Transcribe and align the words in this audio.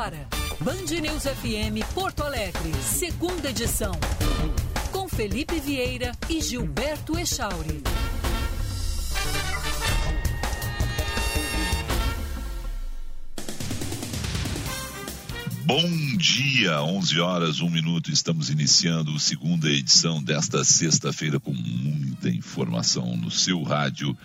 agora. 0.00 0.26
Band 0.60 0.98
News 0.98 1.24
FM 1.24 1.84
Porto 1.92 2.22
Alegre, 2.22 2.72
segunda 2.82 3.50
edição. 3.50 3.92
Com 4.90 5.06
Felipe 5.06 5.60
Vieira 5.60 6.12
e 6.28 6.40
Gilberto 6.40 7.18
Echauri. 7.18 7.82
Bom 15.66 16.16
dia, 16.16 16.82
11 16.82 17.20
horas, 17.20 17.60
1 17.60 17.68
minuto. 17.68 18.10
Estamos 18.10 18.48
iniciando 18.48 19.14
a 19.14 19.20
segunda 19.20 19.68
edição 19.68 20.22
desta 20.22 20.64
sexta-feira 20.64 21.38
com 21.38 21.52
muita 21.52 22.30
informação 22.30 23.16
no 23.18 23.30
seu 23.30 23.62
rádio, 23.62 24.16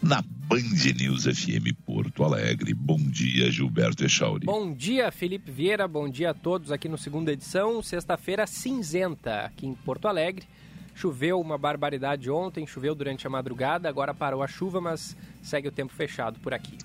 na 0.00 0.24
Band 0.52 0.92
News 1.00 1.24
FM 1.24 1.72
Porto 1.86 2.22
Alegre. 2.22 2.74
Bom 2.74 2.98
dia, 2.98 3.50
Gilberto 3.50 4.04
Echauri. 4.04 4.44
Bom 4.44 4.74
dia, 4.74 5.10
Felipe 5.10 5.50
Vieira. 5.50 5.88
Bom 5.88 6.10
dia 6.10 6.32
a 6.32 6.34
todos 6.34 6.70
aqui 6.70 6.90
no 6.90 6.98
segunda 6.98 7.32
edição. 7.32 7.82
Sexta-feira 7.82 8.46
cinzenta 8.46 9.46
aqui 9.46 9.66
em 9.66 9.74
Porto 9.74 10.08
Alegre. 10.08 10.46
Choveu 10.94 11.40
uma 11.40 11.56
barbaridade 11.56 12.28
ontem, 12.28 12.66
choveu 12.66 12.94
durante 12.94 13.26
a 13.26 13.30
madrugada, 13.30 13.88
agora 13.88 14.12
parou 14.12 14.42
a 14.42 14.46
chuva, 14.46 14.78
mas 14.78 15.16
segue 15.40 15.68
o 15.68 15.72
tempo 15.72 15.94
fechado 15.94 16.38
por 16.40 16.52
aqui. 16.52 16.76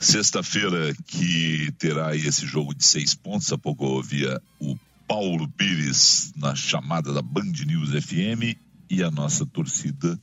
Sexta-feira 0.00 0.92
que 1.06 1.70
terá 1.78 2.16
esse 2.16 2.44
jogo 2.44 2.74
de 2.74 2.84
seis 2.84 3.14
pontos. 3.14 3.52
Há 3.52 3.56
pouco 3.56 3.84
eu 3.84 3.90
ouvia 3.90 4.42
o 4.58 4.76
Paulo 5.06 5.46
Pires 5.46 6.32
na 6.36 6.56
chamada 6.56 7.12
da 7.12 7.22
Band 7.22 7.52
News 7.64 7.90
FM 7.90 8.58
e 8.90 9.00
a 9.04 9.12
nossa 9.12 9.46
torcida 9.46 10.18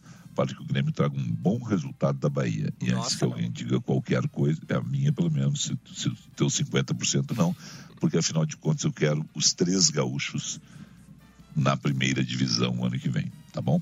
para 0.45 0.55
que 0.55 0.61
o 0.61 0.65
Grêmio 0.65 0.91
traga 0.91 1.15
um 1.17 1.31
bom 1.31 1.61
resultado 1.63 2.17
da 2.17 2.29
Bahia. 2.29 2.73
E 2.79 2.91
Nossa, 2.91 3.05
antes 3.05 3.15
que 3.15 3.23
alguém 3.23 3.51
diga 3.51 3.79
qualquer 3.81 4.27
coisa, 4.29 4.59
é 4.67 4.75
a 4.75 4.81
minha 4.81 5.11
pelo 5.11 5.31
menos, 5.31 5.63
se, 5.63 5.77
se 5.93 6.11
teu 6.35 6.47
50% 6.47 7.35
não, 7.35 7.55
porque 7.99 8.17
afinal 8.17 8.45
de 8.45 8.57
contas 8.57 8.83
eu 8.83 8.91
quero 8.91 9.25
os 9.33 9.53
três 9.53 9.89
gaúchos 9.89 10.59
na 11.55 11.75
primeira 11.77 12.23
divisão 12.23 12.83
ano 12.83 12.97
que 12.97 13.09
vem, 13.09 13.31
tá 13.51 13.61
bom? 13.61 13.81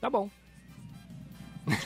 Tá 0.00 0.10
bom. 0.10 0.28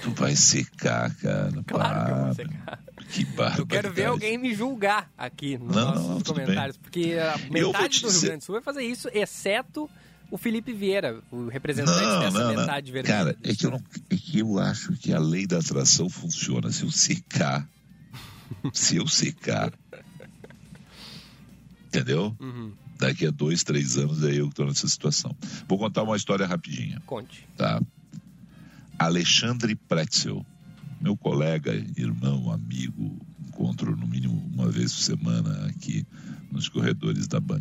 Tu 0.00 0.10
vai 0.12 0.34
secar, 0.34 1.14
cara. 1.16 1.52
Claro 1.66 2.04
que 2.06 2.10
eu 2.10 2.16
vou 2.16 2.24
para. 2.24 2.34
secar. 2.34 2.80
Que 3.10 3.24
barbaridade. 3.24 3.60
Eu 3.60 3.66
quero 3.66 3.92
ver 3.92 4.04
alguém 4.06 4.38
me 4.38 4.54
julgar 4.54 5.10
aqui 5.18 5.58
nos 5.58 5.76
Não, 5.76 5.94
nossos 5.94 6.08
não, 6.08 6.20
comentários, 6.22 6.76
porque 6.78 7.16
a 7.20 7.36
metade 7.50 8.00
do 8.00 8.08
Rio 8.10 8.20
Grande 8.22 8.36
do 8.38 8.44
Sul 8.44 8.54
vai 8.54 8.62
fazer 8.62 8.82
isso, 8.82 9.08
exceto 9.12 9.88
o 10.30 10.36
Felipe 10.36 10.72
Vieira, 10.72 11.22
o 11.30 11.48
representante 11.48 12.00
Não, 12.02 12.20
dessa 12.20 12.38
não, 12.38 12.52
não. 12.52 12.60
metade 12.60 12.90
vermelha. 12.92 13.14
Cara, 13.14 13.36
é 13.42 13.54
que, 13.54 13.66
eu 13.66 13.70
não, 13.70 13.82
é 14.10 14.16
que 14.16 14.38
eu 14.40 14.58
acho 14.58 14.92
que 14.94 15.12
a 15.12 15.18
lei 15.18 15.46
da 15.46 15.58
atração 15.58 16.08
funciona. 16.10 16.70
Se 16.72 16.82
eu 16.84 16.90
secar, 16.90 17.68
se 18.72 18.96
eu 18.96 19.06
secar, 19.06 19.72
entendeu? 21.86 22.34
Uhum. 22.40 22.72
Daqui 22.98 23.26
a 23.26 23.30
dois, 23.30 23.62
três 23.62 23.96
anos 23.98 24.22
é 24.24 24.32
eu 24.32 24.44
que 24.46 24.52
estou 24.52 24.66
nessa 24.66 24.88
situação. 24.88 25.36
Vou 25.68 25.78
contar 25.78 26.02
uma 26.02 26.16
história 26.16 26.46
rapidinha, 26.46 27.00
Conte. 27.04 27.46
tá? 27.56 27.80
Alexandre 28.98 29.74
Pretzel, 29.74 30.44
meu 31.00 31.14
colega, 31.16 31.74
irmão, 31.96 32.50
amigo, 32.50 33.18
encontro 33.46 33.94
no 33.94 34.06
mínimo 34.06 34.42
uma 34.54 34.68
vez 34.70 34.94
por 34.94 35.02
semana 35.02 35.66
aqui 35.66 36.06
nos 36.50 36.68
corredores 36.70 37.28
da 37.28 37.38
Band. 37.38 37.60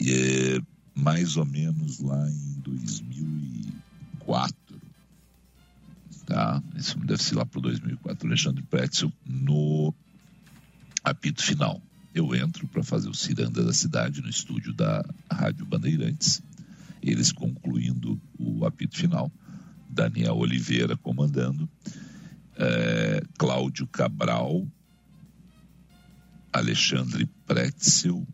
É 0.00 0.60
mais 0.94 1.36
ou 1.36 1.44
menos 1.44 2.00
lá 2.00 2.28
em 2.28 2.60
2004, 2.60 4.56
tá? 6.26 6.62
Isso 6.76 6.98
deve 6.98 7.22
ser 7.22 7.36
lá 7.36 7.46
para 7.46 7.60
2004. 7.60 8.26
Alexandre 8.26 8.62
Pretzel 8.64 9.12
no 9.24 9.94
apito 11.04 11.42
final. 11.42 11.80
Eu 12.14 12.34
entro 12.34 12.66
para 12.66 12.82
fazer 12.82 13.08
o 13.08 13.14
Ciranda 13.14 13.62
da 13.64 13.72
cidade 13.72 14.20
no 14.20 14.28
estúdio 14.28 14.72
da 14.72 15.04
Rádio 15.30 15.64
Bandeirantes. 15.64 16.42
Eles 17.00 17.30
concluindo 17.30 18.20
o 18.38 18.64
apito 18.66 18.96
final. 18.96 19.30
Daniel 19.88 20.36
Oliveira 20.36 20.96
comandando. 20.96 21.68
eh, 22.56 23.22
Cláudio 23.38 23.86
Cabral. 23.86 24.66
Alexandre 26.52 27.26
Pretzel. 27.46 28.26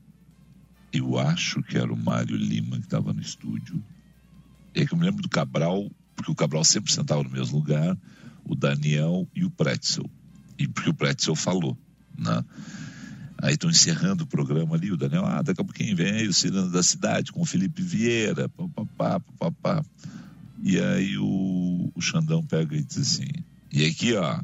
Eu 0.97 1.19
acho 1.19 1.61
que 1.61 1.77
era 1.77 1.93
o 1.93 1.97
Mário 1.97 2.37
Lima 2.37 2.79
que 2.79 2.85
estava 2.85 3.13
no 3.13 3.21
estúdio. 3.21 3.83
É 4.73 4.87
que 4.87 4.95
eu 4.95 4.99
me 4.99 5.05
lembro 5.05 5.23
do 5.23 5.29
Cabral, 5.29 5.91
porque 6.15 6.31
o 6.31 6.37
Cabral 6.37 6.65
sempre 6.65 6.93
sentava 6.93 7.21
no 7.21 7.31
mesmo 7.31 7.59
lugar, 7.59 7.99
o 8.45 8.55
Daniel 8.55 9.29
e 9.35 9.45
o 9.45 9.51
Pretzel. 9.51 10.09
E 10.57 10.69
porque 10.69 10.91
o 10.91 10.95
Pretzel 10.95 11.35
falou, 11.35 11.77
né? 12.17 12.45
Aí 13.39 13.55
estão 13.55 13.69
encerrando 13.69 14.23
o 14.23 14.27
programa 14.29 14.77
ali, 14.77 14.93
o 14.93 14.97
Daniel, 14.97 15.27
ah, 15.27 15.43
daqui 15.43 15.61
a 15.61 15.65
pouquinho 15.65 15.97
vem 15.97 16.29
o 16.29 16.33
Cirano 16.33 16.71
da 16.71 16.83
Cidade 16.83 17.33
com 17.33 17.43
o 17.43 17.45
Felipe 17.45 17.83
Vieira, 17.83 18.49
papapá, 18.49 19.19
papapá. 19.19 19.85
E 20.63 20.79
aí 20.79 21.19
o, 21.19 21.91
o 21.93 22.01
Xandão 22.01 22.41
pega 22.47 22.77
e 22.77 22.85
diz 22.85 22.99
assim, 22.99 23.27
e 23.73 23.85
aqui, 23.85 24.15
ó, 24.15 24.41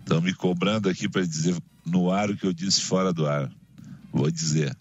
estão 0.00 0.22
me 0.22 0.32
cobrando 0.32 0.88
aqui 0.88 1.10
para 1.10 1.26
dizer 1.26 1.54
no 1.84 2.10
ar 2.10 2.30
o 2.30 2.36
que 2.38 2.46
eu 2.46 2.54
disse 2.54 2.80
fora 2.80 3.12
do 3.12 3.26
ar. 3.26 3.52
Vou 4.10 4.30
dizer, 4.30 4.74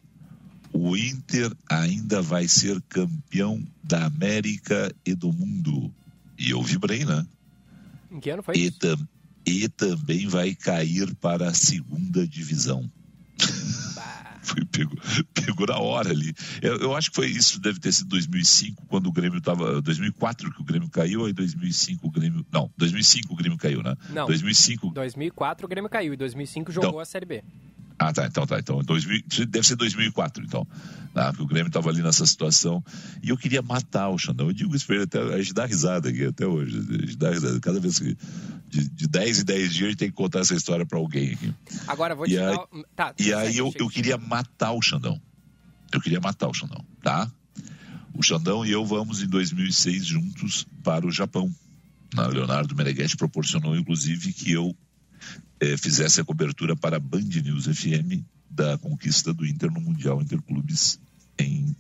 o 0.77 0.95
Inter 0.97 1.51
ainda 1.69 2.21
vai 2.21 2.47
ser 2.47 2.81
campeão 2.89 3.65
da 3.83 4.05
América 4.05 4.93
e 5.05 5.15
do 5.15 5.31
mundo. 5.31 5.91
E 6.37 6.49
eu 6.49 6.61
vibrei, 6.61 7.05
né? 7.05 7.25
Em 8.11 8.19
que 8.19 8.29
ano 8.29 8.43
foi 8.43 8.55
E, 8.57 8.67
isso? 8.67 8.79
tam- 8.79 9.07
e 9.45 9.69
também 9.69 10.27
vai 10.27 10.53
cair 10.55 11.13
para 11.15 11.49
a 11.49 11.53
segunda 11.53 12.27
divisão. 12.27 12.89
Foi 14.45 14.63
pego, 14.65 14.95
pegou 15.33 15.65
na 15.65 15.79
hora 15.79 16.11
ali. 16.11 16.31
Eu, 16.61 16.77
eu 16.77 16.95
acho 16.95 17.09
que 17.09 17.15
foi 17.15 17.27
isso, 17.27 17.59
deve 17.59 17.79
ter 17.79 17.91
sido 17.91 18.09
2005, 18.09 18.85
quando 18.85 19.07
o 19.07 19.11
Grêmio 19.11 19.39
estava. 19.39 19.81
2004 19.81 20.53
que 20.53 20.61
o 20.61 20.63
Grêmio 20.63 20.87
caiu, 20.87 21.25
aí 21.25 21.33
2005 21.33 22.07
o 22.07 22.11
Grêmio. 22.11 22.45
Não, 22.51 22.69
2005 22.77 23.33
o 23.33 23.35
Grêmio 23.35 23.57
caiu, 23.57 23.81
né? 23.81 23.95
Não. 24.11 24.27
2005. 24.27 24.91
2004 24.91 25.65
o 25.65 25.67
Grêmio 25.67 25.89
caiu 25.89 26.13
e 26.13 26.17
2005 26.17 26.71
jogou 26.71 26.89
Então- 26.91 26.99
a 26.99 27.05
Série 27.05 27.25
B. 27.25 27.43
Ah, 27.97 28.11
tá, 28.11 28.25
então 28.25 28.45
tá. 28.45 28.59
Então, 28.59 28.81
2000, 28.81 29.23
deve 29.47 29.66
ser 29.66 29.75
2004, 29.75 30.44
então. 30.44 30.67
Tá? 31.13 31.31
Porque 31.31 31.44
o 31.44 31.47
Grêmio 31.47 31.67
estava 31.67 31.89
ali 31.89 32.01
nessa 32.01 32.25
situação. 32.25 32.83
E 33.23 33.29
eu 33.29 33.38
queria 33.38 33.61
matar 33.61 34.09
o 34.09 34.17
Xandão. 34.17 34.47
Eu 34.47 34.53
digo 34.53 34.75
isso 34.75 34.85
pra 34.85 34.95
ele 34.95 35.06
até. 35.06 35.19
A 35.19 35.38
gente 35.38 35.53
dá 35.53 35.66
risada 35.66 36.09
aqui 36.09 36.25
até 36.25 36.45
hoje. 36.45 36.78
A 36.78 37.05
gente 37.05 37.16
dá 37.16 37.31
risada. 37.31 37.59
Cada 37.59 37.79
vez 37.79 38.00
que. 38.00 38.17
De, 38.67 38.89
de 38.89 39.07
10 39.07 39.39
em 39.39 39.45
10 39.45 39.73
dias 39.73 39.88
a 39.88 39.89
gente 39.91 40.00
tem 40.00 40.09
que 40.09 40.16
contar 40.16 40.39
essa 40.39 40.53
história 40.53 40.85
pra 40.85 41.00
alguém 41.00 41.31
aqui. 41.34 41.53
Agora 41.88 42.13
vou 42.16 42.25
te 42.25 42.35
dar. 42.35 42.57
Tá, 42.95 43.13
E 43.17 43.34
aí 43.34 43.57
eu, 43.57 43.72
eu 43.78 43.88
queria 43.88 44.17
matar 44.17 44.73
o 44.73 44.81
Xandão. 44.81 45.22
Eu 45.94 46.01
queria 46.01 46.19
matar 46.19 46.50
o 46.50 46.53
Xandão, 46.53 46.84
tá? 47.01 47.31
O 48.13 48.23
Xandão 48.23 48.66
e 48.66 48.72
eu 48.72 48.85
vamos 48.85 49.22
em 49.22 49.28
2006 49.28 50.05
juntos 50.05 50.67
para 50.84 51.05
o 51.05 51.11
Japão. 51.11 51.50
Na 52.13 52.28
Leonardo 52.28 52.75
Meneghetti 52.75 53.16
proporcionou, 53.16 53.75
inclusive, 53.75 54.34
que 54.34 54.51
eu 54.51 54.75
eh, 55.59 55.77
fizesse 55.77 56.21
a 56.21 56.25
cobertura 56.25 56.75
para 56.75 56.97
a 56.97 56.99
Band 56.99 57.21
News 57.21 57.66
FM 57.66 58.23
da 58.49 58.77
conquista 58.77 59.33
do 59.33 59.45
Inter 59.45 59.71
no 59.71 59.81
Mundial 59.81 60.21
Interclubes 60.21 60.99
em 61.38 61.75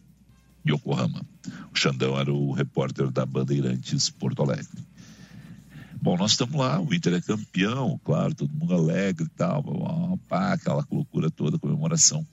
Yokohama. 0.67 1.25
O 1.73 1.77
Xandão 1.77 2.19
era 2.19 2.33
o 2.33 2.51
repórter 2.51 3.11
da 3.11 3.25
Bandeirantes 3.25 4.09
Porto 4.09 4.41
Alegre. 4.41 4.83
Bom, 6.01 6.17
nós 6.17 6.31
estamos 6.31 6.55
lá, 6.55 6.79
o 6.79 6.93
Inter 6.93 7.13
é 7.13 7.21
campeão, 7.21 7.99
claro, 8.03 8.35
todo 8.35 8.53
mundo 8.53 8.73
alegre 8.73 9.25
e 9.25 9.29
tal, 9.29 10.19
pá, 10.27 10.53
aquela 10.53 10.85
loucura 10.91 11.31
toda, 11.31 11.57
comemoração. 11.57 12.25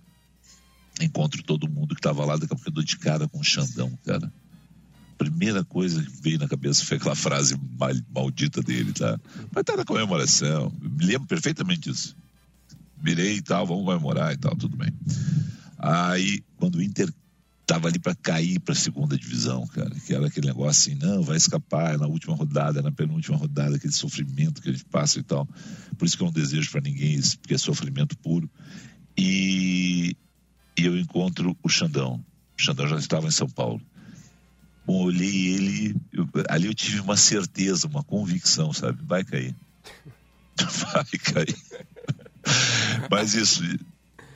Encontro 1.00 1.42
todo 1.42 1.70
mundo 1.70 1.94
que 1.94 2.00
estava 2.00 2.24
lá, 2.24 2.34
daqui 2.36 2.52
a 2.52 2.56
pouco 2.56 2.68
eu 2.68 2.74
dou 2.74 2.84
de 2.84 2.98
cara 2.98 3.28
com 3.28 3.38
o 3.38 3.44
Xandão, 3.44 3.90
cara. 4.04 4.30
Primeira 5.18 5.64
coisa 5.64 6.02
que 6.02 6.22
veio 6.22 6.38
na 6.38 6.48
cabeça 6.48 6.84
foi 6.84 6.96
aquela 6.96 7.14
frase 7.14 7.56
mal- 7.78 7.94
maldita 8.14 8.62
dele, 8.62 8.92
tá? 8.92 9.18
Mas 9.54 9.64
tá 9.64 9.76
na 9.76 9.84
comemoração, 9.84 10.72
me 10.80 11.04
lembro 11.04 11.26
perfeitamente 11.26 11.90
disso. 11.90 12.16
Virei 13.00 13.36
e 13.36 13.42
tal, 13.42 13.66
vamos 13.66 13.84
comemorar 13.84 14.32
e 14.32 14.36
tal, 14.36 14.54
tudo 14.56 14.76
bem. 14.76 14.92
Aí, 15.78 16.42
quando 16.56 16.76
o 16.76 16.82
Inter 16.82 17.12
tava 17.66 17.88
ali 17.88 17.98
para 17.98 18.14
cair 18.14 18.60
para 18.60 18.72
a 18.74 18.76
segunda 18.76 19.16
divisão, 19.16 19.66
cara, 19.68 19.90
que 19.90 20.14
era 20.14 20.26
aquele 20.26 20.48
negócio 20.48 20.92
assim, 20.92 21.00
não, 21.00 21.22
vai 21.22 21.36
escapar 21.36 21.94
é 21.94 21.96
na 21.96 22.06
última 22.06 22.34
rodada, 22.34 22.80
é 22.80 22.82
na 22.82 22.92
penúltima 22.92 23.36
rodada, 23.36 23.76
aquele 23.76 23.92
sofrimento 23.92 24.60
que 24.60 24.68
a 24.68 24.72
gente 24.72 24.84
passa 24.84 25.18
e 25.18 25.22
tal. 25.22 25.48
Por 25.96 26.04
isso 26.04 26.16
que 26.16 26.22
eu 26.22 26.26
não 26.26 26.32
desejo 26.32 26.70
para 26.70 26.80
ninguém 26.80 27.14
isso, 27.14 27.38
porque 27.38 27.54
é 27.54 27.58
sofrimento 27.58 28.16
puro. 28.18 28.50
E, 29.16 30.16
e 30.78 30.84
eu 30.84 30.98
encontro 30.98 31.56
o 31.62 31.68
Xandão. 31.68 32.24
O 32.58 32.62
Xandão 32.62 32.86
já 32.88 32.96
estava 32.96 33.26
em 33.26 33.32
São 33.32 33.48
Paulo. 33.48 33.80
Bom, 34.86 35.02
eu 35.02 35.06
olhei 35.06 35.54
ele, 35.54 35.96
eu- 36.12 36.28
ali 36.48 36.66
eu 36.66 36.74
tive 36.74 37.00
uma 37.00 37.16
certeza, 37.16 37.86
uma 37.86 38.02
convicção, 38.02 38.72
sabe? 38.72 38.98
Vai 39.04 39.24
cair. 39.24 39.54
Vai 40.92 41.04
cair. 41.04 41.56
Mas 43.10 43.34
isso. 43.34 43.62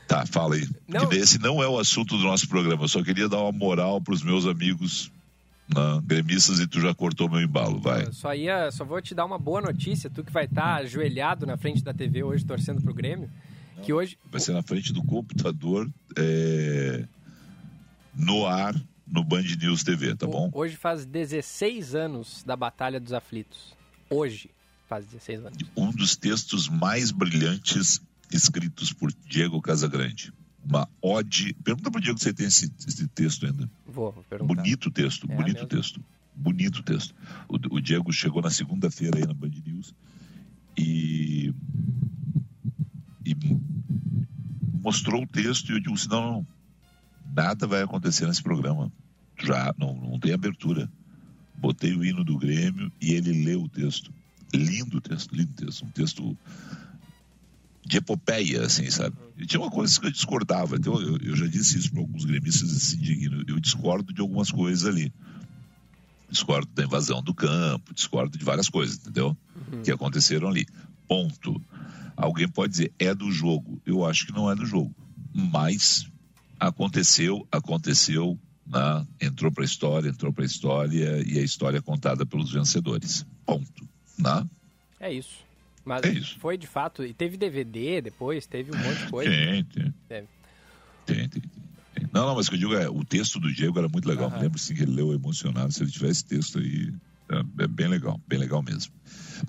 Tá, 0.09 0.25
fala 0.25 0.55
aí. 0.55 0.69
Não. 0.87 1.11
Esse 1.13 1.39
não 1.39 1.63
é 1.63 1.69
o 1.69 1.79
assunto 1.79 2.17
do 2.17 2.23
nosso 2.25 2.49
programa. 2.49 2.85
Eu 2.85 2.89
só 2.89 3.03
queria 3.03 3.29
dar 3.29 3.41
uma 3.43 3.51
moral 3.53 4.01
para 4.01 4.15
os 4.15 4.23
meus 4.23 4.47
amigos 4.47 5.11
Não, 5.69 6.01
gremistas 6.01 6.61
e 6.61 6.67
tu 6.67 6.81
já 6.81 6.95
cortou 6.95 7.29
meu 7.29 7.41
embalo, 7.41 7.81
vai. 7.81 8.13
só 8.13 8.33
ia, 8.33 8.71
só 8.71 8.85
vou 8.85 9.03
te 9.03 9.17
dar 9.17 9.25
uma 9.25 9.37
boa 9.39 9.61
notícia, 9.61 10.09
tu 10.09 10.23
que 10.23 10.31
vai 10.33 10.45
estar 10.45 10.63
tá 10.63 10.75
ajoelhado 10.77 11.45
na 11.45 11.57
frente 11.57 11.83
da 11.83 11.93
TV 11.93 12.23
hoje 12.23 12.45
torcendo 12.45 12.81
pro 12.81 12.95
Grêmio, 12.95 13.29
Não, 13.77 13.83
que 13.83 13.93
hoje 13.93 14.17
vai 14.31 14.41
ser 14.41 14.53
na 14.53 14.63
frente 14.63 14.93
do 14.93 15.03
computador 15.03 15.91
é, 16.17 17.05
no 18.15 18.47
ar 18.47 18.81
no 19.07 19.23
Band 19.23 19.43
News 19.61 19.83
TV, 19.83 20.15
tá 20.15 20.27
bom? 20.27 20.51
Hoje 20.53 20.77
faz 20.77 21.05
16 21.05 21.95
anos 21.95 22.43
da 22.45 22.57
Batalha 22.57 22.99
dos 22.99 23.13
Aflitos. 23.13 23.75
Hoje 24.11 24.51
faz 24.89 25.07
16 25.07 25.41
anos. 25.47 25.59
Um 25.77 25.91
dos 25.91 26.17
textos 26.17 26.69
mais 26.69 27.11
brilhantes 27.11 28.01
escritos 28.33 28.93
por 28.93 29.13
Diego 29.29 29.61
Casagrande 29.61 30.33
uma 30.69 30.89
ode. 31.01 31.55
Pergunta 31.55 31.91
pro 31.91 32.01
Diego 32.01 32.19
se 32.19 32.25
você 32.25 32.33
tem 32.35 32.47
esse, 32.47 32.73
esse 32.87 33.07
texto 33.09 33.47
ainda. 33.47 33.71
Vou, 33.87 34.11
vou 34.11 34.25
perguntar. 34.25 34.55
Bonito 34.55 34.91
texto, 34.91 35.31
é 35.31 35.35
bonito 35.35 35.67
texto. 35.67 36.05
Bonito 36.35 36.83
texto. 36.83 37.15
O, 37.49 37.77
o 37.77 37.81
Diego 37.81 38.13
chegou 38.13 38.43
na 38.43 38.51
segunda-feira 38.51 39.19
aí 39.19 39.27
na 39.27 39.33
Band 39.33 39.53
News 39.65 39.95
e, 40.77 41.55
e 43.25 43.35
mostrou 44.83 45.23
o 45.23 45.27
texto 45.27 45.71
e 45.71 45.77
eu 45.77 45.81
digo 45.81 45.95
assim, 45.95 46.09
não, 46.09 46.33
não, 46.33 46.47
nada 47.37 47.67
vai 47.67 47.83
acontecer 47.83 48.27
nesse 48.27 48.43
programa. 48.43 48.91
Já 49.39 49.75
não, 49.79 49.95
não 49.95 50.19
tem 50.19 50.33
abertura. 50.33 50.91
Botei 51.55 51.95
o 51.95 52.03
hino 52.03 52.25
do 52.25 52.39
Grêmio 52.39 52.91
e 53.01 53.13
ele 53.13 53.45
leu 53.45 53.65
o 53.65 53.69
texto. 53.69 54.11
Lindo 54.55 55.01
texto, 55.01 55.35
lindo 55.35 55.53
texto. 55.53 55.85
Um 55.85 55.91
texto 55.91 56.37
de 57.85 57.99
epopeia, 57.99 58.63
assim, 58.65 58.91
sabe? 58.91 59.15
E 59.37 59.45
tinha 59.45 59.61
uma 59.61 59.71
coisa 59.71 60.01
que 60.01 60.07
eu 60.07 60.11
discordava. 60.11 60.77
Então, 60.77 61.01
eu, 61.01 61.19
eu 61.19 61.37
já 61.37 61.47
disse 61.47 61.79
isso 61.79 61.93
para 61.93 62.01
alguns 62.01 62.25
gremistas 62.25 62.71
se 62.71 62.97
indignam. 62.97 63.45
Eu 63.47 63.61
discordo 63.61 64.13
de 64.13 64.21
algumas 64.21 64.51
coisas 64.51 64.89
ali. 64.89 65.13
Discordo 66.31 66.69
da 66.75 66.85
invasão 66.85 67.23
do 67.23 67.35
campo, 67.35 67.95
discordo 67.95 68.37
de 68.37 68.45
várias 68.45 68.69
coisas, 68.69 68.97
entendeu? 68.97 69.37
Uhum. 69.73 69.83
Que 69.83 69.93
aconteceram 69.93 70.49
ali. 70.49 70.67
Ponto. 71.07 71.63
Alguém 72.17 72.49
pode 72.49 72.73
dizer, 72.73 72.93
é 72.99 73.15
do 73.15 73.31
jogo. 73.31 73.81
Eu 73.87 74.05
acho 74.05 74.27
que 74.27 74.33
não 74.33 74.51
é 74.51 74.55
do 74.55 74.65
jogo. 74.67 74.93
Mas 75.33 76.09
aconteceu, 76.59 77.47
aconteceu, 77.51 78.39
né? 78.67 79.07
entrou 79.21 79.51
para 79.53 79.63
a 79.63 79.67
história, 79.67 80.09
entrou 80.09 80.33
para 80.33 80.45
a 80.45 80.47
história 80.47 81.23
e 81.27 81.39
a 81.39 81.43
história 81.43 81.79
é 81.79 81.83
contada 81.83 82.25
pelos 82.27 82.53
vencedores. 82.53 83.27
Ponto. 83.45 83.89
Né? 84.19 84.47
É 85.01 85.13
isso. 85.13 85.45
Mas 85.85 86.03
é 86.03 86.11
isso. 86.11 86.37
foi 86.41 86.59
de 86.59 86.67
fato. 86.67 87.05
E 87.05 87.15
teve 87.15 87.37
DVD 87.37 88.01
depois, 88.01 88.47
teve 88.47 88.75
um 88.75 88.79
monte 88.79 89.05
de 89.05 89.11
coisa. 89.11 89.31
Tem, 89.31 89.65
tem. 89.65 89.95
Tem, 90.09 90.29
tem, 91.07 91.29
tem. 91.29 91.43
Não, 92.13 92.27
não, 92.27 92.35
mas 92.35 92.47
o 92.47 92.51
que 92.51 92.57
eu 92.57 92.61
digo 92.61 92.75
é, 92.75 92.89
o 92.89 93.05
texto 93.05 93.39
do 93.39 93.53
Diego 93.53 93.79
era 93.79 93.89
muito 93.89 94.09
legal. 94.09 94.29
Uhum. 94.29 94.37
Me 94.37 94.43
lembro 94.43 94.59
sim 94.59 94.75
que 94.75 94.83
ele 94.83 94.93
leu 94.93 95.13
emocionado. 95.13 95.73
Se 95.73 95.83
ele 95.83 95.91
tivesse 95.91 96.25
texto 96.25 96.59
aí, 96.59 96.93
é, 97.29 97.65
é, 97.65 97.67
bem 97.67 97.89
legal, 97.89 98.21
bem 98.27 98.39
legal 98.39 98.63
mesmo. 98.63 98.93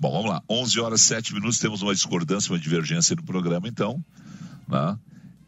Bom, 0.00 0.10
vamos 0.10 0.30
lá. 0.30 0.42
11 0.48 0.80
horas 0.80 1.00
7 1.02 1.34
minutos, 1.34 1.58
temos 1.58 1.82
uma 1.82 1.94
discordância, 1.94 2.52
uma 2.52 2.58
divergência 2.58 3.16
no 3.16 3.22
programa, 3.22 3.68
então. 3.68 4.02
Né? 4.68 4.98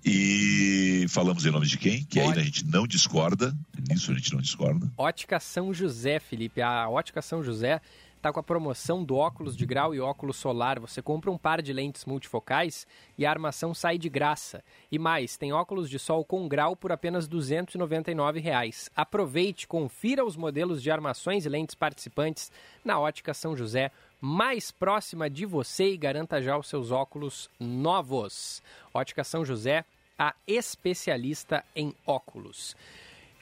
E 0.04 1.06
falamos 1.08 1.44
em 1.44 1.50
nome 1.50 1.66
de 1.66 1.76
quem? 1.76 2.04
Que 2.04 2.20
ainda 2.20 2.40
a 2.40 2.44
gente 2.44 2.66
não 2.66 2.86
discorda. 2.86 3.54
Nisso 3.88 4.10
a 4.10 4.14
gente 4.14 4.32
não 4.32 4.40
discorda. 4.40 4.90
Ótica 4.96 5.38
São 5.38 5.72
José, 5.74 6.18
Felipe. 6.18 6.62
A 6.62 6.88
Ótica 6.88 7.20
São 7.20 7.42
José 7.42 7.80
está 8.20 8.30
com 8.30 8.38
a 8.38 8.42
promoção 8.42 9.02
do 9.02 9.16
óculos 9.16 9.56
de 9.56 9.64
grau 9.64 9.94
e 9.94 10.00
óculos 10.00 10.36
solar. 10.36 10.78
Você 10.78 11.00
compra 11.00 11.30
um 11.30 11.38
par 11.38 11.62
de 11.62 11.72
lentes 11.72 12.04
multifocais 12.04 12.86
e 13.16 13.24
a 13.24 13.30
armação 13.30 13.74
sai 13.74 13.96
de 13.96 14.10
graça. 14.10 14.62
E 14.92 14.98
mais, 14.98 15.38
tem 15.38 15.52
óculos 15.52 15.88
de 15.88 15.98
sol 15.98 16.22
com 16.24 16.46
grau 16.46 16.76
por 16.76 16.92
apenas 16.92 17.26
299 17.26 18.38
reais. 18.38 18.90
Aproveite, 18.94 19.66
confira 19.66 20.24
os 20.24 20.36
modelos 20.36 20.82
de 20.82 20.90
armações 20.90 21.46
e 21.46 21.48
lentes 21.48 21.74
participantes 21.74 22.52
na 22.84 23.00
Ótica 23.00 23.32
São 23.32 23.56
José, 23.56 23.90
mais 24.20 24.70
próxima 24.70 25.30
de 25.30 25.46
você 25.46 25.92
e 25.92 25.96
garanta 25.96 26.42
já 26.42 26.56
os 26.58 26.68
seus 26.68 26.90
óculos 26.90 27.48
novos. 27.58 28.62
Ótica 28.92 29.24
São 29.24 29.44
José, 29.44 29.84
a 30.18 30.34
especialista 30.46 31.64
em 31.74 31.94
óculos. 32.06 32.76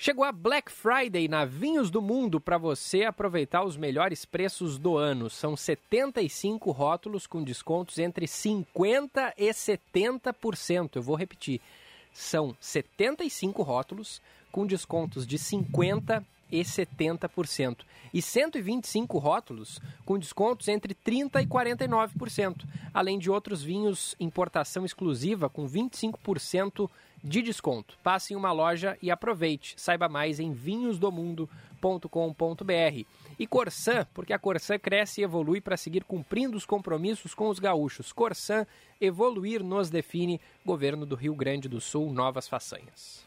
Chegou 0.00 0.24
a 0.24 0.30
Black 0.30 0.70
Friday 0.70 1.26
na 1.26 1.44
Vinhos 1.44 1.90
do 1.90 2.00
Mundo 2.00 2.40
para 2.40 2.56
você 2.56 3.02
aproveitar 3.02 3.64
os 3.64 3.76
melhores 3.76 4.24
preços 4.24 4.78
do 4.78 4.96
ano. 4.96 5.28
São 5.28 5.56
75 5.56 6.70
rótulos 6.70 7.26
com 7.26 7.42
descontos 7.42 7.98
entre 7.98 8.26
50% 8.26 9.32
e 9.36 9.48
70%. 9.50 10.90
Eu 10.94 11.02
vou 11.02 11.16
repetir. 11.16 11.60
São 12.12 12.56
75 12.60 13.60
rótulos 13.64 14.22
com 14.52 14.64
descontos 14.64 15.26
de 15.26 15.36
50% 15.36 16.24
e 16.50 16.60
70%. 16.62 17.78
E 18.12 18.22
125 18.22 19.18
rótulos 19.18 19.80
com 20.04 20.18
descontos 20.18 20.68
entre 20.68 20.94
30% 20.94 21.42
e 21.42 21.46
49%. 21.46 22.64
Além 22.92 23.18
de 23.18 23.30
outros 23.30 23.62
vinhos 23.62 24.14
importação 24.18 24.84
exclusiva 24.84 25.48
com 25.48 25.68
25% 25.68 26.88
de 27.28 27.42
desconto. 27.42 27.98
Passe 28.02 28.32
em 28.32 28.36
uma 28.36 28.52
loja 28.52 28.96
e 29.02 29.10
aproveite. 29.10 29.74
Saiba 29.76 30.08
mais 30.08 30.40
em 30.40 30.52
vinhosdomundo.com.br. 30.52 33.04
E 33.38 33.46
Corsan, 33.46 34.06
porque 34.12 34.32
a 34.32 34.38
Corsan 34.38 34.78
cresce 34.78 35.20
e 35.20 35.24
evolui 35.24 35.60
para 35.60 35.76
seguir 35.76 36.02
cumprindo 36.02 36.56
os 36.56 36.66
compromissos 36.66 37.34
com 37.34 37.48
os 37.48 37.60
gaúchos. 37.60 38.12
Corsan, 38.12 38.66
evoluir 39.00 39.62
nos 39.62 39.90
define. 39.90 40.40
Governo 40.66 41.06
do 41.06 41.14
Rio 41.14 41.36
Grande 41.36 41.68
do 41.68 41.80
Sul, 41.80 42.12
novas 42.12 42.48
façanhas. 42.48 43.24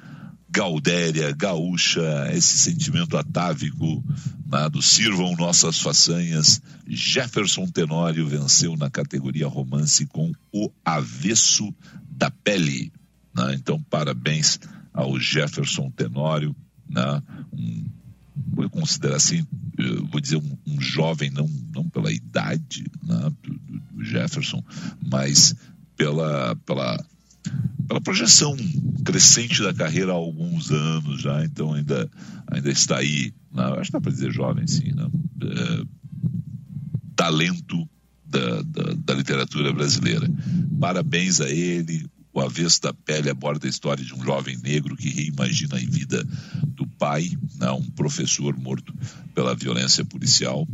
gaudéria, 0.51 1.31
gaúcha, 1.33 2.31
esse 2.33 2.57
sentimento 2.59 3.17
atávico 3.17 4.03
né, 4.47 4.69
do 4.69 4.81
sirvam 4.81 5.37
nossas 5.37 5.79
façanhas. 5.79 6.61
Jefferson 6.87 7.67
Tenório 7.67 8.27
venceu 8.27 8.77
na 8.77 8.89
categoria 8.89 9.47
romance 9.47 10.07
com 10.07 10.33
o 10.53 10.71
avesso 10.85 11.73
da 12.11 12.31
pele. 12.31 12.91
Né? 13.35 13.55
Então, 13.55 13.81
parabéns 13.83 14.59
ao 14.93 15.21
Jefferson 15.21 15.91
Tenório. 15.91 16.57
Né? 16.89 17.23
Um, 17.53 17.87
vou 18.55 18.71
considerar 18.71 19.17
assim, 19.17 19.47
vou 20.11 20.21
dizer, 20.21 20.37
um, 20.37 20.59
um, 20.67 20.81
jovem, 20.81 21.31
não, 21.31 21.49
não 21.75 21.89
pela 21.89 22.13
idade 22.13 22.85
né, 23.03 23.31
do, 23.43 23.59
do, 23.93 24.05
Jefferson, 24.05 24.63
mas 25.05 25.55
pela, 25.97 26.57
pela, 26.67 27.05
pela 27.87 28.01
projeção 28.01 28.57
crescente 29.05 29.63
da 29.63 29.73
carreira 29.73 30.13
há 30.13 30.17
alguns 30.17 30.71
anos 30.71 31.21
já, 31.21 31.45
então 31.45 31.75
ainda, 31.75 32.11
ainda 32.51 32.71
está 32.71 32.99
aí, 32.99 33.33
né, 33.53 33.63
acho 33.79 33.91
que 33.91 33.93
dá 33.93 34.01
para 34.01 34.13
dizer 34.13 34.33
jovem, 34.33 34.67
sim, 34.67 34.93
né, 34.93 35.09
é, 35.43 35.85
talento 37.15 37.89
da, 38.25 38.63
da, 38.63 38.95
da 38.95 39.15
literatura 39.15 39.73
brasileira. 39.73 40.29
Parabéns 40.79 41.41
a 41.41 41.49
ele, 41.49 42.07
o 42.33 42.41
avesso 42.41 42.81
da 42.83 42.93
pele 42.93 43.31
aborda 43.31 43.67
a 43.67 43.71
história 43.71 44.05
de 44.05 44.15
um 44.15 44.23
jovem 44.23 44.57
negro 44.59 44.97
que 44.97 45.09
reimagina 45.09 45.77
a 45.77 45.79
vida 45.79 46.25
pai, 46.99 47.31
né, 47.59 47.71
um 47.71 47.91
professor 47.91 48.57
morto 48.57 48.93
pela 49.35 49.55
violência 49.55 50.05
policial. 50.05 50.67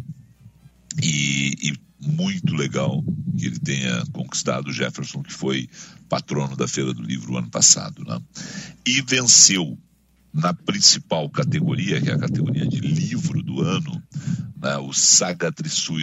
E, 1.03 1.55
e, 1.71 1.85
muito 2.07 2.55
legal 2.55 3.03
que 3.39 3.47
ele 3.47 3.59
tenha 3.59 4.05
conquistado 4.13 4.69
o 4.69 4.73
Jefferson, 4.73 5.23
que 5.23 5.33
foi 5.33 5.69
patrono 6.07 6.55
da 6.55 6.69
Feira 6.69 6.93
do 6.93 7.03
Livro 7.03 7.39
ano 7.39 7.49
passado. 7.49 8.05
Né? 8.05 8.21
E 8.87 9.01
venceu 9.01 9.79
na 10.35 10.53
principal 10.53 11.31
categoria, 11.31 12.01
que 12.01 12.11
é 12.11 12.15
a 12.15 12.19
categoria 12.19 12.67
de 12.67 12.81
livro 12.81 13.41
do 13.41 13.63
ano, 13.63 14.03
né, 14.61 14.77
o 14.79 14.93
Saga 14.93 15.55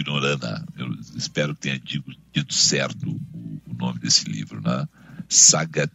Norana. 0.06 0.64
Eu 0.76 0.90
espero 1.14 1.54
que 1.54 1.60
tenha 1.60 1.78
dito, 1.78 2.10
dito 2.32 2.54
certo 2.54 3.10
o, 3.10 3.60
o, 3.66 3.74
nome 3.74 3.98
desse 3.98 4.24
livro, 4.24 4.60
né? 4.62 4.88
Saga, 5.28 5.86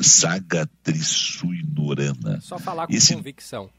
Saga 0.00 0.68
Norana. 1.76 2.40
Só 2.40 2.58
falar 2.58 2.86
com 2.86 2.92
Esse... 2.92 3.14
convicção. 3.14 3.70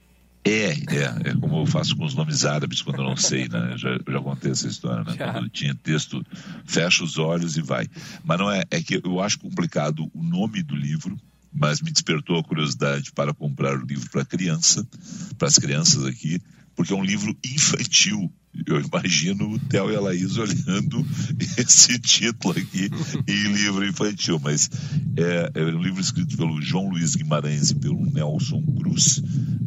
É, 0.48 0.74
é, 0.74 1.30
é 1.32 1.36
como 1.42 1.62
eu 1.62 1.66
faço 1.66 1.96
com 1.98 2.06
os 2.06 2.14
nomes 2.14 2.46
árabes 2.46 2.80
quando 2.80 3.00
eu 3.00 3.06
não 3.06 3.18
sei, 3.18 3.50
né? 3.50 3.72
Eu 3.72 3.78
já, 3.80 3.90
eu 3.90 4.14
já 4.14 4.22
contei 4.22 4.52
essa 4.52 4.68
história, 4.68 5.04
né? 5.04 5.16
Já. 5.18 5.34
Quando 5.34 5.50
tinha 5.50 5.74
texto, 5.74 6.24
fecha 6.64 7.04
os 7.04 7.18
olhos 7.18 7.58
e 7.58 7.62
vai. 7.62 7.88
Mas 8.24 8.38
não 8.38 8.52
é, 8.52 8.64
é 8.70 8.80
que 8.80 9.02
eu 9.04 9.20
acho 9.20 9.40
complicado 9.40 10.08
o 10.14 10.22
nome 10.22 10.62
do 10.62 10.76
livro, 10.76 11.18
mas 11.52 11.82
me 11.82 11.90
despertou 11.90 12.38
a 12.38 12.44
curiosidade 12.44 13.12
para 13.12 13.34
comprar 13.34 13.76
o 13.76 13.84
livro 13.84 14.08
para 14.12 14.24
criança, 14.24 14.88
para 15.36 15.48
as 15.48 15.56
crianças 15.56 16.06
aqui, 16.06 16.40
porque 16.76 16.94
é 16.94 16.96
um 16.96 17.04
livro 17.04 17.36
infantil. 17.44 18.32
Eu 18.66 18.80
imagino 18.80 19.52
o 19.52 19.60
Theo 19.60 19.92
e 19.92 19.96
a 19.96 20.00
Laís 20.00 20.38
olhando 20.38 21.06
esse 21.58 22.00
título 22.00 22.54
aqui 22.58 22.90
em 23.28 23.54
livro 23.54 23.86
infantil, 23.86 24.40
mas 24.42 24.70
é, 25.18 25.52
é, 25.54 25.64
um 25.66 25.82
livro 25.82 26.00
escrito 26.00 26.38
pelo 26.38 26.62
João 26.62 26.90
Luiz 26.90 27.16
Guimarães 27.16 27.72
e 27.72 27.76
pelo 27.76 28.06
Nelson 28.06 28.62
Cruz, 28.78 29.22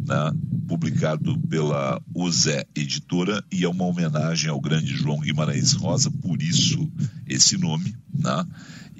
né, 0.07 0.33
publicado 0.67 1.39
pela 1.41 2.01
Ozé 2.15 2.65
Editora, 2.75 3.45
e 3.53 3.65
é 3.65 3.69
uma 3.69 3.85
homenagem 3.85 4.49
ao 4.49 4.61
grande 4.61 4.97
João 4.97 5.21
Guimarães 5.21 5.73
Rosa, 5.73 6.11
por 6.11 6.41
isso 6.43 6.91
esse 7.27 7.59
nome. 7.59 7.95
Né? 8.15 8.47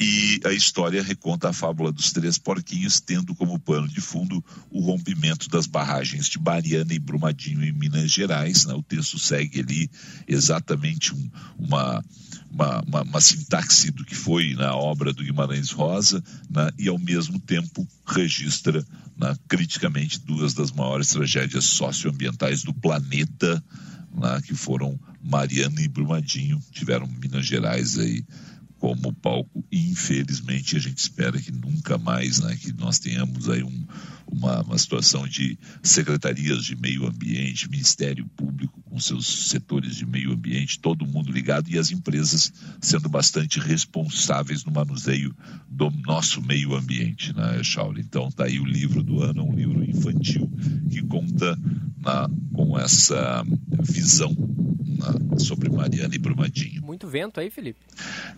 E 0.01 0.41
a 0.45 0.53
história 0.53 1.03
reconta 1.03 1.49
a 1.49 1.53
fábula 1.53 1.91
dos 1.91 2.13
três 2.13 2.39
porquinhos, 2.39 3.01
tendo 3.01 3.35
como 3.35 3.59
pano 3.59 3.89
de 3.89 4.01
fundo 4.01 4.45
o 4.71 4.81
rompimento 4.81 5.49
das 5.49 5.67
barragens 5.67 6.29
de 6.29 6.39
Mariana 6.39 6.95
e 6.95 7.01
Brumadinho 7.01 7.65
em 7.65 7.73
Minas 7.73 8.13
Gerais. 8.13 8.65
Né? 8.65 8.75
O 8.75 8.83
texto 8.83 9.19
segue 9.19 9.59
ali 9.59 9.91
exatamente 10.29 11.13
um, 11.13 11.31
uma, 11.59 12.05
uma, 12.49 12.81
uma, 12.83 13.03
uma, 13.03 13.21
sintaxe 13.21 13.91
do 13.91 14.05
que 14.05 14.15
foi 14.15 14.55
na 14.55 14.73
obra 14.73 15.13
do 15.13 15.25
Guimarães 15.25 15.73
Rosa, 15.73 16.23
né? 16.49 16.71
e 16.79 16.89
ao 16.89 16.99
mesmo 16.99 17.41
tempo 17.41 17.85
registra 18.07 18.87
né, 19.17 19.37
criticamente 19.49 20.21
duas 20.21 20.55
das 20.55 20.71
maiores 20.71 21.09
tragédias 21.09 21.65
socioambientais 21.65 22.63
do 22.63 22.73
planeta, 22.73 23.61
né? 24.15 24.41
que 24.47 24.55
foram 24.55 24.97
Mariana 25.21 25.81
e 25.81 25.89
Brumadinho, 25.89 26.63
tiveram 26.71 27.09
Minas 27.09 27.47
Gerais 27.47 27.99
aí 27.99 28.25
como 28.79 29.13
palco. 29.13 29.65
E, 29.71 29.91
infelizmente, 29.91 30.77
a 30.77 30.81
gente 30.81 30.99
espera 30.99 31.41
que 31.41 31.53
nunca 31.53 31.99
mais, 31.99 32.41
né, 32.41 32.57
que 32.57 32.73
nós 32.73 32.99
tenhamos 32.99 33.49
aí 33.49 33.63
um, 33.63 33.87
uma, 34.27 34.63
uma 34.63 34.79
situação 34.79 35.27
de 35.27 35.59
secretarias 35.83 36.65
de 36.65 36.77
meio 36.77 37.07
ambiente, 37.07 37.69
Ministério 37.69 38.27
Público 38.37 38.81
com 38.83 38.99
seus 38.99 39.49
setores 39.49 39.97
de 39.97 40.07
meio 40.07 40.33
ambiente, 40.33 40.79
todo 40.81 41.07
mundo 41.07 41.31
ligado 41.31 41.69
e 41.69 41.79
as 41.79 41.91
empresas 41.91 42.53
sendo 42.81 43.09
bastante 43.09 43.61
responsáveis 43.61 44.65
no 44.65 44.73
manuseio 44.73 45.35
do 45.69 45.91
nosso 45.91 46.41
meio 46.43 46.75
ambiente, 46.75 47.35
né, 47.35 47.63
Shaul? 47.63 47.99
Então, 47.99 48.31
tá 48.31 48.45
aí 48.45 48.59
o 48.59 48.65
livro 48.65 49.03
do 49.03 49.23
ano, 49.23 49.45
um 49.45 49.55
livro 49.55 49.85
infantil 49.85 50.51
que 50.91 51.03
conta 51.03 51.59
na, 51.99 52.29
com 52.53 52.79
essa 52.79 53.45
visão 53.81 54.35
na, 54.99 55.39
sobre 55.39 55.71
Mariana 55.71 56.15
e 56.15 56.19
Brumadinho. 56.19 56.83
Muito 56.83 57.07
vento 57.07 57.39
aí, 57.39 57.51
Felipe? 57.51 57.79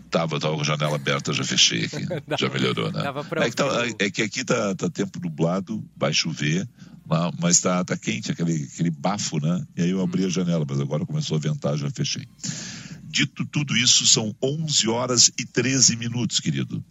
Tava, 0.09 0.39
tava 0.41 0.55
com 0.55 0.61
a 0.61 0.65
janela 0.65 0.95
aberta, 0.95 1.31
já 1.31 1.43
fechei 1.43 1.85
aqui. 1.85 2.05
já 2.37 2.49
melhorou, 2.49 2.91
né? 2.91 3.03
É 3.37 3.49
que, 3.49 3.55
tá, 3.55 3.65
é 3.99 4.11
que, 4.11 4.21
aqui 4.21 4.43
tá, 4.43 4.75
tá 4.75 4.89
tempo 4.89 5.19
nublado, 5.21 5.83
vai 5.95 6.13
chover, 6.13 6.67
mas 7.39 7.61
tá, 7.61 7.83
tá 7.83 7.97
quente, 7.97 8.31
aquele, 8.31 8.67
aquele 8.71 8.89
bafo, 8.89 9.39
né? 9.39 9.65
E 9.75 9.83
aí 9.83 9.89
eu 9.91 10.01
abri 10.01 10.23
a 10.23 10.27
hum. 10.27 10.31
janela, 10.31 10.65
mas 10.67 10.79
agora 10.79 11.05
começou 11.05 11.37
a 11.37 11.39
ventar, 11.39 11.77
já 11.77 11.89
fechei. 11.89 12.27
Dito 13.03 13.45
tudo 13.45 13.75
isso, 13.75 14.05
são 14.05 14.35
11 14.41 14.87
horas 14.87 15.31
e 15.37 15.45
13 15.45 15.95
minutos, 15.97 16.39
querido. 16.39 16.83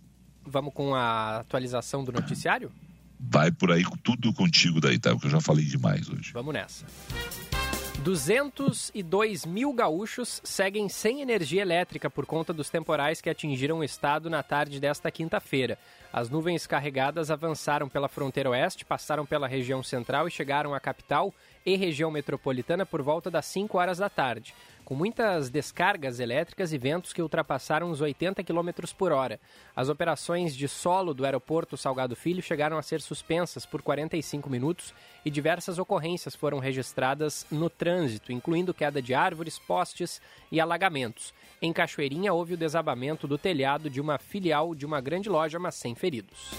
Vamos 0.45 0.73
com 0.75 0.95
a 0.95 1.39
atualização 1.39 2.05
do 2.05 2.13
noticiário? 2.13 2.71
Vai 3.19 3.51
por 3.51 3.71
aí 3.71 3.85
tudo 4.03 4.33
contigo 4.33 4.81
daí, 4.81 4.99
tá? 4.99 5.11
Porque 5.11 5.27
eu 5.27 5.31
já 5.31 5.41
falei 5.41 5.65
demais 5.65 6.09
hoje. 6.09 6.33
Vamos 6.33 6.53
nessa. 6.53 6.87
202 7.99 9.45
mil 9.45 9.73
gaúchos 9.75 10.41
seguem 10.43 10.89
sem 10.89 11.21
energia 11.21 11.61
elétrica 11.61 12.09
por 12.09 12.25
conta 12.25 12.53
dos 12.53 12.71
temporais 12.71 13.21
que 13.21 13.29
atingiram 13.29 13.81
o 13.81 13.85
estado 13.85 14.31
na 14.31 14.43
tarde 14.43 14.81
desta 14.81 15.11
quinta-feira. 15.11 15.79
As 16.13 16.31
nuvens 16.31 16.67
carregadas 16.67 17.31
avançaram 17.31 17.89
pela 17.89 18.09
fronteira 18.09 18.51
oeste, 18.51 18.85
passaram 18.85 19.27
pela 19.27 19.47
região 19.47 19.83
central 19.83 20.27
e 20.27 20.31
chegaram 20.31 20.75
à 20.75 20.81
capital 20.81 21.35
e 21.65 21.77
região 21.77 22.11
metropolitana 22.11 22.87
por 22.87 23.03
volta 23.03 23.31
das 23.31 23.47
5 23.47 23.79
horas 23.79 23.99
da 23.99 24.09
tarde 24.09 24.55
com 24.91 24.97
muitas 24.97 25.51
descargas 25.51 26.19
elétricas 26.19 26.73
e 26.73 26.79
ventos 26.79 27.13
que 27.13 27.23
ultrapassaram 27.23 27.93
os 27.93 28.01
80 28.01 28.43
km 28.43 28.71
por 28.99 29.13
hora. 29.13 29.39
As 29.75 29.89
operações 29.89 30.57
de 30.57 30.67
solo 30.67 31.15
do 31.15 31.25
aeroporto 31.25 31.77
Salgado 31.77 32.17
Filho 32.17 32.43
chegaram 32.43 32.77
a 32.77 32.83
ser 32.83 33.01
suspensas 33.01 33.65
por 33.65 33.83
45 33.83 34.51
minutos 34.51 34.93
e 35.25 35.31
diversas 35.31 35.79
ocorrências 35.79 36.35
foram 36.35 36.59
registradas 36.59 37.47
no 37.53 37.71
trânsito, 37.71 38.33
incluindo 38.33 38.75
queda 38.75 39.01
de 39.01 39.15
árvores, 39.15 39.61
postes 39.61 40.21
e 40.51 40.61
alagamentos. 40.61 41.33
Em 41.63 41.73
Cachoeirinha 41.73 42.33
houve 42.33 42.55
o 42.55 42.59
desabamento 42.59 43.29
do 43.29 43.39
telhado 43.39 43.89
de 43.89 44.01
uma 44.01 44.19
filial 44.19 44.75
de 44.75 44.85
uma 44.85 45.01
grande 45.01 45.29
loja, 45.29 45.61
mas 45.61 45.77
sem 45.77 45.95
feridos. 45.95 46.51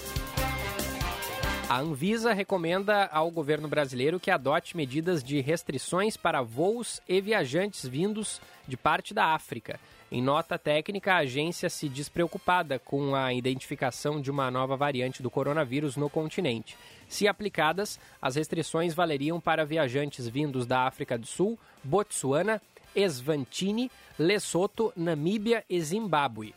A 1.72 1.78
Anvisa 1.78 2.34
recomenda 2.34 3.06
ao 3.06 3.30
governo 3.30 3.66
brasileiro 3.66 4.20
que 4.20 4.30
adote 4.30 4.76
medidas 4.76 5.24
de 5.24 5.40
restrições 5.40 6.18
para 6.18 6.42
voos 6.42 7.00
e 7.08 7.18
viajantes 7.18 7.88
vindos 7.88 8.42
de 8.68 8.76
parte 8.76 9.14
da 9.14 9.28
África. 9.28 9.80
Em 10.10 10.20
nota 10.20 10.58
técnica, 10.58 11.14
a 11.14 11.20
agência 11.20 11.70
se 11.70 11.88
diz 11.88 12.10
preocupada 12.10 12.78
com 12.78 13.14
a 13.14 13.32
identificação 13.32 14.20
de 14.20 14.30
uma 14.30 14.50
nova 14.50 14.76
variante 14.76 15.22
do 15.22 15.30
coronavírus 15.30 15.96
no 15.96 16.10
continente. 16.10 16.76
Se 17.08 17.26
aplicadas, 17.26 17.98
as 18.20 18.36
restrições 18.36 18.92
valeriam 18.92 19.40
para 19.40 19.64
viajantes 19.64 20.28
vindos 20.28 20.66
da 20.66 20.80
África 20.80 21.16
do 21.16 21.26
Sul, 21.26 21.58
Botsuana, 21.82 22.60
Eswatini, 22.94 23.90
Lesoto, 24.18 24.92
Namíbia 24.94 25.64
e 25.70 25.80
Zimbábue 25.80 26.54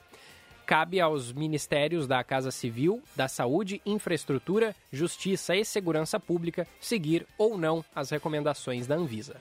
cabe 0.65 0.99
aos 0.99 1.31
ministérios 1.31 2.07
da 2.07 2.23
Casa 2.23 2.51
Civil, 2.51 3.01
da 3.15 3.27
Saúde, 3.27 3.81
Infraestrutura, 3.85 4.75
Justiça 4.91 5.55
e 5.55 5.63
Segurança 5.63 6.19
Pública 6.19 6.67
seguir 6.79 7.25
ou 7.37 7.57
não 7.57 7.85
as 7.95 8.09
recomendações 8.09 8.87
da 8.87 8.95
Anvisa. 8.95 9.35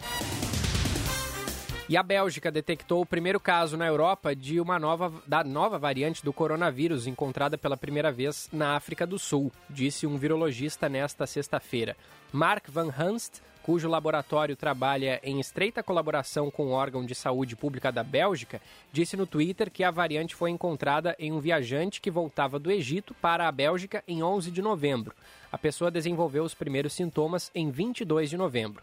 E 1.86 1.98
a 1.98 2.02
Bélgica 2.02 2.50
detectou 2.50 3.02
o 3.02 3.06
primeiro 3.06 3.38
caso 3.38 3.76
na 3.76 3.86
Europa 3.86 4.34
de 4.34 4.58
uma 4.58 4.78
nova, 4.78 5.12
da 5.26 5.44
nova 5.44 5.78
variante 5.78 6.24
do 6.24 6.32
coronavírus 6.32 7.06
encontrada 7.06 7.58
pela 7.58 7.76
primeira 7.76 8.10
vez 8.10 8.48
na 8.50 8.74
África 8.74 9.06
do 9.06 9.18
Sul, 9.18 9.52
disse 9.68 10.06
um 10.06 10.16
virologista 10.16 10.88
nesta 10.88 11.26
sexta-feira. 11.26 11.94
Mark 12.32 12.70
Van 12.70 12.88
Hanst, 12.88 13.42
cujo 13.64 13.88
laboratório 13.88 14.54
trabalha 14.54 15.18
em 15.22 15.40
estreita 15.40 15.82
colaboração 15.82 16.50
com 16.50 16.66
o 16.66 16.72
órgão 16.72 17.02
de 17.02 17.14
saúde 17.14 17.56
pública 17.56 17.90
da 17.90 18.04
Bélgica, 18.04 18.60
disse 18.92 19.16
no 19.16 19.26
Twitter 19.26 19.70
que 19.70 19.82
a 19.82 19.90
variante 19.90 20.34
foi 20.34 20.50
encontrada 20.50 21.16
em 21.18 21.32
um 21.32 21.40
viajante 21.40 21.98
que 21.98 22.10
voltava 22.10 22.58
do 22.58 22.70
Egito 22.70 23.14
para 23.14 23.48
a 23.48 23.52
Bélgica 23.52 24.04
em 24.06 24.22
11 24.22 24.50
de 24.50 24.60
novembro. 24.60 25.14
A 25.50 25.56
pessoa 25.56 25.90
desenvolveu 25.90 26.44
os 26.44 26.52
primeiros 26.52 26.92
sintomas 26.92 27.50
em 27.54 27.70
22 27.70 28.28
de 28.28 28.36
novembro. 28.36 28.82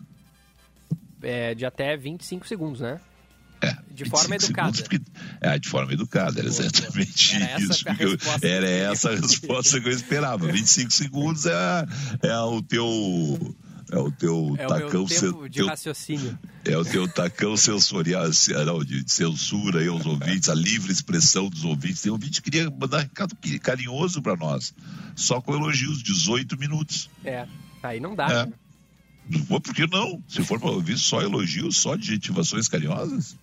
É, 1.22 1.54
de 1.54 1.66
até 1.66 1.98
25 1.98 2.48
segundos, 2.48 2.80
né? 2.80 3.02
É, 3.62 3.76
de 3.92 4.06
forma 4.06 4.36
educada. 4.36 4.82
Porque, 4.84 5.02
é, 5.42 5.58
de 5.58 5.68
forma 5.68 5.94
educada, 5.94 6.40
era 6.40 6.48
exatamente 6.48 7.36
era 7.36 7.60
isso. 7.60 7.90
Essa 7.90 8.04
eu, 8.04 8.18
era 8.42 8.70
essa 8.70 9.10
a 9.10 9.16
resposta 9.16 9.82
que 9.82 9.88
eu 9.88 9.94
esperava. 9.94 10.52
25 10.52 10.92
segundos 10.92 11.46
é, 11.46 11.86
é 12.22 12.40
o 12.40 12.62
teu. 12.62 13.56
É 13.90 13.98
o 13.98 14.12
teu 14.12 14.54
é 14.60 14.68
tacão 14.68 15.06
o 15.06 15.08
de 15.08 15.60
teu, 15.60 15.68
raciocínio. 15.68 16.38
É 16.66 16.78
o 16.78 16.84
teu 16.84 17.08
tacão 17.08 17.56
sensorial, 17.56 18.26
não, 18.66 18.84
de, 18.84 19.02
de 19.02 19.14
censura 19.14 19.80
aí 19.80 19.88
aos 19.88 20.06
ouvintes, 20.06 20.50
a 20.50 20.54
livre 20.54 20.92
expressão 20.92 21.50
dos 21.50 21.64
ouvintes. 21.64 22.02
Tem 22.02 22.12
ouvinte 22.12 22.42
que 22.42 22.52
queria 22.52 22.70
mandar 22.70 22.98
um 22.98 23.02
recado 23.02 23.34
carinhoso 23.62 24.22
para 24.22 24.36
nós. 24.36 24.74
Só 25.16 25.40
com 25.40 25.56
elogios, 25.56 26.04
18 26.04 26.58
minutos. 26.58 27.10
É, 27.24 27.48
aí 27.82 28.02
não 28.02 28.14
dá. 28.14 28.30
É. 28.30 28.46
Né? 28.46 28.54
Por 29.48 29.62
que 29.62 29.88
não? 29.88 30.22
Se 30.28 30.44
for 30.44 30.60
para 30.60 30.70
ouvir 30.70 30.98
só 30.98 31.22
elogios, 31.22 31.78
só 31.78 31.94
adjetivações 31.94 32.68
carinhosas. 32.68 33.38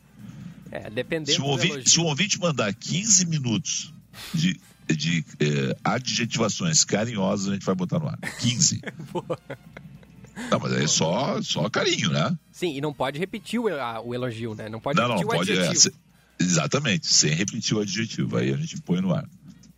É, 0.75 0.91
dependendo 0.91 1.37
se 1.37 1.41
um, 1.41 1.45
ouvinte, 1.45 1.89
se 1.89 2.01
um 2.01 2.05
ouvinte 2.07 2.41
mandar 2.41 2.75
15 2.75 3.27
minutos 3.27 3.95
de, 4.35 4.61
de 4.89 5.25
eh, 5.39 5.77
adjetivações 5.85 6.83
carinhosas, 6.83 7.49
a 7.49 7.53
gente 7.53 7.65
vai 7.65 7.77
botar 7.77 8.01
no 8.01 8.09
ar. 8.09 8.19
15. 8.41 8.83
Não, 10.51 10.59
mas 10.59 10.73
é 10.73 10.87
só, 10.89 11.41
só 11.43 11.71
carinho, 11.71 12.11
né? 12.11 12.37
Sim, 12.51 12.77
e 12.77 12.81
não 12.81 12.93
pode 12.93 13.21
repetir 13.21 13.61
o, 13.61 13.69
a, 13.69 14.01
o 14.01 14.13
elogio, 14.13 14.53
né? 14.53 14.69
Não 14.69 14.81
pode 14.81 14.99
não, 14.99 15.11
repetir 15.11 15.27
não, 15.27 15.33
o 15.33 15.39
pode, 15.39 15.53
adjetivo. 15.53 15.73
É, 15.73 15.77
se, 15.77 15.95
exatamente, 16.41 17.07
sem 17.07 17.33
repetir 17.33 17.77
o 17.77 17.81
adjetivo. 17.81 18.37
Aí 18.37 18.53
a 18.53 18.57
gente 18.57 18.83
põe 18.83 19.01
no 19.01 19.15
ar. 19.15 19.29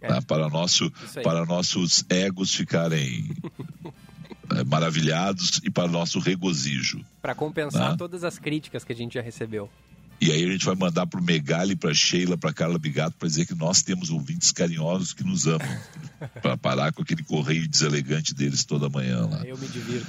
É. 0.01 0.09
Tá? 0.09 0.23
Para, 0.23 0.49
nosso, 0.49 0.91
para 1.23 1.45
nossos 1.45 2.07
egos 2.09 2.55
ficarem 2.55 3.31
é, 4.57 4.65
maravilhados 4.65 5.61
e 5.63 5.71
para 5.71 5.89
nosso 5.89 6.19
regozijo. 6.21 7.05
Para 7.21 7.35
compensar 7.35 7.91
Tá? 7.91 7.97
todas 7.99 8.25
as 8.25 8.39
críticas 8.39 8.83
que 8.83 8.95
a 8.95 8.97
gente 8.97 9.13
já 9.13 9.21
recebeu. 9.21 9.71
E 10.21 10.33
aí 10.33 10.45
a 10.45 10.53
gente 10.53 10.65
vai 10.65 10.75
mandar 10.75 11.07
para 11.07 11.21
o 11.21 11.23
Megali, 11.23 11.77
para 11.77 11.93
Sheila, 11.93 12.39
para 12.39 12.53
Carla 12.53 12.79
Bigato, 12.79 13.17
para 13.19 13.29
dizer 13.29 13.47
que 13.47 13.55
nós 13.55 13.83
temos 13.83 14.11
ouvintes 14.11 14.51
carinhosos 14.51 15.13
que 15.13 15.23
nos 15.23 15.47
amam. 15.47 15.79
para 16.41 16.57
parar 16.57 16.93
com 16.93 17.03
aquele 17.03 17.23
correio 17.23 17.69
deselegante 17.69 18.35
deles 18.35 18.65
toda 18.65 18.89
manhã 18.89 19.27
lá. 19.27 19.45
Eu 19.45 19.59
me 19.59 19.69
divirto. 19.69 20.07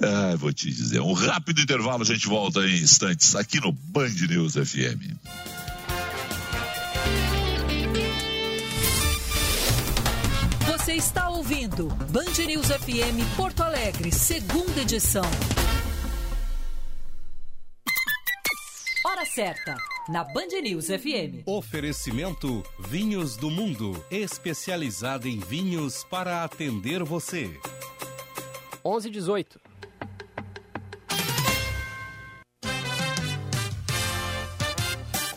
Ah, 0.00 0.34
vou 0.36 0.52
te 0.52 0.68
dizer. 0.68 1.00
Um 1.00 1.12
rápido 1.12 1.60
intervalo, 1.60 2.02
a 2.02 2.06
gente 2.06 2.26
volta 2.26 2.60
em 2.66 2.82
instantes 2.82 3.36
aqui 3.36 3.60
no 3.60 3.72
Band 3.72 4.10
News 4.28 4.54
FM. 4.54 5.14
Você 10.66 10.94
está 10.94 11.28
ouvindo 11.28 11.86
Band 12.10 12.44
News 12.44 12.66
FM 12.66 13.36
Porto 13.36 13.62
Alegre, 13.62 14.10
segunda 14.10 14.80
edição. 14.80 15.30
Hora 19.22 19.30
certa, 19.30 19.76
na 20.08 20.24
Band 20.24 20.48
News 20.60 20.86
FM. 20.86 21.46
Oferecimento 21.46 22.60
Vinhos 22.80 23.36
do 23.36 23.48
Mundo, 23.52 24.04
especializada 24.10 25.28
em 25.28 25.38
vinhos 25.38 26.02
para 26.02 26.42
atender 26.42 27.04
você. 27.04 27.48
11 28.84 29.06
e 29.06 29.10
18. 29.12 29.60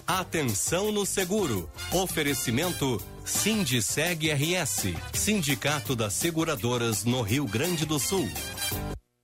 Atenção 0.07 0.91
no 0.91 1.05
seguro. 1.05 1.69
Oferecimento 1.91 2.99
Sindiceg 3.23 4.31
RS, 4.31 4.95
Sindicato 5.13 5.95
das 5.95 6.13
Seguradoras 6.13 7.05
no 7.05 7.21
Rio 7.21 7.45
Grande 7.45 7.85
do 7.85 7.99
Sul. 7.99 8.27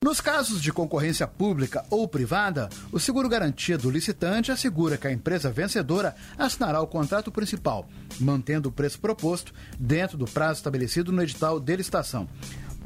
Nos 0.03 0.19
casos 0.19 0.63
de 0.63 0.73
concorrência 0.73 1.27
pública 1.27 1.85
ou 1.87 2.07
privada, 2.07 2.69
o 2.91 2.99
seguro 2.99 3.29
garantia 3.29 3.77
do 3.77 3.91
licitante 3.91 4.51
assegura 4.51 4.97
que 4.97 5.05
a 5.05 5.11
empresa 5.11 5.51
vencedora 5.51 6.15
assinará 6.39 6.81
o 6.81 6.87
contrato 6.87 7.31
principal, 7.31 7.87
mantendo 8.19 8.69
o 8.69 8.71
preço 8.71 8.99
proposto 8.99 9.53
dentro 9.79 10.17
do 10.17 10.25
prazo 10.25 10.57
estabelecido 10.57 11.11
no 11.11 11.21
edital 11.21 11.59
de 11.59 11.75
licitação. 11.75 12.27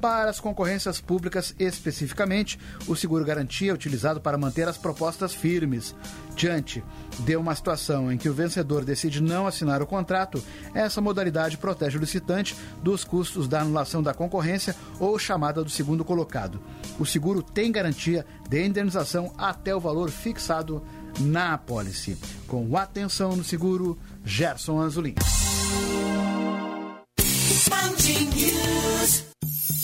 Para 0.01 0.29
as 0.29 0.39
concorrências 0.39 0.99
públicas 0.99 1.55
especificamente, 1.57 2.59
o 2.87 2.95
seguro 2.95 3.25
garantia 3.25 3.71
é 3.71 3.73
utilizado 3.73 4.21
para 4.21 4.37
manter 4.37 4.67
as 4.67 4.77
propostas 4.77 5.33
firmes. 5.33 5.95
Diante 6.35 6.83
de 7.19 7.35
uma 7.37 7.55
situação 7.55 8.11
em 8.11 8.17
que 8.17 8.27
o 8.27 8.33
vencedor 8.33 8.83
decide 8.83 9.21
não 9.21 9.47
assinar 9.47 9.81
o 9.81 9.87
contrato, 9.87 10.43
essa 10.73 10.99
modalidade 10.99 11.57
protege 11.57 11.97
o 11.97 11.99
licitante 11.99 12.55
dos 12.83 13.03
custos 13.03 13.47
da 13.47 13.61
anulação 13.61 14.03
da 14.03 14.13
concorrência 14.13 14.75
ou 14.99 15.17
chamada 15.17 15.63
do 15.63 15.69
segundo 15.69 16.03
colocado. 16.03 16.61
O 16.99 17.05
seguro 17.05 17.41
tem 17.41 17.71
garantia 17.71 18.25
de 18.49 18.65
indenização 18.65 19.33
até 19.37 19.75
o 19.75 19.79
valor 19.79 20.09
fixado 20.11 20.83
na 21.19 21.53
apólice. 21.53 22.17
Com 22.47 22.75
atenção 22.77 23.35
no 23.35 23.43
seguro, 23.43 23.97
Gerson 24.23 24.79
Anzolin. 24.81 25.15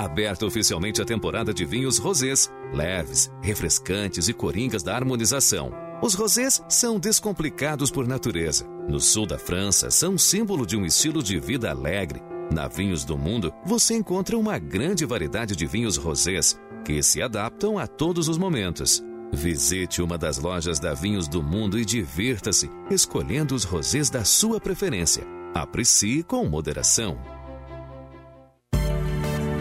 Aberta 0.00 0.46
oficialmente 0.46 1.02
a 1.02 1.04
temporada 1.04 1.52
de 1.52 1.62
vinhos 1.66 1.98
rosés, 1.98 2.50
leves, 2.72 3.30
refrescantes 3.42 4.28
e 4.28 4.32
coringas 4.32 4.82
da 4.82 4.96
harmonização. 4.96 5.74
Os 6.00 6.14
rosés 6.14 6.64
são 6.70 6.98
descomplicados 6.98 7.90
por 7.90 8.08
natureza. 8.08 8.66
No 8.88 8.98
sul 8.98 9.26
da 9.26 9.38
França, 9.38 9.90
são 9.90 10.16
símbolo 10.16 10.64
de 10.64 10.74
um 10.74 10.86
estilo 10.86 11.22
de 11.22 11.38
vida 11.38 11.70
alegre. 11.70 12.22
Na 12.50 12.66
Vinhos 12.66 13.04
do 13.04 13.18
Mundo, 13.18 13.52
você 13.62 13.92
encontra 13.92 14.38
uma 14.38 14.58
grande 14.58 15.04
variedade 15.04 15.54
de 15.54 15.66
vinhos 15.66 15.98
rosés 15.98 16.58
que 16.82 17.02
se 17.02 17.20
adaptam 17.20 17.78
a 17.78 17.86
todos 17.86 18.26
os 18.26 18.38
momentos. 18.38 19.04
Visite 19.30 20.00
uma 20.00 20.16
das 20.16 20.38
lojas 20.38 20.80
da 20.80 20.94
Vinhos 20.94 21.28
do 21.28 21.42
Mundo 21.42 21.78
e 21.78 21.84
divirta-se 21.84 22.70
escolhendo 22.90 23.54
os 23.54 23.64
rosés 23.64 24.08
da 24.08 24.24
sua 24.24 24.58
preferência. 24.58 25.26
Aprecie 25.52 26.22
com 26.22 26.48
moderação. 26.48 27.18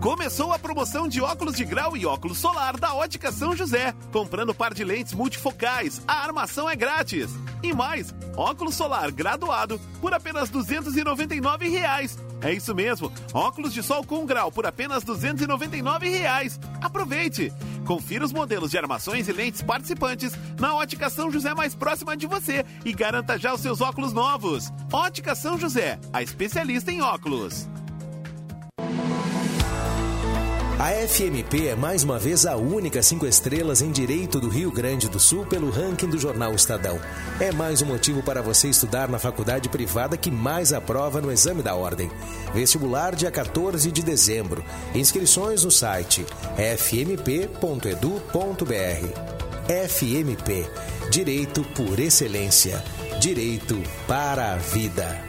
Começou 0.00 0.52
a 0.52 0.58
promoção 0.60 1.08
de 1.08 1.20
óculos 1.20 1.56
de 1.56 1.64
grau 1.64 1.96
e 1.96 2.06
óculos 2.06 2.38
solar 2.38 2.76
da 2.76 2.94
Ótica 2.94 3.32
São 3.32 3.56
José. 3.56 3.92
Comprando 4.12 4.54
par 4.54 4.72
de 4.72 4.84
lentes 4.84 5.12
multifocais, 5.12 6.00
a 6.06 6.22
armação 6.22 6.70
é 6.70 6.76
grátis. 6.76 7.28
E 7.64 7.74
mais, 7.74 8.14
óculos 8.36 8.76
solar 8.76 9.10
graduado 9.10 9.80
por 10.00 10.14
apenas 10.14 10.50
299 10.50 11.68
reais. 11.68 12.16
É 12.40 12.52
isso 12.52 12.72
mesmo, 12.76 13.12
óculos 13.34 13.74
de 13.74 13.82
sol 13.82 14.04
com 14.04 14.24
grau 14.24 14.52
por 14.52 14.64
apenas 14.66 15.02
299 15.02 16.08
reais. 16.08 16.60
Aproveite! 16.80 17.52
Confira 17.84 18.24
os 18.24 18.32
modelos 18.32 18.70
de 18.70 18.78
armações 18.78 19.26
e 19.26 19.32
lentes 19.32 19.62
participantes 19.62 20.32
na 20.60 20.76
Ótica 20.76 21.10
São 21.10 21.28
José 21.28 21.54
mais 21.54 21.74
próxima 21.74 22.16
de 22.16 22.28
você 22.28 22.64
e 22.84 22.92
garanta 22.92 23.36
já 23.36 23.52
os 23.52 23.60
seus 23.60 23.80
óculos 23.80 24.12
novos. 24.12 24.72
Ótica 24.92 25.34
São 25.34 25.58
José, 25.58 25.98
a 26.12 26.22
especialista 26.22 26.92
em 26.92 27.02
óculos. 27.02 27.68
A 30.78 30.92
FMP 30.92 31.66
é 31.66 31.74
mais 31.74 32.04
uma 32.04 32.20
vez 32.20 32.46
a 32.46 32.54
única 32.54 33.02
cinco 33.02 33.26
estrelas 33.26 33.82
em 33.82 33.90
Direito 33.90 34.38
do 34.38 34.48
Rio 34.48 34.70
Grande 34.70 35.08
do 35.08 35.18
Sul 35.18 35.44
pelo 35.44 35.70
ranking 35.70 36.08
do 36.08 36.16
jornal 36.16 36.54
Estadão. 36.54 37.00
É 37.40 37.50
mais 37.50 37.82
um 37.82 37.86
motivo 37.86 38.22
para 38.22 38.40
você 38.40 38.68
estudar 38.68 39.08
na 39.08 39.18
faculdade 39.18 39.68
privada 39.68 40.16
que 40.16 40.30
mais 40.30 40.72
aprova 40.72 41.20
no 41.20 41.32
exame 41.32 41.62
da 41.62 41.74
ordem. 41.74 42.08
Vestibular 42.54 43.16
dia 43.16 43.30
14 43.30 43.90
de 43.90 44.04
dezembro. 44.04 44.64
Inscrições 44.94 45.64
no 45.64 45.70
site 45.72 46.24
fmp.edu.br. 46.56 47.48
FMP 49.88 50.64
Direito 51.10 51.64
por 51.74 51.98
Excelência. 51.98 52.84
Direito 53.18 53.82
para 54.06 54.52
a 54.52 54.56
Vida. 54.58 55.28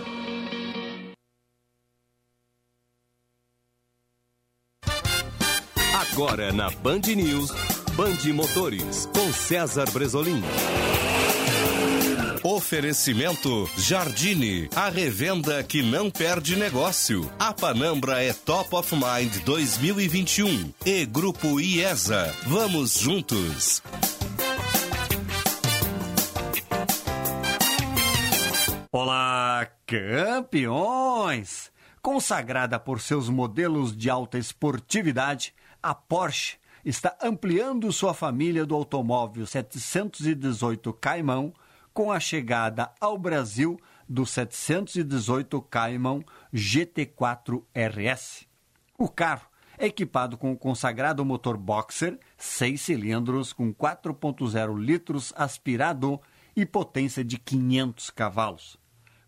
Agora 6.21 6.53
na 6.53 6.69
Band 6.69 7.01
News, 7.15 7.49
Band 7.95 8.31
Motores, 8.31 9.07
com 9.07 9.33
César 9.33 9.89
Bresolim. 9.89 10.39
Oferecimento 12.43 13.67
Jardine, 13.75 14.69
a 14.75 14.87
revenda 14.87 15.63
que 15.63 15.81
não 15.81 16.11
perde 16.11 16.55
negócio. 16.55 17.27
A 17.39 17.51
Panambra 17.51 18.21
é 18.21 18.33
Top 18.33 18.75
of 18.75 18.93
Mind 18.93 19.35
2021 19.43 20.71
e 20.85 21.07
Grupo 21.07 21.59
IESA. 21.59 22.31
Vamos 22.45 22.99
juntos. 22.99 23.81
Olá, 28.91 29.67
campeões! 29.87 31.71
Consagrada 31.99 32.79
por 32.79 33.01
seus 33.01 33.27
modelos 33.27 33.97
de 33.97 34.07
alta 34.07 34.37
esportividade, 34.37 35.51
a 35.81 35.95
Porsche 35.95 36.57
está 36.85 37.15
ampliando 37.21 37.91
sua 37.91 38.13
família 38.13 38.65
do 38.65 38.75
automóvel 38.75 39.45
718 39.45 40.93
Caimão 40.93 41.53
com 41.93 42.11
a 42.11 42.19
chegada 42.19 42.91
ao 42.99 43.17
Brasil 43.17 43.79
do 44.07 44.25
718 44.25 45.61
Caimão 45.63 46.23
GT4 46.53 47.63
RS. 47.73 48.47
O 48.97 49.07
carro 49.09 49.47
é 49.77 49.87
equipado 49.87 50.37
com 50.37 50.51
o 50.51 50.57
consagrado 50.57 51.25
motor 51.25 51.57
Boxer, 51.57 52.19
6 52.37 52.79
cilindros 52.79 53.51
com 53.51 53.73
4.0 53.73 54.77
litros 54.77 55.33
aspirado 55.35 56.21
e 56.55 56.65
potência 56.65 57.23
de 57.23 57.37
500 57.37 58.09
cavalos, 58.11 58.77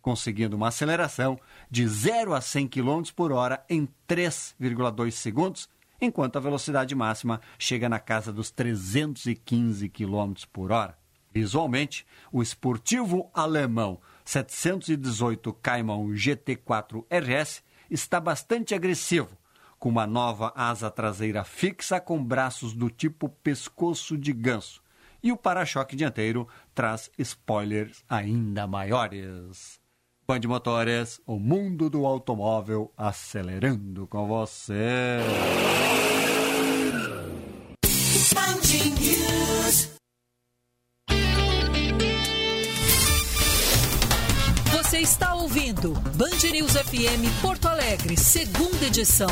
conseguindo 0.02 0.56
uma 0.56 0.68
aceleração 0.68 1.40
de 1.72 1.88
0 1.88 2.34
a 2.34 2.42
100 2.42 2.68
km 2.68 3.02
por 3.16 3.32
hora 3.32 3.66
em 3.70 3.88
3,2 4.08 5.12
segundos, 5.12 5.68
enquanto 6.04 6.38
a 6.38 6.42
velocidade 6.42 6.94
máxima 6.94 7.40
chega 7.58 7.88
na 7.88 8.00
casa 8.00 8.32
dos 8.32 8.52
315 8.52 9.90
km 9.90 10.34
por 10.52 10.72
hora. 10.72 10.98
Visualmente, 11.32 12.06
o 12.32 12.44
esportivo 12.44 13.30
alemão 13.34 14.00
718 14.24 15.52
Cayman 15.54 16.10
GT4 16.14 17.04
RS 17.10 17.64
está 17.90 18.20
bastante 18.20 18.76
agressivo, 18.76 19.38
com 19.80 19.90
uma 19.90 20.06
nova 20.06 20.54
asa 20.56 20.92
traseira 20.92 21.44
fixa 21.44 22.00
com 22.00 22.24
braços 22.24 22.74
do 22.74 22.90
tipo 22.90 23.28
pescoço 23.28 24.18
de 24.18 24.32
ganso, 24.32 24.82
e 25.24 25.32
o 25.32 25.38
para-choque 25.38 25.96
dianteiro 25.96 26.48
traz 26.76 27.10
spoilers 27.18 28.04
ainda 28.08 28.68
maiores. 28.68 29.83
Band 30.34 30.48
Motores, 30.48 31.22
o 31.28 31.38
mundo 31.38 31.92
do 31.92 32.08
automóvel 32.08 32.92
acelerando 32.98 34.08
com 34.08 34.28
você. 34.28 35.20
Você 44.72 44.98
está 44.98 45.36
ouvindo 45.36 45.94
Band 46.16 46.52
News 46.52 46.72
FM 46.72 47.40
Porto 47.40 47.68
Alegre, 47.68 48.18
segunda 48.18 48.88
edição. 48.88 49.30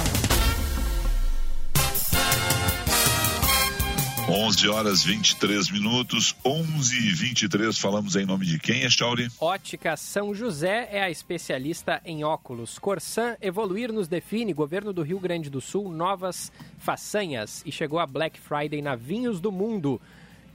11 4.33 4.69
horas 4.69 5.03
23 5.03 5.69
minutos, 5.71 6.33
11 6.45 6.95
e 6.95 7.13
23. 7.13 7.77
Falamos 7.77 8.15
em 8.15 8.25
nome 8.25 8.45
de 8.45 8.57
quem, 8.59 8.83
Echauri? 8.83 9.27
Ótica 9.41 9.97
São 9.97 10.33
José 10.33 10.87
é 10.89 11.03
a 11.03 11.09
especialista 11.09 12.01
em 12.05 12.23
óculos. 12.23 12.79
Corsan 12.79 13.35
Evoluir 13.41 13.91
nos 13.91 14.07
define. 14.07 14.53
Governo 14.53 14.93
do 14.93 15.01
Rio 15.01 15.19
Grande 15.19 15.49
do 15.49 15.59
Sul, 15.59 15.91
novas 15.91 16.49
façanhas. 16.79 17.61
E 17.65 17.73
chegou 17.73 17.99
a 17.99 18.07
Black 18.07 18.39
Friday 18.39 18.81
na 18.81 18.95
Vinhos 18.95 19.41
do 19.41 19.51
Mundo. 19.51 19.99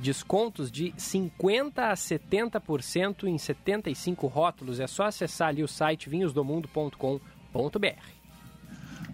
Descontos 0.00 0.70
de 0.70 0.92
50% 0.92 1.72
a 1.76 1.92
70% 1.92 3.24
em 3.24 3.36
75 3.36 4.26
rótulos. 4.26 4.80
É 4.80 4.86
só 4.86 5.04
acessar 5.04 5.48
ali 5.48 5.62
o 5.62 5.68
site 5.68 6.08
vinhosdomundo.com.br. 6.08 7.20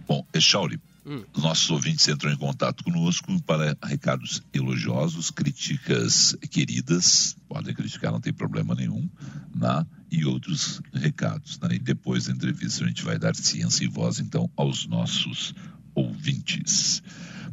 Bom, 0.07 0.25
Echauri, 0.33 0.79
Hum. 1.05 1.25
Nossos 1.37 1.69
ouvintes 1.71 2.07
entram 2.07 2.31
em 2.31 2.37
contato 2.37 2.85
conosco 2.85 3.41
para 3.43 3.77
recados 3.83 4.41
elogiosos, 4.55 5.31
críticas 5.31 6.37
queridas, 6.51 7.37
podem 7.49 7.75
criticar, 7.75 8.13
não 8.13 8.21
tem 8.21 8.33
problema 8.33 8.75
nenhum, 8.75 9.09
né? 9.55 9.85
e 10.11 10.25
outros 10.25 10.81
recados. 10.93 11.59
Né? 11.61 11.71
E 11.73 11.79
depois 11.79 12.27
da 12.27 12.33
entrevista 12.33 12.85
a 12.85 12.87
gente 12.87 13.05
vai 13.05 13.19
dar 13.19 13.35
ciência 13.35 13.85
e 13.85 13.89
voz, 13.89 14.21
então, 14.21 14.49
aos 14.57 14.87
nossos 14.87 15.55
ouvintes. 15.95 17.03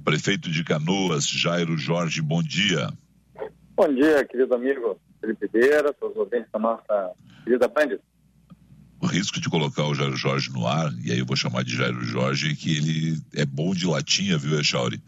Prefeito 0.04 0.52
de 0.52 0.64
Canoas, 0.64 1.28
Jairo 1.28 1.78
Jorge, 1.78 2.22
bom 2.22 2.44
dia. 2.44 2.90
Bom 3.76 3.94
dia, 3.94 4.26
querido 4.26 4.54
amigo 4.54 5.00
Felipe 5.22 5.48
Vieira, 5.48 5.94
todos 5.94 6.16
os 6.16 6.24
ouvintes 6.24 6.50
da 6.52 6.60
nossa 6.60 7.12
querida 7.44 7.68
Band 7.68 7.98
o 9.02 9.06
risco 9.06 9.40
de 9.40 9.50
colocar 9.50 9.86
o 9.86 9.96
Jairo 9.96 10.16
Jorge 10.16 10.52
no 10.52 10.68
ar, 10.68 10.94
e 11.04 11.12
aí 11.12 11.20
eu 11.20 11.26
vou 11.26 11.36
chamar 11.36 11.64
de 11.64 11.76
Jairo 11.76 12.04
Jorge, 12.04 12.56
que 12.56 12.78
ele 12.78 13.22
é 13.34 13.46
bom 13.46 13.74
de 13.74 13.86
latinha, 13.86 14.38
viu, 14.38 14.60
Echauri? 14.60 15.02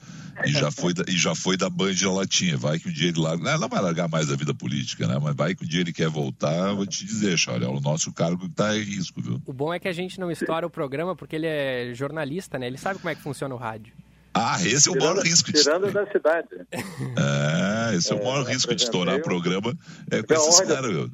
E 0.46 0.52
já 0.52 0.72
foi 0.72 0.94
da, 0.94 1.04
e 1.08 1.18
já 1.18 1.36
foi 1.36 1.58
da 1.58 1.70
Band 1.70 1.94
da 2.02 2.12
latinha. 2.12 2.58
Vai 2.58 2.80
que 2.80 2.90
um 2.90 2.92
dia 2.92 3.10
ele 3.10 3.20
larga. 3.20 3.50
Ela 3.50 3.68
vai 3.68 3.82
largar 3.82 4.08
mais 4.08 4.32
a 4.32 4.36
vida 4.36 4.54
política, 4.54 5.06
né? 5.06 5.20
Mas 5.22 5.36
vai 5.36 5.54
que 5.54 5.64
um 5.64 5.68
dia 5.68 5.82
ele 5.82 5.94
quer 5.94 6.10
voltar, 6.10 6.74
vou 6.74 6.86
te 6.86 7.06
dizer, 7.06 7.34
Echauri, 7.34 7.66
é 7.66 7.68
o 7.68 7.80
nosso 7.80 8.12
cargo 8.12 8.46
que 8.46 8.52
está 8.52 8.76
em 8.76 8.82
risco, 8.82 9.22
viu? 9.22 9.42
O 9.46 9.54
bom 9.54 9.74
é 9.74 9.80
que 9.80 9.88
a 9.88 9.94
gente 9.94 10.20
não 10.20 10.32
estoura 10.32 10.66
o 10.66 10.70
programa 10.70 11.16
porque 11.16 11.36
ele 11.36 11.48
é 11.48 11.92
jornalista, 11.94 12.58
né? 12.58 12.68
Ele 12.68 12.78
sabe 12.78 13.00
como 13.00 13.10
é 13.10 13.16
que 13.16 13.22
funciona 13.22 13.54
o 13.54 13.58
rádio. 13.58 13.94
Ah, 14.34 14.58
esse 14.64 14.88
é 14.88 14.92
o 14.92 14.96
maior 14.98 15.18
risco 15.20 15.52
de 15.52 15.62
Tirando 15.62 15.92
da 15.92 16.10
cidade. 16.10 16.48
É, 16.72 17.96
esse 17.96 18.14
é, 18.14 18.16
é 18.16 18.20
o 18.20 18.24
maior 18.24 18.46
risco 18.46 18.74
de 18.74 18.82
estourar 18.82 19.18
o 19.18 19.22
programa. 19.22 19.78
É 20.10 20.24
com 20.24 20.34
esses 20.34 20.62
caras, 20.62 20.90
meu. 20.90 21.10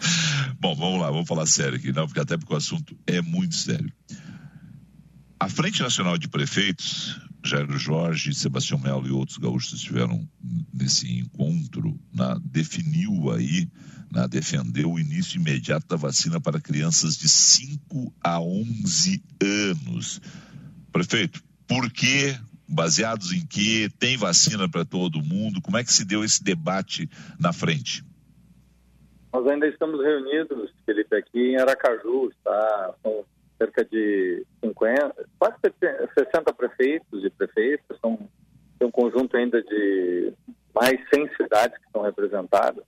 Bom, 0.60 0.74
vamos 0.74 1.00
lá, 1.00 1.10
vamos 1.10 1.28
falar 1.28 1.46
sério 1.46 1.76
aqui, 1.76 1.92
não, 1.92 2.06
porque 2.06 2.20
até 2.20 2.36
porque 2.36 2.52
o 2.52 2.56
assunto 2.56 2.96
é 3.06 3.20
muito 3.20 3.54
sério. 3.54 3.92
A 5.38 5.48
Frente 5.48 5.80
Nacional 5.80 6.18
de 6.18 6.28
Prefeitos, 6.28 7.18
Jairo 7.44 7.78
Jorge, 7.78 8.34
Sebastião 8.34 8.78
Melo 8.78 9.06
e 9.06 9.10
outros 9.10 9.38
gaúchos 9.38 9.72
estiveram 9.72 10.28
nesse 10.72 11.10
encontro, 11.18 11.98
na, 12.12 12.38
definiu 12.44 13.30
aí, 13.32 13.66
na, 14.10 14.26
defendeu 14.26 14.92
o 14.92 15.00
início 15.00 15.40
imediato 15.40 15.86
da 15.86 15.96
vacina 15.96 16.40
para 16.40 16.60
crianças 16.60 17.16
de 17.16 17.28
5 17.28 18.14
a 18.22 18.38
11 18.40 19.22
anos. 19.42 20.20
Prefeito, 20.92 21.42
por 21.66 21.90
que, 21.90 22.36
baseados 22.68 23.32
em 23.32 23.46
que, 23.46 23.88
tem 23.98 24.18
vacina 24.18 24.68
para 24.68 24.84
todo 24.84 25.24
mundo? 25.24 25.62
Como 25.62 25.78
é 25.78 25.84
que 25.84 25.92
se 25.92 26.04
deu 26.04 26.22
esse 26.22 26.42
debate 26.42 27.08
na 27.38 27.52
frente? 27.52 28.04
Nós 29.32 29.46
ainda 29.46 29.66
estamos 29.66 30.02
reunidos, 30.02 30.72
Felipe, 30.84 31.16
aqui 31.16 31.52
em 31.52 31.56
Aracaju, 31.56 32.30
está 32.30 32.94
com 33.02 33.24
cerca 33.56 33.84
de 33.84 34.44
50, 34.64 35.14
quase 35.38 35.56
60 36.18 36.52
prefeitos 36.54 37.24
e 37.24 37.30
prefeitas, 37.30 37.98
são 38.00 38.18
tem 38.80 38.88
um 38.88 38.90
conjunto 38.90 39.36
ainda 39.36 39.62
de 39.62 40.32
mais 40.74 40.98
100 41.12 41.36
cidades 41.36 41.76
que 41.76 41.84
estão 41.84 42.00
representadas. 42.00 42.82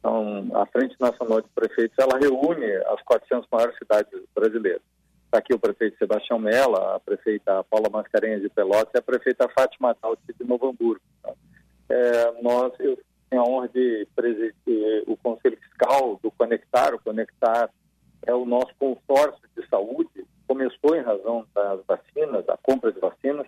Então, 0.00 0.50
a 0.54 0.66
Frente 0.66 0.96
Nacional 0.98 1.40
de 1.40 1.48
Prefeitos, 1.54 1.96
ela 1.98 2.18
reúne 2.18 2.66
as 2.88 3.00
400 3.02 3.48
maiores 3.50 3.78
cidades 3.78 4.20
brasileiras. 4.34 4.82
Está 5.26 5.38
aqui 5.38 5.54
o 5.54 5.58
prefeito 5.58 5.96
Sebastião 5.98 6.40
Mela, 6.40 6.96
a 6.96 7.00
prefeita 7.00 7.62
Paula 7.64 7.88
Mascarenhas 7.88 8.42
de 8.42 8.48
Pelotas 8.48 8.90
e 8.92 8.98
a 8.98 9.02
prefeita 9.02 9.48
Fátima 9.50 9.96
Dalti 10.02 10.34
de 10.36 10.44
Novo 10.44 10.68
Hamburgo. 10.68 11.00
É, 11.88 12.42
nós, 12.42 12.72
eu 12.80 12.98
tenho 13.30 13.42
a 13.42 13.48
honra 13.48 13.68
de 13.68 14.06
presidir 14.14 15.04
o 15.06 15.16
Conselho 15.16 15.56
Fiscal 15.56 16.18
do 16.20 16.30
Conectar. 16.32 16.92
O 16.92 17.00
Conectar 17.00 17.70
é 18.26 18.34
o 18.34 18.44
nosso 18.44 18.74
consórcio 18.78 19.48
de 19.56 19.66
saúde, 19.68 20.26
começou 20.46 20.96
em 20.96 21.02
razão 21.02 21.46
das 21.54 21.80
vacinas, 21.86 22.44
da 22.44 22.58
compra 22.60 22.92
de 22.92 22.98
vacinas, 22.98 23.46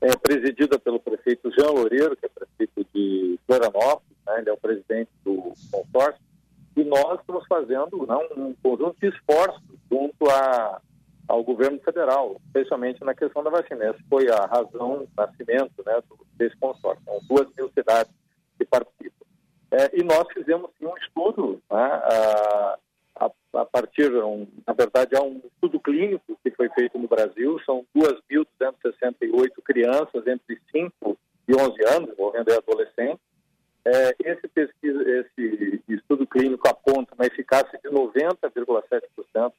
é 0.00 0.16
presidida 0.16 0.78
pelo 0.78 1.00
prefeito 1.00 1.50
Jean 1.50 1.70
Loureiro, 1.70 2.16
que 2.16 2.26
é 2.26 2.28
prefeito 2.28 2.86
de 2.94 3.38
Florianópolis, 3.46 4.16
né, 4.26 4.38
ele 4.38 4.50
é 4.50 4.52
o 4.52 4.56
presidente 4.56 5.10
do 5.24 5.52
consórcio, 5.70 6.22
e 6.76 6.84
nós 6.84 7.20
estamos 7.20 7.44
fazendo 7.48 8.06
não, 8.06 8.22
um 8.36 8.54
conjunto 8.62 8.96
de 9.00 9.08
esforços 9.08 9.62
junto 9.90 10.30
a, 10.30 10.80
ao 11.26 11.42
governo 11.42 11.80
federal, 11.80 12.40
especialmente 12.46 13.04
na 13.04 13.14
questão 13.14 13.42
da 13.42 13.50
vacina. 13.50 13.84
Essa 13.84 13.98
foi 14.08 14.30
a 14.30 14.46
razão 14.46 14.98
do 14.98 15.08
nascimento 15.16 15.82
né, 15.84 16.00
desse 16.36 16.56
consórcio. 16.56 17.02
São 17.04 17.18
duas 17.28 17.48
mil 17.56 17.68
cidades 17.70 18.12
que 18.58 18.64
participam. 18.64 19.26
É, 19.70 19.90
e 19.98 20.02
nós 20.02 20.26
fizemos 20.32 20.70
sim, 20.78 20.86
um 20.86 20.96
estudo 20.96 21.62
né, 21.70 21.78
a, 21.78 22.78
a, 23.54 23.64
partir, 23.64 24.12
um, 24.14 24.46
na 24.66 24.72
verdade, 24.72 25.14
é 25.14 25.20
um 25.20 25.40
estudo 25.52 25.78
clínico 25.80 26.38
que 26.42 26.50
foi 26.50 26.68
feito 26.70 26.98
no 26.98 27.08
Brasil, 27.08 27.60
são 27.64 27.84
2.268 27.96 29.50
crianças 29.64 30.26
entre 30.26 30.60
5 30.72 31.18
e 31.48 31.54
11 31.54 31.94
anos, 31.94 32.10
envolvendo 32.10 32.52
adolescentes. 32.52 33.20
É, 33.84 34.14
esse, 34.24 34.48
pesquisa, 34.48 35.02
esse 35.02 35.82
estudo 35.88 36.26
clínico 36.26 36.68
aponta 36.68 37.14
uma 37.14 37.26
eficácia 37.26 37.78
de 37.82 37.90
90,7% 37.90 39.52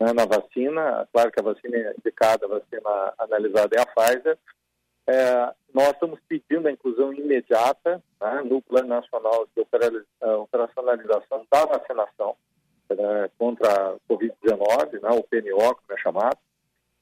né, 0.00 0.12
na 0.12 0.24
vacina. 0.24 1.08
Claro 1.12 1.30
que 1.30 1.40
a 1.40 1.44
vacina 1.44 1.94
indicada, 1.98 2.46
a 2.46 2.48
vacina 2.48 3.14
analisada 3.18 3.76
é 3.76 3.80
a 3.80 3.86
Pfizer. 3.86 4.38
É, 5.08 5.54
nós 5.72 5.88
estamos 5.92 6.20
pedindo 6.28 6.68
a 6.68 6.70
inclusão 6.70 7.14
imediata 7.14 8.02
né, 8.20 8.42
no 8.44 8.60
Plano 8.60 8.88
Nacional 8.88 9.48
de 9.56 9.62
Operacionalização 10.20 11.46
da 11.50 11.64
Vacinação 11.64 12.36
né, 12.90 13.30
contra 13.38 13.72
a 13.72 13.96
Covid-19, 14.06 15.00
né, 15.00 15.08
o 15.10 15.22
PNO, 15.22 15.74
como 15.76 15.92
é 15.92 15.96
chamado, 15.96 16.36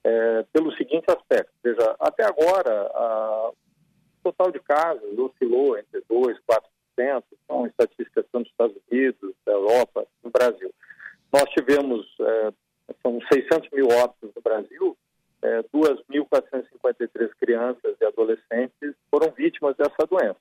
é, 0.04 0.44
pelo 0.52 0.72
seguinte 0.76 1.06
aspecto, 1.08 1.50
ou 1.64 1.74
seja, 1.74 1.96
até 1.98 2.24
agora 2.24 2.88
a, 2.94 3.50
o 3.50 3.54
total 4.22 4.52
de 4.52 4.60
casos 4.60 5.18
oscilou 5.18 5.76
entre 5.76 6.00
2% 6.02 6.36
e 6.36 7.02
4%, 7.02 7.24
são 7.48 7.66
estatísticas 7.66 8.24
dos 8.32 8.46
Estados 8.46 8.76
Unidos, 8.88 9.34
da 9.44 9.52
Europa, 9.52 10.06
no 10.22 10.30
Brasil. 10.30 10.72
Nós 11.32 11.44
tivemos, 11.50 12.06
é, 12.20 12.52
são 13.02 13.18
600 13.32 13.68
mil 13.72 13.88
óbitos 13.88 14.30
no 14.32 14.42
Brasil, 14.42 14.96
é, 15.42 15.62
2.453 15.64 17.30
crianças 17.40 17.96
e 18.00 18.04
adolescentes 18.04 18.94
foram 19.10 19.30
vítimas 19.32 19.65
dessa 19.76 20.06
doença. 20.08 20.36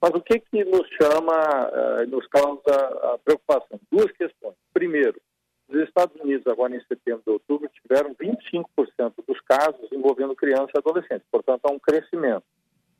Mas 0.00 0.10
o 0.12 0.20
que, 0.20 0.38
que 0.38 0.64
nos 0.64 0.86
chama, 1.00 1.34
uh, 1.68 2.06
nos 2.08 2.26
causa 2.28 3.18
preocupação? 3.24 3.80
Duas 3.90 4.10
questões. 4.12 4.54
Primeiro, 4.72 5.20
os 5.68 5.76
Estados 5.80 6.18
Unidos, 6.20 6.46
agora 6.46 6.74
em 6.74 6.80
setembro 6.86 7.22
e 7.26 7.30
outubro, 7.30 7.68
tiveram 7.68 8.14
25% 8.14 9.12
dos 9.26 9.40
casos 9.42 9.90
envolvendo 9.92 10.34
crianças 10.34 10.70
e 10.74 10.78
adolescentes, 10.78 11.26
portanto, 11.30 11.60
há 11.64 11.72
um 11.72 11.78
crescimento. 11.78 12.44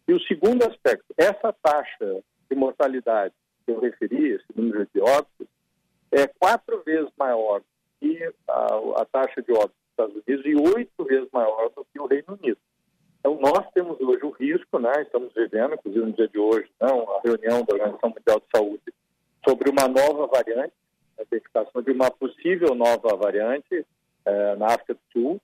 E 0.06 0.12
o 0.12 0.20
segundo 0.20 0.62
aspecto, 0.64 1.06
essa 1.16 1.52
taxa 1.62 2.22
de 2.50 2.56
mortalidade 2.56 3.34
que 3.64 3.72
eu 3.72 3.80
referi, 3.80 4.32
esse 4.32 4.46
número 4.54 4.86
de 4.92 5.00
óbitos, 5.00 5.46
é 6.10 6.26
quatro 6.26 6.82
vezes 6.84 7.10
maior 7.18 7.62
que 8.00 8.32
a, 8.48 9.02
a 9.02 9.04
taxa 9.04 9.42
de 9.42 9.52
óbitos 9.52 9.76
dos 9.76 9.90
Estados 9.90 10.22
Unidos 10.26 10.46
e 10.46 10.76
oito 10.76 11.04
vezes 11.04 11.28
maior 11.32 11.70
do 11.70 11.86
que 11.92 12.00
o 12.00 12.06
Reino 12.06 12.38
Unido. 12.40 12.58
Então, 13.20 13.38
nós 13.40 13.70
temos 13.72 14.00
hoje 14.00 14.24
o 14.24 14.30
estamos 15.02 15.32
vivendo, 15.34 15.74
inclusive 15.74 16.06
no 16.06 16.12
dia 16.12 16.28
de 16.28 16.38
hoje, 16.38 16.68
não, 16.80 17.10
a 17.16 17.20
reunião 17.22 17.64
da 17.64 17.74
Organização 17.74 18.10
Mundial 18.10 18.40
de 18.40 18.46
Saúde 18.54 18.94
sobre 19.46 19.70
uma 19.70 19.88
nova 19.88 20.26
variante, 20.26 20.72
a 21.18 21.22
identificação 21.22 21.82
de 21.82 21.90
uma 21.90 22.10
possível 22.10 22.74
nova 22.74 23.16
variante 23.16 23.86
eh, 24.24 24.56
na 24.56 24.66
África 24.66 24.94
do 24.94 25.00
Sul. 25.12 25.40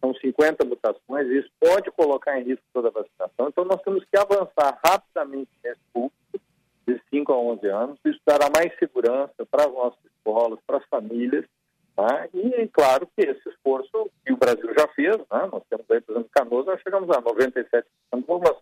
São 0.00 0.14
50 0.14 0.64
mutações 0.64 1.26
e 1.28 1.38
isso 1.38 1.50
pode 1.60 1.90
colocar 1.90 2.40
em 2.40 2.44
risco 2.44 2.64
toda 2.72 2.88
a 2.88 2.90
vacinação. 2.90 3.48
Então, 3.48 3.64
nós 3.64 3.82
temos 3.82 4.02
que 4.04 4.18
avançar 4.18 4.78
rapidamente 4.82 5.50
nesse 5.62 5.80
público, 5.92 6.16
de 6.86 7.00
5 7.10 7.32
a 7.32 7.38
11 7.38 7.66
anos. 7.66 7.98
Isso 8.06 8.20
dará 8.24 8.48
mais 8.54 8.76
segurança 8.78 9.44
para 9.50 9.64
as 9.66 9.72
nossas 9.72 9.98
escolas, 10.06 10.58
para 10.66 10.78
as 10.78 10.84
famílias, 10.86 11.44
Tá? 12.00 12.28
E 12.32 12.66
claro 12.68 13.06
que 13.14 13.22
esse 13.22 13.46
esforço 13.46 14.10
que 14.24 14.32
o 14.32 14.36
Brasil 14.36 14.72
já 14.78 14.88
fez, 14.88 15.16
né? 15.16 15.48
nós 15.52 15.62
temos 15.68 15.84
aí, 15.90 16.00
por 16.00 16.12
exemplo, 16.12 16.30
Canoas, 16.32 16.64
nós 16.64 16.80
chegamos 16.80 17.10
a 17.10 17.20
97% 17.20 17.84
da 18.10 18.22
população 18.22 18.59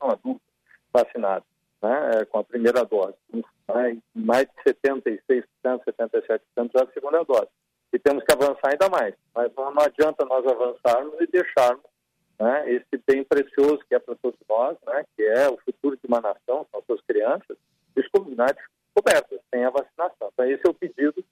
vacinada 1.02 1.44
né? 1.82 2.10
É, 2.14 2.24
com 2.24 2.38
a 2.38 2.44
primeira 2.44 2.84
dose, 2.84 3.14
mais 4.14 4.46
de 4.46 4.72
76%, 4.72 5.42
77% 5.64 6.72
da 6.72 6.86
segunda 6.92 7.22
dose. 7.24 7.48
E 7.92 7.98
temos 7.98 8.24
que 8.24 8.32
avançar 8.32 8.70
ainda 8.70 8.88
mais. 8.88 9.14
Mas 9.34 9.50
não, 9.56 9.72
não 9.72 9.82
adianta 9.82 10.24
nós 10.24 10.46
avançarmos 10.46 11.14
e 11.20 11.26
deixarmos 11.26 11.84
né, 12.38 12.70
esse 12.72 13.02
bem 13.06 13.24
precioso 13.24 13.80
que 13.88 13.94
é 13.94 13.98
para 13.98 14.14
todos 14.16 14.38
nós, 14.48 14.76
né, 14.86 15.04
que 15.16 15.22
é 15.22 15.48
o 15.48 15.58
futuro 15.58 15.96
de 15.96 16.06
uma 16.06 16.20
nação, 16.20 16.66
são 16.70 16.80
as 16.80 16.86
suas 16.86 17.00
crianças, 17.02 17.56
comunidades 18.12 18.62
cobertas, 18.94 19.40
sem 19.52 19.64
a 19.64 19.70
vacinação. 19.70 20.30
Então, 20.32 20.46
esse 20.46 20.62
é 20.64 20.70
o 20.70 20.74
pedido 20.74 21.24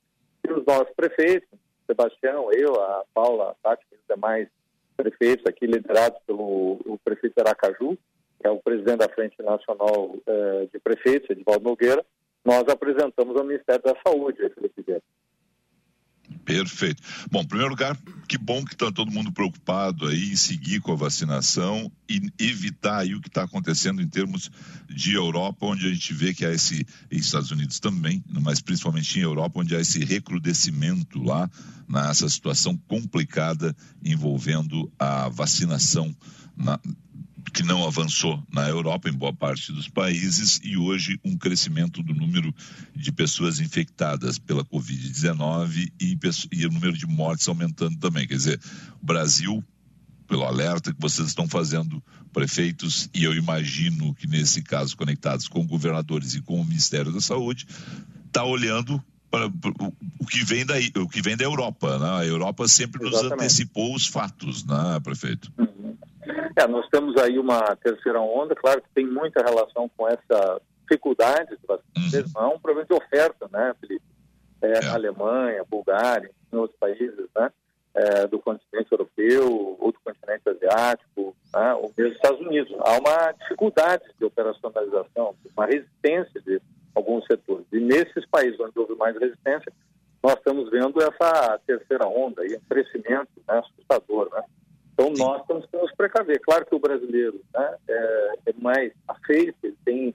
que 0.42 0.52
os 0.52 0.64
nossos 0.66 0.92
prefeitos, 0.94 1.48
Sebastião, 1.86 2.50
eu, 2.52 2.74
a 2.80 3.04
Paula, 3.14 3.50
a 3.50 3.54
Tati 3.62 3.86
os 3.92 3.98
demais 4.08 4.48
prefeitos 4.96 5.46
aqui, 5.46 5.66
liderados 5.66 6.18
pelo 6.26 6.98
prefeito 7.04 7.38
Aracaju, 7.38 7.96
é 8.46 8.50
o 8.50 8.60
presidente 8.60 8.98
da 8.98 9.08
Frente 9.08 9.42
Nacional 9.42 10.16
eh, 10.26 10.68
de 10.72 10.78
Prefeitos, 10.78 11.30
Edvaldo 11.30 11.64
Nogueira, 11.64 12.04
nós 12.44 12.62
apresentamos 12.68 13.36
ao 13.36 13.44
Ministério 13.44 13.82
da 13.82 13.94
Saúde, 14.06 14.38
Felipe 14.54 14.82
Guedes. 14.82 15.02
Perfeito. 16.44 17.02
Bom, 17.30 17.40
em 17.40 17.46
primeiro 17.46 17.70
lugar, 17.70 17.96
que 18.28 18.38
bom 18.38 18.64
que 18.64 18.74
está 18.74 18.90
todo 18.92 19.10
mundo 19.10 19.32
preocupado 19.32 20.06
aí 20.06 20.32
em 20.32 20.36
seguir 20.36 20.80
com 20.80 20.92
a 20.92 20.96
vacinação 20.96 21.90
e 22.08 22.20
evitar 22.38 22.98
aí 22.98 23.14
o 23.14 23.20
que 23.20 23.28
está 23.28 23.42
acontecendo 23.42 24.00
em 24.00 24.08
termos 24.08 24.48
de 24.88 25.14
Europa, 25.14 25.66
onde 25.66 25.86
a 25.86 25.92
gente 25.92 26.12
vê 26.12 26.32
que 26.32 26.44
há 26.44 26.52
esse, 26.52 26.86
e 27.10 27.16
Estados 27.16 27.50
Unidos 27.50 27.80
também, 27.80 28.22
mas 28.28 28.60
principalmente 28.60 29.18
em 29.18 29.22
Europa, 29.22 29.60
onde 29.60 29.74
há 29.74 29.80
esse 29.80 30.04
recrudescimento 30.04 31.20
lá, 31.20 31.50
nessa 31.88 32.28
situação 32.28 32.76
complicada 32.88 33.74
envolvendo 34.04 34.90
a 34.98 35.28
vacinação 35.28 36.14
na, 36.56 36.78
que 37.56 37.62
não 37.62 37.86
avançou 37.86 38.46
na 38.52 38.68
Europa, 38.68 39.08
em 39.08 39.14
boa 39.14 39.32
parte 39.32 39.72
dos 39.72 39.88
países, 39.88 40.60
e 40.62 40.76
hoje 40.76 41.18
um 41.24 41.38
crescimento 41.38 42.02
do 42.02 42.12
número 42.12 42.54
de 42.94 43.10
pessoas 43.10 43.60
infectadas 43.60 44.38
pela 44.38 44.62
Covid-19 44.62 45.90
e, 45.98 46.18
e, 46.52 46.66
o 46.66 46.70
número 46.70 46.92
de 46.92 47.06
mortes 47.06 47.48
aumentando 47.48 47.96
também. 47.96 48.26
Quer 48.26 48.34
dizer, 48.34 48.60
o 49.00 49.06
Brasil, 49.06 49.64
pelo 50.28 50.44
alerta 50.44 50.92
que 50.92 51.00
vocês 51.00 51.28
estão 51.28 51.48
fazendo, 51.48 52.04
prefeitos, 52.30 53.08
e 53.14 53.24
eu 53.24 53.32
imagino 53.34 54.14
que 54.14 54.26
nesse 54.26 54.60
caso 54.60 54.94
conectados 54.94 55.48
com 55.48 55.66
governadores 55.66 56.34
e 56.34 56.42
com 56.42 56.60
o 56.60 56.64
Ministério 56.64 57.10
da 57.10 57.22
Saúde, 57.22 57.66
está 58.26 58.44
olhando 58.44 59.02
para, 59.30 59.46
o 59.46 60.26
que 60.26 60.44
vem 60.44 60.66
daí, 60.66 60.92
o 60.94 61.08
que 61.08 61.22
vem 61.22 61.38
da 61.38 61.44
Europa, 61.44 61.98
né? 61.98 62.10
A 62.18 62.26
Europa 62.26 62.68
sempre 62.68 63.02
nos 63.02 63.14
Exatamente. 63.14 63.44
antecipou 63.44 63.94
os 63.94 64.06
fatos, 64.06 64.62
né, 64.62 65.00
prefeito? 65.02 65.50
Uhum. 65.56 65.96
É, 66.56 66.66
nós 66.66 66.88
temos 66.88 67.16
aí 67.18 67.38
uma 67.38 67.76
terceira 67.76 68.18
onda, 68.20 68.54
claro 68.54 68.80
que 68.80 68.88
tem 68.94 69.06
muita 69.06 69.44
relação 69.44 69.90
com 69.94 70.08
essa 70.08 70.60
dificuldade 70.82 71.50
de 71.50 71.66
vacinação, 71.66 72.42
uhum. 72.42 72.52
é 72.52 72.54
um 72.54 72.58
problema 72.58 72.86
de 72.86 72.94
oferta, 72.94 73.46
né, 73.52 73.74
Felipe? 73.78 74.04
É, 74.62 74.72
é. 74.72 74.88
Alemanha, 74.88 75.64
Bulgária, 75.68 76.30
em 76.50 76.56
outros 76.56 76.78
países, 76.78 77.28
né? 77.36 77.52
É, 77.94 78.26
do 78.26 78.38
continente 78.38 78.92
europeu 78.92 79.76
ou 79.80 79.90
do 79.90 79.98
continente 80.00 80.46
asiático, 80.46 81.34
né, 81.54 81.74
ou 81.74 81.90
mesmo 81.96 82.10
dos 82.10 82.16
Estados 82.16 82.40
Unidos. 82.40 82.76
Há 82.80 82.98
uma 82.98 83.32
dificuldade 83.32 84.04
de 84.18 84.24
operacionalização, 84.26 85.34
uma 85.56 85.64
resistência 85.64 86.38
de 86.42 86.60
alguns 86.94 87.24
setores. 87.26 87.66
E 87.72 87.80
nesses 87.80 88.26
países 88.26 88.60
onde 88.60 88.78
houve 88.78 88.94
mais 88.96 89.18
resistência, 89.18 89.72
nós 90.22 90.34
estamos 90.34 90.70
vendo 90.70 91.00
essa 91.00 91.58
terceira 91.66 92.06
onda, 92.06 92.42
aí, 92.42 92.56
um 92.56 92.68
crescimento 92.68 93.30
né, 93.48 93.60
assustador, 93.60 94.28
né? 94.30 94.42
Então, 94.98 95.12
nós 95.18 95.44
temos 95.46 95.66
que 95.66 95.76
nos 95.76 95.92
precaver. 95.94 96.40
Claro 96.40 96.64
que 96.64 96.74
o 96.74 96.78
brasileiro 96.78 97.38
né, 97.54 97.76
é, 97.86 98.32
é 98.46 98.52
mais 98.58 98.92
afeito, 99.06 99.54
ele 99.62 99.76
tem 99.84 100.14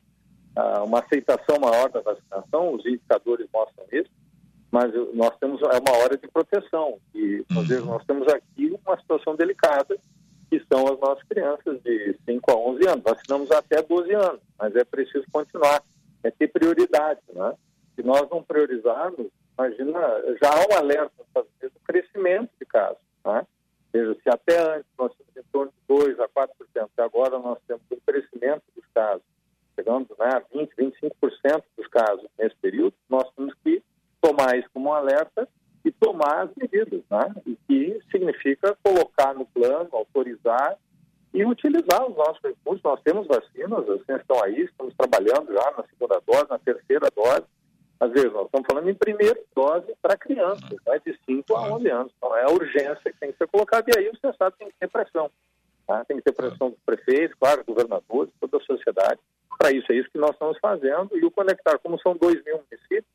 ah, 0.55 0.83
uma 0.83 0.99
aceitação 0.99 1.59
maior 1.59 1.87
da 1.89 2.01
vacinação, 2.01 2.73
os 2.73 2.85
indicadores 2.85 3.47
mostram 3.53 3.85
isso, 3.91 4.09
mas 4.71 4.91
nós 5.13 5.37
temos 5.39 5.61
é 5.61 5.79
uma 5.79 5.97
hora 5.99 6.17
de 6.17 6.27
proteção 6.27 6.97
e 7.13 7.45
às 7.55 7.67
vezes 7.67 7.85
nós 7.85 8.03
temos 8.05 8.27
aqui 8.33 8.75
uma 8.85 8.97
situação 8.99 9.35
delicada 9.35 9.97
que 10.49 10.61
são 10.71 10.91
as 10.91 10.99
nossas 10.99 11.23
crianças 11.23 11.79
de 11.83 12.17
5 12.25 12.51
a 12.51 12.55
11 12.55 12.87
anos. 12.89 13.03
Vacinamos 13.03 13.51
até 13.51 13.81
12 13.81 14.13
anos, 14.13 14.41
mas 14.57 14.75
é 14.75 14.83
preciso 14.83 15.25
continuar, 15.31 15.81
é 16.23 16.31
ter 16.31 16.47
prioridade, 16.47 17.21
né? 17.33 17.53
Se 17.95 18.03
nós 18.03 18.27
não 18.29 18.43
priorizarmos, 18.43 19.27
imagina, 19.57 19.99
já 20.41 20.49
há 20.49 20.73
um 20.73 20.77
alerta 20.77 21.11
do 21.35 21.79
crescimento 21.85 22.49
de 22.59 22.65
casos, 22.65 22.97
né? 23.25 23.45
Veja, 23.93 24.15
se 24.15 24.29
até 24.29 24.59
antes 24.61 24.89
nós 24.97 25.11
tínhamos 25.13 25.37
em 25.37 25.51
torno 25.51 25.71
de 25.71 26.05
2 26.05 26.19
a 26.19 26.27
4%, 26.29 26.47
e 26.97 27.01
agora 27.01 27.37
nós 27.39 27.57
temos 27.67 27.83
um 27.91 27.99
crescimento 28.05 28.63
dos 28.75 28.85
casos, 28.93 29.23
chegando 29.75 30.07
né, 30.17 30.29
a 30.33 30.39
20, 30.53 30.71
25% 30.75 31.63
dos 31.77 31.87
casos 31.87 32.25
nesse 32.39 32.55
período, 32.57 32.93
nós 33.09 33.29
temos 33.35 33.53
que 33.63 33.83
tomar 34.21 34.57
isso 34.57 34.69
como 34.73 34.89
um 34.89 34.93
alerta 34.93 35.47
e 35.83 35.91
tomar 35.91 36.43
as 36.43 36.55
medidas, 36.55 37.01
né? 37.09 37.33
E 37.45 37.57
que 37.67 37.99
significa 38.11 38.77
colocar 38.83 39.33
no 39.33 39.45
plano, 39.47 39.89
autorizar 39.91 40.77
e 41.33 41.43
utilizar 41.45 42.07
os 42.07 42.15
nossos 42.15 42.41
recursos. 42.43 42.83
Nós 42.83 43.01
temos 43.01 43.27
vacinas, 43.27 43.79
as 43.79 43.85
vacinas 43.87 44.21
estão 44.21 44.43
aí, 44.43 44.61
estamos 44.61 44.93
trabalhando 44.95 45.51
já 45.51 45.71
na 45.71 45.83
segunda 45.87 46.21
dose, 46.25 46.49
na 46.49 46.59
terceira 46.59 47.07
dose. 47.15 47.45
Às 48.01 48.09
vezes, 48.09 48.33
nós 48.33 48.45
estamos 48.45 48.65
falando 48.67 48.89
em 48.89 48.95
primeira 48.95 49.39
dose 49.55 49.93
para 50.01 50.17
crianças, 50.17 50.75
né, 50.87 50.99
de 51.05 51.15
5 51.23 51.55
a 51.55 51.61
11 51.75 51.87
anos. 51.87 52.11
Então, 52.17 52.35
é 52.35 52.43
a 52.45 52.49
urgência 52.49 53.11
que 53.11 53.19
tem 53.19 53.31
que 53.31 53.37
ser 53.37 53.47
colocada. 53.47 53.85
E 53.93 53.99
aí, 53.99 54.09
o 54.09 54.27
Estado 54.27 54.55
tem 54.57 54.69
que 54.69 54.73
ter 54.79 54.89
pressão. 54.89 55.29
Tá? 55.85 56.03
Tem 56.05 56.17
que 56.17 56.23
ter 56.23 56.31
pressão 56.31 56.71
dos 56.71 56.79
prefeitos, 56.83 57.37
claro, 57.39 57.63
governadores, 57.63 58.33
toda 58.39 58.57
a 58.57 58.61
sociedade. 58.61 59.19
Para 59.55 59.71
isso, 59.71 59.91
é 59.91 59.95
isso 59.97 60.09
que 60.09 60.17
nós 60.17 60.31
estamos 60.31 60.57
fazendo. 60.57 61.15
E 61.15 61.23
o 61.23 61.29
Conectar, 61.29 61.77
como 61.77 61.99
são 61.99 62.17
2 62.17 62.43
mil 62.43 62.55
municípios, 62.57 63.05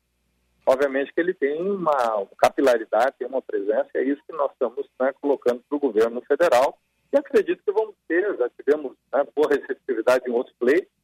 obviamente 0.65 1.13
que 1.13 1.19
ele 1.19 1.33
tem 1.33 1.61
uma 1.69 2.25
capilaridade, 2.37 3.15
tem 3.19 3.27
uma 3.27 3.41
presença, 3.41 3.89
é 3.93 4.03
isso 4.03 4.21
que 4.25 4.31
nós 4.31 4.53
estamos 4.53 4.87
né, 5.01 5.13
colocando 5.19 5.61
para 5.67 5.75
o 5.75 5.81
governo 5.81 6.21
federal. 6.21 6.79
E 7.11 7.17
acredito 7.17 7.61
que 7.61 7.71
vamos 7.73 7.95
ter, 8.07 8.37
já 8.37 8.49
tivemos 8.51 8.93
né, 9.11 9.27
boa 9.35 9.49
receptividade 9.49 10.29
em 10.29 10.33
outros 10.33 10.55
pleitos, 10.57 10.96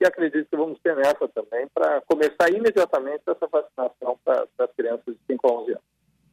e 0.00 0.06
acredito 0.06 0.48
que 0.48 0.56
vamos 0.56 0.78
ter 0.80 0.94
nessa 0.96 1.28
também 1.28 1.66
para 1.74 2.00
começar 2.02 2.50
imediatamente 2.50 3.22
essa 3.26 3.46
vacinação 3.46 4.18
para 4.24 4.46
as 4.58 4.72
crianças 4.72 5.14
de 5.14 5.20
5 5.26 5.46
a 5.46 5.52
11 5.60 5.70
anos. 5.72 5.84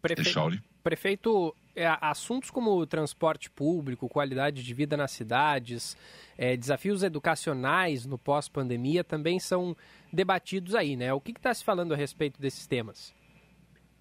Prefeito, 0.01 0.63
prefeito 0.83 1.55
é, 1.75 1.87
assuntos 1.99 2.51
como 2.51 2.85
transporte 2.85 3.49
público, 3.49 4.07
qualidade 4.07 4.63
de 4.63 4.73
vida 4.73 4.95
nas 4.95 5.11
cidades, 5.11 5.97
é, 6.37 6.55
desafios 6.55 7.01
educacionais 7.01 8.05
no 8.05 8.17
pós-pandemia 8.17 9.03
também 9.03 9.39
são 9.39 9.75
debatidos 10.13 10.75
aí, 10.75 10.95
né? 10.95 11.11
O 11.11 11.19
que 11.19 11.31
está 11.31 11.51
se 11.51 11.65
falando 11.65 11.93
a 11.93 11.97
respeito 11.97 12.39
desses 12.39 12.67
temas? 12.67 13.13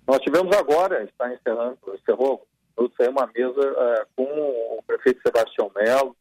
Nós 0.07 0.19
tivemos 0.19 0.55
agora, 0.55 1.03
está 1.05 1.33
encerrando, 1.33 1.79
encerrou, 1.95 2.47
saiu 2.99 3.11
uma 3.11 3.27
mesa 3.35 3.61
é, 3.61 4.07
com 4.15 4.25
o 4.79 4.83
prefeito 4.87 5.23
Sebastião 5.27 5.71
Melo, 5.75 6.15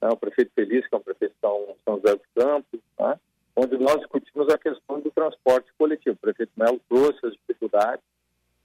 né, 0.00 0.08
o 0.10 0.16
prefeito 0.16 0.52
Feliz, 0.54 0.86
que 0.86 0.94
é 0.94 0.98
um 0.98 1.02
prefeito 1.02 1.32
de 1.32 1.40
São, 1.40 1.76
São 1.84 1.96
José 1.96 2.14
dos 2.14 2.26
Campos, 2.36 2.80
né, 2.98 3.18
onde 3.56 3.76
nós 3.78 3.98
discutimos 3.98 4.48
a 4.52 4.58
questão 4.58 5.00
do 5.00 5.10
transporte 5.10 5.72
coletivo. 5.78 6.16
O 6.16 6.18
prefeito 6.18 6.52
Melo 6.56 6.80
trouxe 6.88 7.26
as 7.26 7.32
dificuldades, 7.32 8.04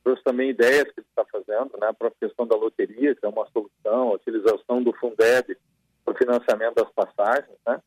trouxe 0.03 0.23
também 0.23 0.49
ideias 0.49 0.85
que 0.85 0.99
ele 0.99 1.07
está 1.09 1.25
fazendo, 1.25 1.77
né, 1.79 1.91
para 1.97 2.07
a 2.07 2.19
questão 2.19 2.47
da 2.47 2.55
loteria, 2.55 3.15
que 3.15 3.25
é 3.25 3.29
uma 3.29 3.47
solução, 3.51 4.09
a 4.09 4.13
utilização 4.13 4.81
do 4.81 4.93
Fundeb 4.93 5.57
para 6.03 6.13
o 6.13 6.17
financiamento 6.17 6.75
das 6.75 6.89
passagens, 6.91 7.57
né, 7.67 7.81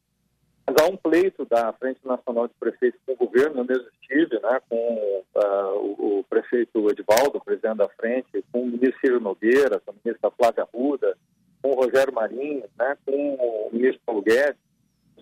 mas 0.66 0.76
há 0.80 0.88
um 0.88 0.96
pleito 0.96 1.44
da 1.44 1.72
Frente 1.74 2.00
Nacional 2.04 2.46
de 2.46 2.54
Prefeitos 2.54 3.00
com 3.04 3.12
o 3.12 3.16
governo, 3.16 3.60
eu 3.60 3.64
mesmo 3.64 3.88
estive 4.00 4.38
né, 4.40 4.60
com 4.68 5.24
uh, 5.34 5.76
o, 5.76 6.18
o, 6.20 6.24
prefeito 6.24 6.88
Edvaldo, 6.88 7.40
presidente 7.44 7.78
da 7.78 7.88
frente, 7.88 8.44
com 8.52 8.62
o 8.62 8.66
ministro 8.66 9.00
Ciro 9.00 9.20
Nogueira, 9.20 9.80
com 9.80 9.90
a 9.90 9.94
ministra 10.04 10.30
Flávia 10.30 10.66
Ruda, 10.72 11.16
com 11.60 11.70
o 11.70 11.74
Rogério 11.74 12.14
Marinho, 12.14 12.64
né, 12.78 12.96
com 13.04 13.12
o 13.12 13.70
ministro 13.72 14.00
Paulo 14.06 14.22
Guedes, 14.22 14.56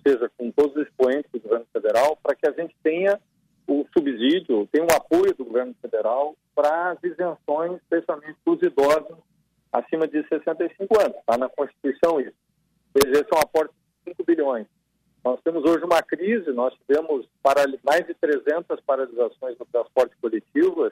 seja, 0.07 0.31
com 0.37 0.51
todos 0.51 0.77
os 0.77 0.83
expoentes 0.83 1.31
do 1.33 1.41
governo 1.41 1.67
federal, 1.73 2.17
para 2.23 2.35
que 2.35 2.49
a 2.49 2.53
gente 2.53 2.75
tenha 2.83 3.21
o 3.67 3.87
subsídio, 3.97 4.69
tenha 4.73 4.85
o 4.85 4.95
apoio 4.95 5.35
do 5.35 5.45
governo 5.45 5.75
federal 5.81 6.37
para 6.55 6.91
as 6.91 6.99
isenções, 7.05 7.81
especialmente 7.83 8.37
para 8.45 8.55
os 8.55 8.63
idosos 8.63 9.19
acima 9.73 10.09
de 10.09 10.27
65 10.29 11.01
anos. 11.01 11.17
Está 11.19 11.39
na 11.39 11.49
Constituição 11.49 12.21
isso. 12.21 12.35
Esse 12.95 13.23
é 13.23 13.37
um 13.37 13.41
aporte 13.41 13.73
de 13.73 14.13
5 14.13 14.25
bilhões. 14.25 14.67
Nós 15.25 15.39
temos 15.43 15.63
hoje 15.65 15.85
uma 15.85 16.03
crise, 16.03 16.51
nós 16.53 16.75
tivemos 16.87 17.29
mais 17.85 18.07
de 18.07 18.15
300 18.15 18.81
paralisações 18.81 19.57
no 19.59 19.67
transporte 19.67 20.17
coletivo 20.21 20.91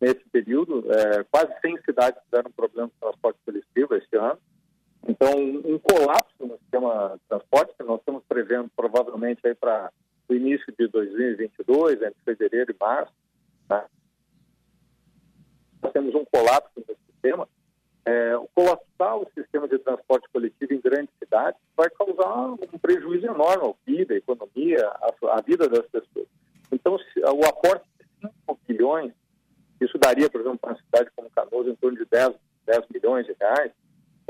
nesse 0.00 0.24
período, 0.30 0.84
é, 0.90 1.24
quase 1.24 1.52
100 1.60 1.82
cidades 1.82 2.22
tiveram 2.24 2.50
problema 2.50 2.88
de 2.88 2.94
transporte 2.98 3.38
coletivo 3.44 3.94
este 3.94 4.16
ano. 4.16 4.38
Então, 5.06 5.30
um 5.38 5.78
colapso 5.78 6.34
no 6.40 6.58
sistema 6.58 7.14
de 7.14 7.28
transporte, 7.28 7.74
que 7.76 7.82
nós 7.84 8.00
estamos 8.00 8.22
prevendo 8.28 8.70
provavelmente 8.76 9.40
aí 9.46 9.54
para 9.54 9.90
o 10.28 10.34
início 10.34 10.72
de 10.78 10.86
2022, 10.88 12.02
entre 12.02 12.20
fevereiro 12.24 12.72
e 12.72 12.76
março. 12.78 13.12
Né? 13.68 13.84
Nós 15.82 15.92
temos 15.92 16.14
um 16.14 16.24
colapso 16.24 16.70
no 16.76 16.96
sistema, 17.06 17.48
é, 18.04 18.32
colapsar 18.54 19.16
o 19.16 19.28
sistema 19.34 19.66
de 19.68 19.78
transporte 19.78 20.28
coletivo 20.32 20.72
em 20.72 20.80
grandes 20.80 21.14
cidades 21.18 21.60
vai 21.76 21.88
causar 21.90 22.52
um 22.52 22.78
prejuízo 22.80 23.26
enorme 23.26 23.64
ao 23.64 23.74
PIB, 23.84 24.14
à 24.14 24.16
economia, 24.18 24.86
à, 24.86 25.38
à 25.38 25.40
vida 25.40 25.68
das 25.68 25.86
pessoas. 25.86 26.26
Então, 26.72 26.98
se, 26.98 27.20
o 27.20 27.44
aporte 27.46 27.84
de 27.98 28.28
5 28.46 28.60
bilhões, 28.66 29.12
isso 29.80 29.98
daria, 29.98 30.28
por 30.30 30.40
exemplo, 30.40 30.58
para 30.58 30.70
uma 30.70 30.80
cidade 30.80 31.10
como 31.16 31.30
Canoas, 31.30 31.66
em 31.66 31.74
torno 31.76 31.98
de 31.98 32.04
10, 32.04 32.34
10 32.66 32.84
milhões 32.92 33.26
de 33.26 33.34
reais, 33.40 33.72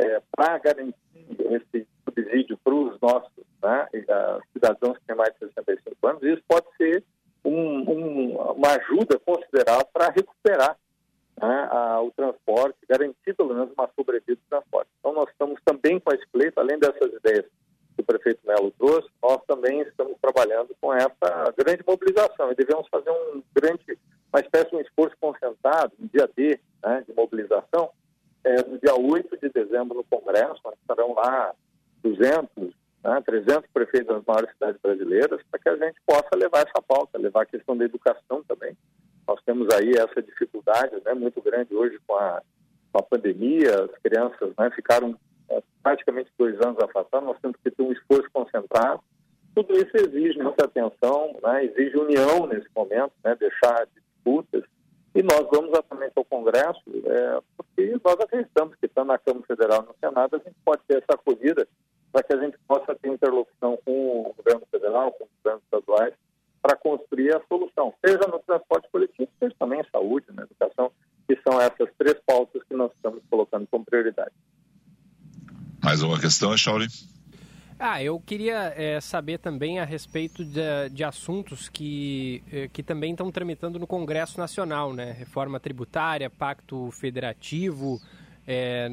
é, 0.01 0.23
para 0.35 0.59
garantir 0.59 0.95
esse 1.51 1.87
subsídio 2.05 2.59
para 2.65 2.75
os 2.75 3.01
nossos 3.01 3.31
né, 3.63 3.89
cidadãos 4.53 4.99
que 4.99 5.05
têm 5.07 5.17
mais 5.17 5.33
de 5.35 5.41
65 5.41 6.09
anos, 6.09 6.23
isso 6.23 6.43
pode 6.49 6.67
ser 6.77 7.05
um, 7.45 7.53
um, 7.53 8.37
uma 8.53 8.69
ajuda 8.77 9.19
considerável 9.19 9.87
para 9.93 10.11
recuperar 10.11 10.77
né, 11.41 11.69
a, 11.71 12.03
o 12.03 12.11
transporte, 12.13 12.79
garantir 12.89 13.35
pelo 13.35 13.55
menos 13.55 13.73
uma 13.77 13.89
sobrevida 13.97 14.37
do 14.37 14.49
transporte. 14.49 14.91
Então, 14.99 15.13
nós 15.13 15.29
estamos 15.31 15.61
também 15.65 15.99
com 16.01 16.13
esse 16.13 16.27
pleito, 16.33 16.59
além 16.59 16.79
dessas 16.79 17.13
ideias 17.13 17.45
que 17.97 18.03
o 18.03 18.05
prefeito 18.05 18.41
Melo 18.47 18.71
trouxe, 18.79 19.09
nós 19.23 19.43
também 19.47 19.81
estamos 19.83 20.17
trabalhando 20.21 20.75
com 20.81 20.93
essa 20.95 21.55
grande 21.57 21.83
mobilização 21.87 22.51
e 22.51 22.55
devemos 22.55 22.87
fazer 22.89 23.11
um 23.11 23.43
grande, 23.55 23.99
uma 24.33 24.41
espécie 24.41 24.71
de 24.71 24.77
um 24.77 24.81
esforço 24.81 25.17
concentrado, 25.21 25.93
um 26.01 26.07
dia 26.07 26.29
D 26.37 26.59
né, 26.85 27.05
de 27.07 27.15
mobilização, 27.15 27.91
é, 28.45 28.63
no 28.65 28.79
dia 28.79 28.95
8 28.95 29.39
de 29.39 29.49
dezembro 29.51 29.97
no 29.97 30.05
Congresso, 30.05 30.61
onde 30.65 30.77
estarão 30.81 31.15
lá 31.15 31.55
200, 32.03 32.75
né, 33.05 33.23
300 33.25 33.71
prefeitos 33.73 34.15
das 34.15 34.25
maiores 34.25 34.51
cidades 34.53 34.81
brasileiras, 34.81 35.41
para 35.51 35.61
que 35.61 35.69
a 35.69 35.77
gente 35.77 36.01
possa 36.07 36.31
levar 36.35 36.67
essa 36.67 36.83
pauta, 36.87 37.19
levar 37.19 37.43
a 37.43 37.47
questão 37.47 37.77
da 37.77 37.85
educação 37.85 38.43
também, 38.45 38.77
nós 39.31 39.41
temos 39.45 39.69
aí 39.73 39.93
essa 39.93 40.21
dificuldade 40.21 40.97
né, 41.05 41.15
muito 41.15 41.41
grande 41.41 41.75
hoje 41.75 41.99
com 42.07 42.17
a, 42.17 42.43
com 42.93 42.99
a 42.99 43.03
pandemia, 43.03 43.85
as 43.85 43.97
crianças 44.03 44.53
né, 44.59 44.71
ficaram 44.75 45.17
é, 45.49 45.63
praticamente 45.83 46.31
dois 46.37 46.55
anos 46.61 46.83
afastadas, 46.83 47.29
nós 47.29 47.41
temos 47.41 47.57
que 47.63 47.71
ter 47.71 47.83
um 47.83 47.93
esforço 47.93 48.29
concentrado. 48.33 49.01
Tudo 49.55 49.75
isso 49.75 49.91
exige 49.95 50.39
muita 50.43 50.65
atenção, 50.65 51.37
né, 51.43 51.65
exige 51.65 51.97
união 51.97 52.47
nesse 52.47 52.69
momento, 52.75 53.13
né, 53.25 53.37
deixar 53.39 53.87
disputas. 53.95 54.65
E 55.15 55.23
nós 55.23 55.47
vamos 55.51 55.75
atualmente 55.75 56.13
ao 56.15 56.25
Congresso, 56.25 56.83
é, 57.05 57.41
porque 57.57 57.99
nós 58.05 58.15
acreditamos 58.21 58.77
que, 58.77 58.87
estando 58.87 59.09
na 59.09 59.19
Câmara 59.19 59.47
Federal 59.47 59.83
e 59.83 59.89
no 59.89 59.95
Senado, 59.99 60.37
a 60.37 60.39
gente 60.39 60.57
pode 60.65 60.83
ter 60.87 60.99
essa 60.99 61.15
acolhida 61.15 61.67
para 62.13 62.23
que 62.23 62.33
a 62.33 62.37
gente 62.39 62.57
possa 62.67 62.95
ter 62.95 63.09
interlocução 63.09 63.79
com 63.85 64.21
o 64.21 64.35
governo 64.37 64.67
federal, 64.71 65.13
com 65.13 65.25
os 65.25 65.31
governos 65.43 65.65
estaduais, 65.65 66.15
para 66.63 66.77
construir 66.77 67.35
a 67.35 67.43
solução, 67.49 67.93
seja 68.05 68.27
no 68.29 68.39
transporte 68.41 68.89
coletivo, 68.91 69.29
seja 69.39 69.55
também 69.59 69.81
em 69.81 69.91
saúde, 69.91 70.27
na 70.33 70.43
educação, 70.43 70.93
que 71.27 71.39
são 71.43 71.61
essas 71.61 71.89
três 71.97 72.17
pautas 72.27 72.63
que 72.65 72.75
nós 72.75 72.93
estamos 72.93 73.23
colocando 73.31 73.67
como 73.71 73.85
prioridade. 73.85 74.33
Mais 75.83 76.03
uma 76.03 76.21
questão, 76.21 76.57
Shauli? 76.57 76.87
Ah, 77.83 78.05
eu 78.05 78.21
queria 78.21 78.75
é, 78.77 79.01
saber 79.01 79.39
também 79.39 79.79
a 79.79 79.85
respeito 79.85 80.45
de, 80.45 80.91
de 80.93 81.03
assuntos 81.03 81.67
que, 81.67 82.45
é, 82.53 82.69
que 82.69 82.83
também 82.83 83.13
estão 83.13 83.33
tramitando 83.33 83.79
no 83.79 83.87
Congresso 83.87 84.39
Nacional, 84.39 84.93
né? 84.93 85.13
Reforma 85.13 85.59
tributária, 85.59 86.29
pacto 86.29 86.91
federativo. 86.91 87.99
É, 88.47 88.91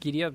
queria. 0.00 0.34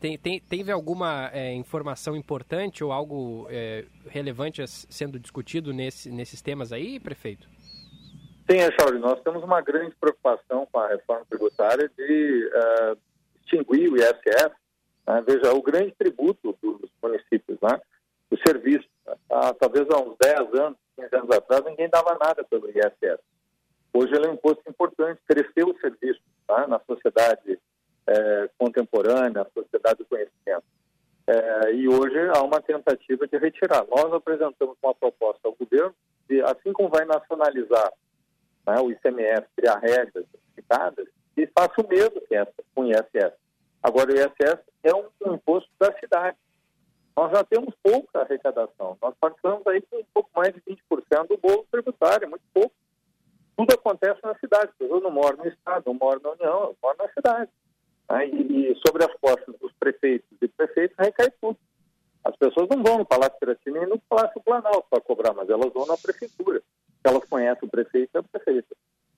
Tem, 0.00 0.18
tem, 0.18 0.40
teve 0.40 0.72
alguma 0.72 1.30
é, 1.32 1.54
informação 1.54 2.16
importante 2.16 2.82
ou 2.82 2.90
algo 2.90 3.46
é, 3.50 3.84
relevante 4.08 4.60
sendo 4.66 5.16
discutido 5.20 5.72
nesse, 5.72 6.10
nesses 6.10 6.42
temas 6.42 6.72
aí, 6.72 6.98
prefeito? 6.98 7.48
Sim, 8.50 8.58
Echauri, 8.58 8.98
nós 8.98 9.20
temos 9.22 9.44
uma 9.44 9.60
grande 9.60 9.94
preocupação 9.94 10.66
com 10.72 10.78
a 10.80 10.88
reforma 10.88 11.24
tributária 11.30 11.88
de 11.96 12.50
uh, 12.52 12.98
extinguir 13.40 13.92
o 13.92 13.96
ISS. 13.96 14.65
Né? 15.06 15.24
Veja, 15.26 15.52
o 15.52 15.62
grande 15.62 15.92
tributo 15.92 16.56
dos 16.62 16.90
municípios, 17.02 17.58
né? 17.62 17.80
o 18.30 18.36
serviço. 18.46 18.86
Né? 19.06 19.14
talvez 19.60 19.86
há 19.90 20.00
uns 20.00 20.16
10 20.18 20.54
anos, 20.60 20.78
15 20.96 21.16
anos 21.16 21.30
atrás, 21.30 21.64
ninguém 21.64 21.88
dava 21.88 22.16
nada 22.18 22.44
pelo 22.44 22.68
ISS. 22.68 23.20
Hoje 23.92 24.14
ele 24.14 24.26
é 24.26 24.30
um 24.30 24.34
imposto 24.34 24.62
importante, 24.68 25.20
cresceu 25.26 25.68
o 25.68 25.80
serviço 25.80 26.20
tá? 26.46 26.66
na 26.66 26.80
sociedade 26.80 27.58
é, 28.06 28.50
contemporânea, 28.58 29.44
na 29.44 29.46
sociedade 29.54 29.98
do 29.98 30.04
conhecimento. 30.06 30.64
É, 31.26 31.72
e 31.72 31.88
hoje 31.88 32.16
há 32.34 32.42
uma 32.42 32.60
tentativa 32.60 33.26
de 33.26 33.36
retirar. 33.36 33.84
Nós 33.88 34.12
apresentamos 34.12 34.76
uma 34.82 34.94
proposta 34.94 35.40
ao 35.44 35.54
governo 35.54 35.94
de, 36.28 36.40
assim 36.42 36.72
como 36.72 36.88
vai 36.88 37.04
nacionalizar 37.04 37.92
né, 38.66 38.80
o 38.80 38.90
ICMS, 38.90 39.46
criar 39.56 39.78
regras 39.78 40.24
e 41.36 41.46
faça 41.46 41.74
o 41.80 41.88
mesmo 41.88 42.20
com 42.74 42.82
o 42.82 42.90
ISS. 42.90 43.32
Agora, 43.82 44.10
o 44.10 44.14
ISS 44.14 44.58
é 44.86 44.94
um, 44.94 45.34
imposto 45.34 45.70
da 45.78 45.92
cidade. 45.98 46.36
Nós 47.16 47.32
já 47.32 47.42
temos 47.44 47.74
pouca 47.82 48.20
arrecadação. 48.20 48.96
Nós 49.00 49.14
participamos 49.18 49.66
aí 49.66 49.80
com 49.82 49.96
um 49.96 50.06
pouco 50.12 50.30
mais 50.34 50.54
de 50.54 50.60
20% 50.60 51.28
do 51.28 51.38
bolo 51.38 51.66
tributário, 51.70 52.28
muito 52.28 52.44
pouco. 52.52 52.74
Tudo 53.56 53.72
acontece 53.72 54.20
na 54.22 54.34
cidade. 54.36 54.70
Eu 54.78 55.00
não 55.00 55.10
moro 55.10 55.36
no 55.38 55.48
Estado, 55.48 55.84
não 55.86 55.94
moro 55.94 56.20
na 56.22 56.30
União, 56.30 56.64
eu 56.64 56.76
moro 56.82 56.96
na 56.98 57.08
cidade. 57.08 57.50
Né? 58.10 58.26
E, 58.26 58.78
sobre 58.86 59.04
as 59.04 59.12
costas 59.18 59.54
dos 59.58 59.72
prefeitos 59.72 60.28
e 60.40 60.48
prefeitos 60.48 60.96
recai 60.98 61.30
tudo. 61.40 61.58
As 62.22 62.36
pessoas 62.36 62.68
não 62.68 62.82
vão 62.82 62.98
no 62.98 63.06
Palácio 63.06 63.38
Piratini 63.38 63.78
e 63.78 63.86
no 63.86 63.98
Palácio 64.00 64.42
Planalto 64.42 64.86
para 64.90 65.00
cobrar, 65.00 65.32
mas 65.32 65.48
elas 65.48 65.72
vão 65.72 65.86
na 65.86 65.96
prefeitura. 65.96 66.62
Elas 67.02 67.24
conhecem 67.28 67.66
o 67.66 67.70
prefeito 67.70 68.10
e 68.14 68.18
a 68.18 68.22
prefeita. 68.22 68.76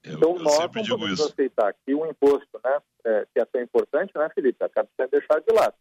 Eu, 0.09 0.16
então, 0.16 0.36
eu 0.36 0.42
nós 0.42 0.59
não 0.59 0.68
podemos 0.68 1.11
isso. 1.11 1.32
aceitar 1.32 1.74
que 1.84 1.94
o 1.94 2.06
imposto, 2.06 2.61
né, 2.64 2.78
é, 3.04 3.26
que 3.32 3.40
é 3.40 3.44
tão 3.44 3.61
importante, 3.61 4.12
né, 4.16 4.28
Felipe, 4.34 4.64
acaba 4.64 4.88
sendo 4.96 5.11
deixado 5.11 5.44
de 5.44 5.54
lado. 5.54 5.74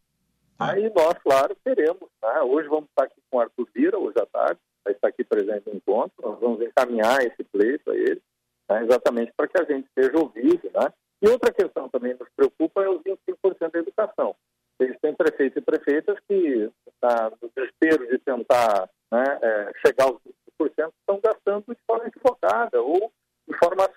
Ah. 0.60 0.72
Aí 0.72 0.92
nós, 0.94 1.14
claro, 1.24 1.56
queremos. 1.64 2.10
Né? 2.22 2.42
Hoje 2.42 2.68
vamos 2.68 2.90
estar 2.90 3.04
aqui 3.04 3.22
com 3.30 3.38
o 3.38 3.40
Arthur 3.40 3.68
Vira, 3.74 3.98
hoje 3.98 4.18
à 4.20 4.26
tarde, 4.26 4.60
vai 4.84 4.94
estar 4.94 5.08
aqui 5.08 5.24
presente 5.24 5.68
no 5.68 5.76
encontro, 5.76 6.14
nós 6.22 6.40
vamos 6.40 6.62
encaminhar 6.62 7.22
esse 7.22 7.44
pleito 7.44 7.92
a 7.92 7.96
ele, 7.96 8.22
né, 8.70 8.84
exatamente 8.84 9.32
para 9.36 9.48
que 9.48 9.62
a 9.62 9.66
gente 9.66 9.88
seja 9.94 10.18
ouvido, 10.18 10.70
né? 10.74 10.92
E 11.22 11.28
outra 11.30 11.52
questão 11.52 11.90
também 11.90 12.14
nos 12.14 12.30
preocupa 12.36 12.84
é 12.84 12.90
os 12.90 13.02
25% 13.02 13.72
da 13.72 13.80
educação. 13.80 14.36
Eles 14.80 14.98
têm 15.02 15.14
prefeitos 15.16 15.58
e 15.58 15.66
prefeitas 15.66 16.18
que, 16.28 16.70
tá, 17.02 17.32
no 17.42 17.50
desespero 17.50 18.08
de 18.08 18.20
tentar 18.20 18.88
né, 19.12 19.24
é, 19.42 19.72
chegar 19.84 20.06
aos 20.06 20.20
25%, 20.62 20.92
estão 21.00 21.20
gastando 21.24 21.66
de 21.68 21.78
forma 21.88 22.08
equivocada 22.08 22.82
ou 22.82 23.12
de 23.48 23.58
forma. 23.58 23.90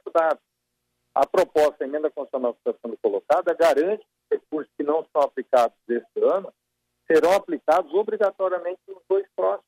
A 1.15 1.27
proposta, 1.27 1.85
a 1.85 1.87
emenda 1.87 2.11
constitucional 2.11 2.55
que 2.55 2.61
está 2.61 2.79
sendo 2.81 2.97
colocada, 2.99 3.55
garante 3.55 4.05
que 4.05 4.37
recursos 4.37 4.73
que 4.77 4.85
não 4.85 5.05
são 5.13 5.23
aplicados 5.23 5.77
este 5.89 6.25
ano 6.25 6.53
serão 7.11 7.33
aplicados 7.33 7.93
obrigatoriamente 7.93 8.81
nos 8.87 9.03
dois 9.09 9.27
próximos. 9.35 9.67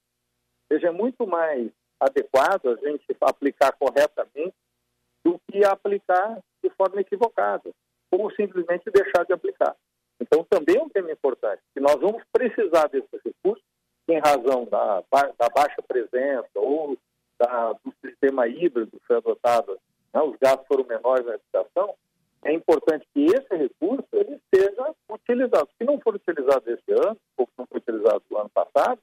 Ou 0.71 0.77
seja, 0.77 0.89
é 0.89 0.93
muito 0.93 1.27
mais 1.27 1.71
adequado 1.99 2.67
a 2.69 2.77
gente 2.77 3.05
aplicar 3.21 3.73
corretamente 3.73 4.55
do 5.25 5.41
que 5.51 5.65
aplicar 5.65 6.41
de 6.63 6.71
forma 6.71 7.01
equivocada, 7.01 7.71
ou 8.11 8.31
simplesmente 8.33 8.91
deixar 8.91 9.25
de 9.25 9.33
aplicar. 9.33 9.77
Então, 10.21 10.45
também 10.45 10.77
é 10.77 10.83
um 10.83 10.89
tema 10.89 11.11
importante, 11.11 11.63
que 11.75 11.81
nós 11.81 11.97
vamos 11.97 12.23
precisar 12.33 12.87
desses 12.89 13.21
recursos 13.25 13.65
em 14.09 14.19
razão 14.19 14.65
da, 14.67 15.03
da 15.39 15.49
baixa 15.49 15.83
presença 15.83 16.51
ou 16.55 16.97
da, 17.39 17.73
do 17.73 17.93
sistema 18.05 18.47
híbrido 18.47 18.99
que 18.99 19.07
foi 19.07 19.17
adotado, 19.17 19.79
né, 20.13 20.23
os 20.23 20.37
gastos 20.41 20.67
foram 20.67 20.85
menores 20.85 21.25
na 21.27 21.35
educação, 21.35 21.95
é 22.45 22.53
importante 22.53 23.07
que 23.15 23.25
esse 23.27 23.55
recurso 23.55 24.09
ele 24.13 24.41
seja 24.53 24.95
utilizado. 25.09 25.69
Se 25.79 25.85
não 25.85 26.01
for 26.01 26.15
utilizado 26.15 26.71
esse 26.71 26.93
ano, 26.93 27.17
ou 27.37 27.47
se 27.47 27.53
não 27.57 27.67
foi 27.67 27.79
utilizado 27.79 28.23
no 28.31 28.39
ano 28.39 28.51
passado, 28.51 28.99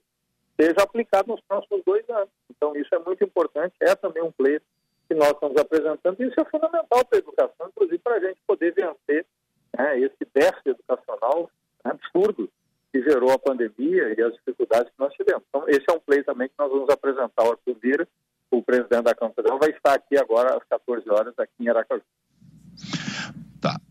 seja 0.60 0.84
aplicado 0.84 1.30
nos 1.30 1.41
próximos 1.41 1.82
dois 1.86 2.07
anos. 2.10 2.30
Então, 2.49 2.76
isso 2.76 2.93
é 2.93 2.99
muito 2.99 3.24
importante, 3.24 3.74
é 3.80 3.95
também 3.95 4.22
um 4.22 4.32
pleito 4.32 4.66
que 5.07 5.16
nós 5.16 5.32
estamos 5.32 5.55
apresentando. 5.57 6.22
Isso 6.22 6.39
é 6.39 6.45
fundamental 6.45 7.05
para 7.05 7.18
a 7.18 7.20
educação, 7.20 7.68
inclusive 7.70 7.99
para 7.99 8.16
a 8.16 8.20
gente 8.20 8.39
poder 8.45 8.74
vencer 8.74 9.26
né, 9.78 9.99
esse 9.99 10.28
déficit 10.34 10.70
educacional 10.70 11.49
absurdo 11.84 12.49
que 12.91 13.01
gerou 13.03 13.32
a 13.32 13.39
pandemia 13.39 14.16
e 14.18 14.22
as 14.22 14.34
dificuldades 14.34 14.91
que 14.91 14.99
nós 14.99 15.14
tivemos. 15.14 15.43
Então, 15.47 15.64
esse 15.68 15.86
é 15.89 15.93
um 15.93 15.99
play 15.99 16.24
também 16.24 16.49
que 16.49 16.55
nós 16.60 16.70
vamos 16.70 16.89
apresentar 16.89 17.43
ao 17.43 17.51
Arthur 17.51 17.76
Vira, 17.82 18.07
presidente 18.70 19.03
da 19.03 19.15
Câmara 19.15 19.34
Federal, 19.34 19.59
vai 19.59 19.72
estar 19.72 19.93
aqui 19.93 20.15
agora 20.15 20.55
às 20.55 20.63
14 20.70 21.09
horas 21.09 21.34
aqui 21.39 21.53
em 21.59 21.70
Aracaju. 21.70 22.03
Tá. 23.59 23.82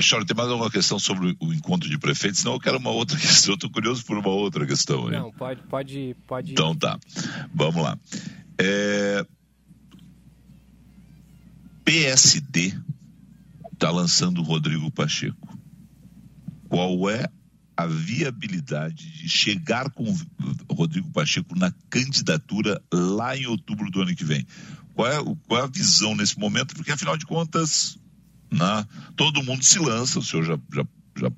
Charles, 0.00 0.26
tem 0.28 0.36
mais 0.36 0.48
alguma 0.48 0.70
questão 0.70 1.00
sobre 1.00 1.36
o 1.40 1.52
encontro 1.52 1.90
de 1.90 1.98
prefeitos? 1.98 2.44
Não, 2.44 2.52
eu 2.52 2.60
quero 2.60 2.78
uma 2.78 2.90
outra 2.90 3.18
questão. 3.18 3.54
Estou 3.54 3.70
curioso 3.70 4.06
por 4.06 4.16
uma 4.16 4.28
outra 4.28 4.64
questão. 4.64 5.08
Não, 5.08 5.32
pode, 5.32 5.62
pode, 5.64 6.16
pode. 6.28 6.52
Então 6.52 6.76
tá. 6.76 6.96
Vamos 7.52 7.82
lá. 7.82 7.98
É, 8.56 9.26
PSD 11.84 12.72
está 13.72 13.90
lançando 13.90 14.40
o 14.40 14.44
Rodrigo 14.44 14.92
Pacheco. 14.92 15.58
Qual 16.68 17.10
é 17.10 17.28
a 17.82 17.86
viabilidade 17.86 19.10
de 19.10 19.28
chegar 19.28 19.90
com 19.90 20.16
Rodrigo 20.70 21.10
Pacheco 21.10 21.58
na 21.58 21.72
candidatura 21.88 22.80
lá 22.92 23.36
em 23.36 23.46
outubro 23.46 23.90
do 23.90 24.02
ano 24.02 24.14
que 24.14 24.24
vem? 24.24 24.46
Qual 24.94 25.08
é, 25.08 25.36
qual 25.46 25.60
é 25.60 25.64
a 25.64 25.66
visão 25.66 26.14
nesse 26.14 26.38
momento? 26.38 26.74
Porque, 26.74 26.92
afinal 26.92 27.16
de 27.16 27.26
contas, 27.26 27.98
né, 28.50 28.86
todo 29.16 29.42
mundo 29.42 29.64
se 29.64 29.78
lança, 29.78 30.18
o 30.18 30.22
senhor 30.22 30.44
já, 30.44 30.58
já, 30.74 30.84
já 31.16 31.32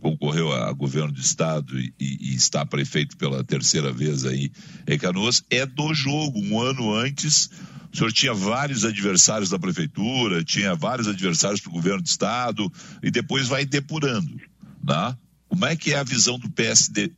concorreu 0.00 0.52
a 0.52 0.72
governo 0.72 1.12
do 1.12 1.20
estado 1.20 1.78
e, 1.78 1.92
e, 1.98 2.34
está 2.34 2.64
prefeito 2.64 3.16
pela 3.16 3.42
terceira 3.42 3.92
vez 3.92 4.24
aí 4.24 4.50
em 4.86 4.98
Canoas, 4.98 5.42
é 5.50 5.66
do 5.66 5.92
jogo. 5.92 6.38
Um 6.38 6.60
ano 6.60 6.94
antes, 6.94 7.50
o 7.92 7.96
senhor 7.96 8.12
tinha 8.12 8.34
vários 8.34 8.84
adversários 8.84 9.50
da 9.50 9.58
prefeitura, 9.58 10.44
tinha 10.44 10.74
vários 10.74 11.08
adversários 11.08 11.60
para 11.60 11.70
o 11.70 11.74
governo 11.74 12.02
do 12.02 12.06
estado, 12.06 12.72
e 13.02 13.10
depois 13.10 13.48
vai 13.48 13.64
depurando. 13.64 14.36
Né? 14.84 15.16
Como 15.48 15.64
é 15.66 15.76
que 15.76 15.92
é 15.92 15.98
a 15.98 16.04
visão 16.04 16.38
do 16.38 16.50
PSD? 16.50 17.12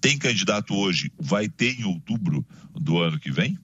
Tem 0.00 0.18
candidato 0.18 0.74
hoje? 0.74 1.12
Vai 1.18 1.48
ter 1.48 1.78
em 1.78 1.84
outubro 1.84 2.44
do 2.74 2.98
ano 2.98 3.18
que 3.18 3.30
vem? 3.30 3.58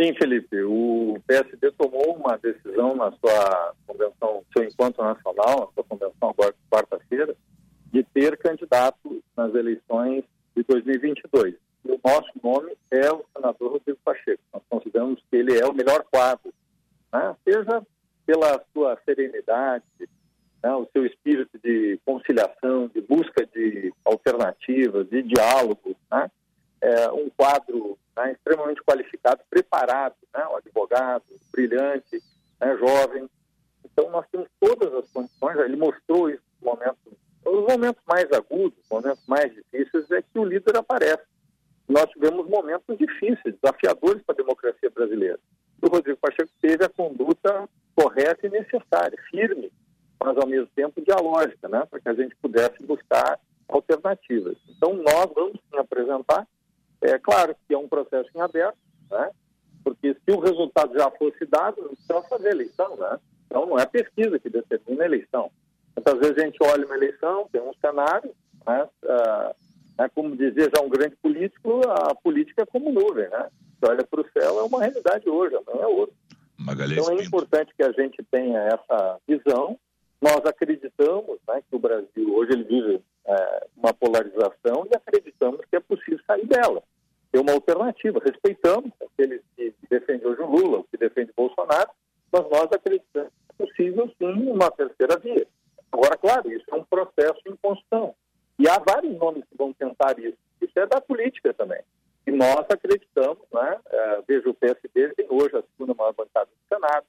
Sim, 0.00 0.14
Felipe. 0.14 0.62
O 0.62 1.18
PSD 1.26 1.70
tomou 1.72 2.16
uma 2.16 2.38
decisão 2.38 2.96
na 2.96 3.10
sua 3.12 3.74
convenção, 3.86 4.44
seu 4.52 4.64
encontro 4.64 5.02
nacional, 5.02 5.60
na 5.60 5.66
sua 5.74 5.84
convenção 5.84 6.30
agora 6.30 6.54
quarta-feira, 6.70 7.36
de 7.92 8.02
ter 8.02 8.38
candidato 8.38 9.22
nas 9.36 9.54
eleições 9.54 10.24
de 10.56 10.62
2022 10.62 11.54
o 11.84 12.00
nosso 12.04 12.30
nome 12.42 12.76
é 12.90 13.10
o 13.12 13.24
senador 13.34 13.72
Rodrigo 13.72 13.98
Pacheco. 14.04 14.42
Nós 14.52 14.62
consideramos 14.68 15.20
que 15.30 15.36
ele 15.36 15.58
é 15.58 15.66
o 15.66 15.74
melhor 15.74 16.04
quadro, 16.10 16.52
né? 17.12 17.36
seja 17.44 17.82
pela 18.24 18.64
sua 18.72 18.98
serenidade, 19.04 19.84
né? 20.62 20.74
o 20.74 20.86
seu 20.92 21.04
espírito 21.06 21.58
de 21.62 21.98
conciliação, 22.04 22.88
de 22.88 23.00
busca 23.00 23.46
de 23.46 23.92
alternativas, 24.04 25.08
de 25.08 25.22
diálogo, 25.22 25.96
né? 26.10 26.30
é 26.80 27.10
um 27.12 27.30
quadro 27.30 27.98
né, 28.16 28.32
extremamente 28.32 28.82
qualificado, 28.82 29.40
preparado, 29.48 30.16
né? 30.34 30.46
um 30.46 30.56
advogado 30.56 31.24
brilhante, 31.50 32.22
né? 32.60 32.76
jovem. 32.76 33.28
Então 33.84 34.10
nós 34.10 34.26
temos 34.30 34.48
todas 34.60 34.92
as 34.94 35.10
condições, 35.10 35.58
ele 35.58 35.76
mostrou 35.76 36.30
isso 36.30 36.42
no 36.60 36.70
momento, 36.70 36.98
nos 37.44 37.66
momentos 37.66 38.02
mais 38.06 38.30
agudos, 38.32 38.78
momentos 38.90 39.24
mais 39.26 39.52
difíceis, 39.52 40.10
é 40.10 40.22
que 40.22 40.38
o 40.38 40.44
líder 40.44 40.76
aparece 40.76 41.22
nós 41.92 42.08
tivemos 42.10 42.48
momentos 42.48 42.96
difíceis, 42.96 43.54
desafiadores 43.60 44.22
para 44.22 44.34
a 44.34 44.36
democracia 44.36 44.90
brasileira. 44.90 45.38
O 45.82 45.88
Rodrigo 45.88 46.18
Pacheco 46.18 46.50
teve 46.60 46.84
a 46.84 46.88
conduta 46.88 47.68
correta 47.94 48.46
e 48.46 48.50
necessária, 48.50 49.18
firme, 49.30 49.70
mas 50.24 50.36
ao 50.36 50.46
mesmo 50.46 50.68
tempo 50.74 51.00
dialógica, 51.00 51.68
né, 51.68 51.84
para 51.90 52.00
que 52.00 52.08
a 52.08 52.14
gente 52.14 52.34
pudesse 52.36 52.82
buscar 52.84 53.38
alternativas. 53.68 54.56
Então, 54.68 54.94
nós 54.94 55.30
vamos 55.34 55.54
sim 55.54 55.78
apresentar. 55.78 56.46
É 57.00 57.18
claro 57.18 57.54
que 57.66 57.74
é 57.74 57.78
um 57.78 57.88
processo 57.88 58.30
em 58.34 58.40
aberto, 58.40 58.78
né, 59.10 59.30
porque 59.82 60.14
se 60.14 60.30
o 60.30 60.40
resultado 60.40 60.94
já 60.94 61.10
fosse 61.10 61.44
dado, 61.46 61.82
não 61.82 61.88
precisa 61.88 62.22
fazer 62.22 62.50
eleição, 62.50 62.96
né? 62.96 63.18
Então, 63.46 63.66
não 63.66 63.78
é 63.78 63.84
pesquisa 63.84 64.38
que 64.38 64.48
determina 64.48 65.02
a 65.02 65.06
eleição. 65.06 65.50
Muitas 65.96 66.18
vezes 66.20 66.38
a 66.38 66.46
gente 66.46 66.58
olha 66.62 66.86
uma 66.86 66.96
eleição, 66.96 67.48
tem 67.52 67.60
um 67.60 67.74
cenário, 67.74 68.32
né, 68.66 68.88
uh, 69.04 69.54
né? 69.98 70.08
Como 70.14 70.36
dizia 70.36 70.70
já 70.74 70.82
um 70.82 70.88
grande 70.88 71.16
político, 71.16 71.80
a 71.88 72.14
política 72.14 72.62
é 72.62 72.66
como 72.66 72.92
nuvem, 72.92 73.28
né? 73.28 73.48
Você 73.78 73.90
olha 73.90 74.04
para 74.04 74.20
o 74.20 74.30
céu, 74.32 74.60
é 74.60 74.62
uma 74.62 74.80
realidade 74.80 75.28
hoje, 75.28 75.56
não 75.66 75.82
é 75.82 75.86
outra. 75.86 76.14
Magalhães 76.56 76.98
então 76.98 77.18
é 77.18 77.24
importante 77.24 77.74
que 77.76 77.82
a 77.82 77.92
gente 77.92 78.22
tenha 78.30 78.58
essa 78.60 79.18
visão. 79.26 79.78
Nós 80.22 80.40
acreditamos 80.46 81.40
né, 81.48 81.60
que 81.68 81.74
o 81.74 81.80
Brasil 81.80 82.32
hoje 82.32 82.52
ele 82.52 82.62
vive 82.62 83.02
é, 83.26 83.66
uma 83.76 83.92
polarização 83.92 84.86
e 84.88 84.96
acreditamos 84.96 85.60
que 85.68 85.74
é 85.74 85.80
possível 85.80 86.20
sair 86.24 86.46
dela. 86.46 86.80
Ter 87.32 87.40
uma 87.40 87.52
alternativa. 87.52 88.20
Respeitamos 88.24 88.92
aqueles 89.02 89.42
que 89.56 89.74
defendem 89.90 90.28
hoje 90.28 90.40
o 90.40 90.46
Lula, 90.46 90.84
que 90.92 90.96
defendem 90.96 91.34
Bolsonaro, 91.36 91.90
mas 92.30 92.48
nós 92.48 92.68
acreditamos 92.70 93.32
que 93.32 93.62
é 93.62 93.66
possível 93.66 94.08
sim 94.16 94.48
uma 94.48 94.70
terceira 94.70 95.18
via. 95.18 95.44
Agora, 95.90 96.16
claro, 96.16 96.52
isso 96.52 96.66
é 96.70 96.74
um 96.76 96.84
processo 96.84 97.40
em 97.46 97.56
construção. 97.56 98.14
E 98.60 98.68
há 98.68 98.78
vários 98.78 99.18
nomes 99.18 99.44
que 99.50 99.56
vão 99.56 99.72
tentar 99.72 100.16
isso. 100.20 100.38
Isso 100.60 100.78
é 100.78 100.86
da 100.86 101.00
política 101.00 101.52
também. 101.52 101.80
E 102.24 102.30
E 102.30 102.30
nós 102.30 102.64
acreditamos, 102.70 103.44
né? 103.52 103.80
É, 103.90 104.22
veja, 104.28 104.48
o 104.48 104.54
PSD 104.54 105.14
tem 105.14 105.26
hoje 105.28 105.56
a 105.56 105.62
segunda 105.62 105.94
maior 105.94 106.14
bancada 106.14 106.46
do 106.46 106.74
Senado, 106.74 107.06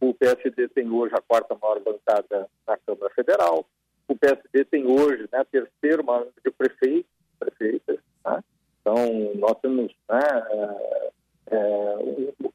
o 0.00 0.14
PSD 0.14 0.68
tem 0.68 0.90
hoje 0.90 1.14
a 1.14 1.20
quarta 1.20 1.56
maior 1.60 1.80
bancada 1.80 2.48
na 2.66 2.76
Câmara 2.78 3.12
Federal, 3.14 3.66
o 4.06 4.16
PSD 4.16 4.64
tem 4.64 4.86
hoje 4.86 5.28
né, 5.32 5.40
a 5.40 5.44
terceira 5.44 6.02
maior 6.02 6.26
de 6.44 6.50
prefeitos, 6.50 7.10
prefeitas, 7.38 7.98
né? 8.24 8.42
Então, 8.80 9.34
nós 9.34 9.58
temos 9.60 9.92
né, 10.08 10.20
é, 10.50 11.10
é, 11.50 11.96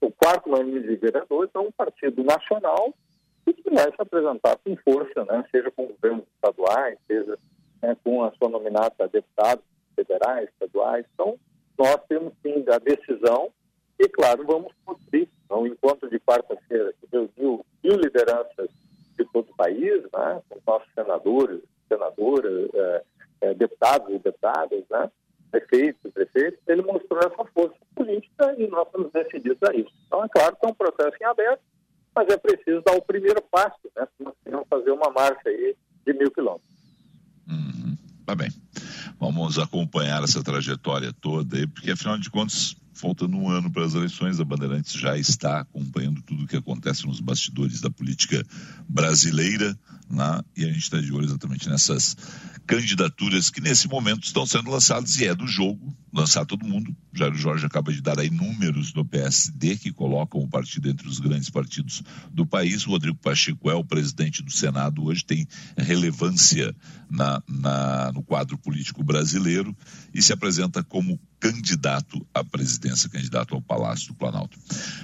o, 0.02 0.12
quarto 0.12 0.50
maior 0.50 0.66
de 0.66 0.96
vereadores, 0.96 1.52
é 1.54 1.60
um 1.60 1.72
partido 1.72 2.24
nacional 2.24 2.94
que 3.46 3.70
vai 3.70 3.92
se 3.92 3.96
apresentar 4.00 4.58
com 4.58 4.76
força, 4.78 5.26
né, 5.26 5.46
seja 5.52 5.70
com 5.72 5.86
governos 5.86 6.26
estaduais, 6.36 6.98
seja 7.08 7.38
né, 7.82 7.96
com 8.04 8.24
a 8.24 8.32
sua 8.32 8.50
nominata 8.50 9.04
a 9.04 9.08
deputados 9.08 9.64
federais, 9.96 10.50
estaduais. 10.50 11.06
Então, 11.14 11.38
nós 11.78 11.98
temos 12.08 12.34
sim 12.42 12.64
a 12.68 12.80
decisão 12.80 13.52
e, 14.00 14.10
claro, 14.10 14.46
vamos 14.46 14.72
cumprir. 14.86 15.30
Então, 15.46 15.68
encontro 15.68 16.10
de 16.10 16.20
quarta-feira 16.20 16.94
que 17.00 17.08
reuniu 17.12 17.66
mil 17.84 17.96
lideranças 17.96 18.70
de 19.18 19.26
todo 19.32 19.50
o 19.50 19.56
país, 19.56 20.02
né, 20.04 20.42
com 20.50 20.60
nossos 20.66 20.92
senadores, 20.94 21.62
senadoras, 21.88 22.70
é, 22.74 23.04
é, 23.42 23.54
deputados 23.54 24.10
e 24.10 24.20
deputadas, 24.20 24.84
né, 24.90 25.12
prefeitos, 25.52 26.12
prefeitos, 26.12 26.60
ele 26.68 26.82
mostrou 26.82 27.20
essa 27.20 27.46
força 27.54 27.76
política 27.94 28.56
e 28.58 28.68
nós 28.68 28.88
estamos 28.88 29.12
decididos 29.12 29.62
a 29.70 29.76
isso. 29.76 29.94
Então, 30.08 30.24
é 30.24 30.30
claro 30.30 30.56
que 30.56 30.66
é 30.66 30.70
um 30.70 30.74
processo 30.74 31.16
em 31.22 31.26
aberto, 31.26 31.62
mas 32.16 32.28
é 32.30 32.38
preciso 32.38 32.82
dar 32.82 32.96
o 32.96 33.02
primeiro 33.02 33.42
passo, 33.52 33.90
né? 33.96 34.08
Nós 34.20 34.34
queremos 34.44 34.68
fazer 34.68 34.92
uma 34.92 35.12
marcha 35.12 35.50
aí 35.50 35.76
de 36.06 36.14
mil 36.14 36.32
quilômetros. 36.32 36.70
Uhum. 37.48 37.96
Tá 38.26 38.36
bem. 38.36 38.50
Vamos 39.20 39.60
acompanhar 39.60 40.24
essa 40.24 40.44
trajetória 40.44 41.14
toda 41.14 41.58
aí, 41.58 41.68
porque 41.68 41.92
afinal 41.92 42.18
de 42.18 42.30
contas, 42.30 42.76
faltando 42.94 43.38
um 43.38 43.50
ano 43.50 43.72
para 43.72 43.86
as 43.86 43.94
eleições, 43.94 44.40
a 44.40 44.46
Bandeirantes 44.46 44.94
já 44.94 45.18
está 45.18 45.62
acompanhando 45.62 46.22
tudo 46.22 46.44
o 46.44 46.48
que 46.48 46.58
acontece 46.58 47.06
nos 47.06 47.20
bastidores 47.20 47.82
da 47.82 47.90
política 47.90 48.46
brasileira, 48.88 49.78
né? 50.10 50.42
e 50.56 50.64
a 50.64 50.68
gente 50.68 50.84
está 50.84 51.02
de 51.02 51.12
olho 51.12 51.26
exatamente 51.26 51.68
nessas 51.68 52.16
candidaturas 52.66 53.50
que 53.50 53.60
nesse 53.60 53.88
momento 53.88 54.24
estão 54.24 54.46
sendo 54.46 54.72
lançadas 54.72 55.20
e 55.20 55.26
é 55.26 55.36
do 55.36 55.48
jogo 55.48 55.94
lançar 56.14 56.46
todo 56.46 56.66
mundo. 56.66 56.96
Jair 57.12 57.34
Jorge 57.36 57.66
acaba 57.66 57.92
de 57.92 58.02
dar 58.02 58.20
aí 58.20 58.30
números 58.30 58.92
do 58.92 59.04
PSD 59.04 59.78
que 59.78 59.92
colocam 59.92 60.42
o 60.42 60.48
partido 60.48 60.88
entre 60.88 61.08
os 61.08 61.20
grandes 61.20 61.50
partidos 61.50 62.04
do 62.32 62.46
país. 62.46 62.86
O 62.86 62.92
Rodrigo 62.92 63.18
Pacheco 63.18 63.70
é 63.70 63.74
o 63.74 63.84
presidente 63.84 64.44
do 64.44 64.52
Senado 64.52 65.04
hoje, 65.04 65.26
tem 65.26 65.48
relevância 65.76 66.76
na, 67.10 67.42
na, 67.48 68.12
no 68.14 68.24
quadro 68.24 68.58
político 68.58 69.04
brasileiro 69.04 69.76
e 70.14 70.22
se 70.22 70.32
apresenta 70.32 70.84
como 70.84 71.20
candidato 71.44 72.26
à 72.34 72.42
presidência, 72.42 73.10
candidato 73.10 73.54
ao 73.54 73.62
Palácio 73.62 74.08
do 74.08 74.14
Planalto. 74.14 74.58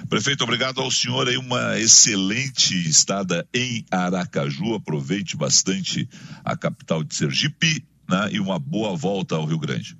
Prefeito, 0.08 0.42
obrigado 0.42 0.80
ao 0.80 0.90
senhor 0.90 1.28
aí, 1.28 1.36
uma 1.36 1.78
excelente 1.78 2.74
estada 2.88 3.46
em 3.52 3.84
Aracaju, 3.90 4.74
aproveite 4.74 5.36
bastante 5.36 6.08
a 6.42 6.56
capital 6.56 7.04
de 7.04 7.14
Sergipe 7.14 7.84
né, 8.08 8.30
e 8.32 8.40
uma 8.40 8.58
boa 8.58 8.96
volta 8.96 9.36
ao 9.36 9.44
Rio 9.44 9.58
Grande. 9.58 9.98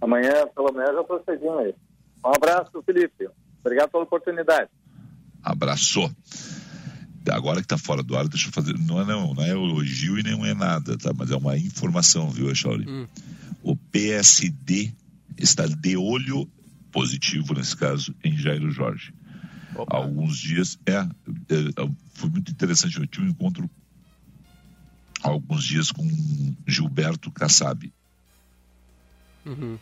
Amanhã, 0.00 0.46
pelo 0.54 0.72
menos, 0.72 0.94
eu 0.94 1.04
procedi 1.04 1.46
aí. 1.46 1.74
Um 2.24 2.34
abraço, 2.34 2.82
Felipe. 2.82 3.28
Obrigado 3.60 3.90
pela 3.90 4.04
oportunidade. 4.04 4.70
Abraço. 5.42 6.10
Agora 7.30 7.56
que 7.56 7.66
está 7.66 7.76
fora 7.76 8.02
do 8.02 8.16
ar, 8.16 8.26
deixa 8.28 8.48
eu 8.48 8.52
fazer. 8.52 8.78
Não 8.78 9.02
é, 9.02 9.04
não, 9.04 9.34
não 9.34 9.42
é 9.42 9.50
elogio 9.50 10.18
e 10.18 10.22
nem 10.22 10.48
é 10.48 10.54
nada, 10.54 10.96
tá? 10.96 11.12
Mas 11.14 11.30
é 11.30 11.36
uma 11.36 11.56
informação, 11.58 12.30
viu, 12.30 12.50
Echauri? 12.50 12.88
Hum. 12.88 13.06
O 13.62 13.76
PSD 13.76 14.94
está 15.38 15.66
de 15.66 15.96
olho 15.96 16.48
positivo, 16.90 17.54
nesse 17.54 17.76
caso, 17.76 18.14
em 18.24 18.36
Jairo 18.36 18.70
Jorge. 18.70 19.12
Opa. 19.74 19.96
Há 19.96 20.00
alguns 20.00 20.38
dias, 20.38 20.78
é, 20.86 20.92
é, 20.94 21.06
foi 22.14 22.30
muito 22.30 22.50
interessante. 22.50 22.98
Eu 22.98 23.06
tive 23.06 23.26
um 23.26 23.30
encontro 23.30 23.70
há 25.22 25.28
alguns 25.28 25.64
dias 25.64 25.90
com 25.90 26.06
Gilberto 26.66 27.30
Kassab. 27.30 27.92
Uhum. 29.44 29.78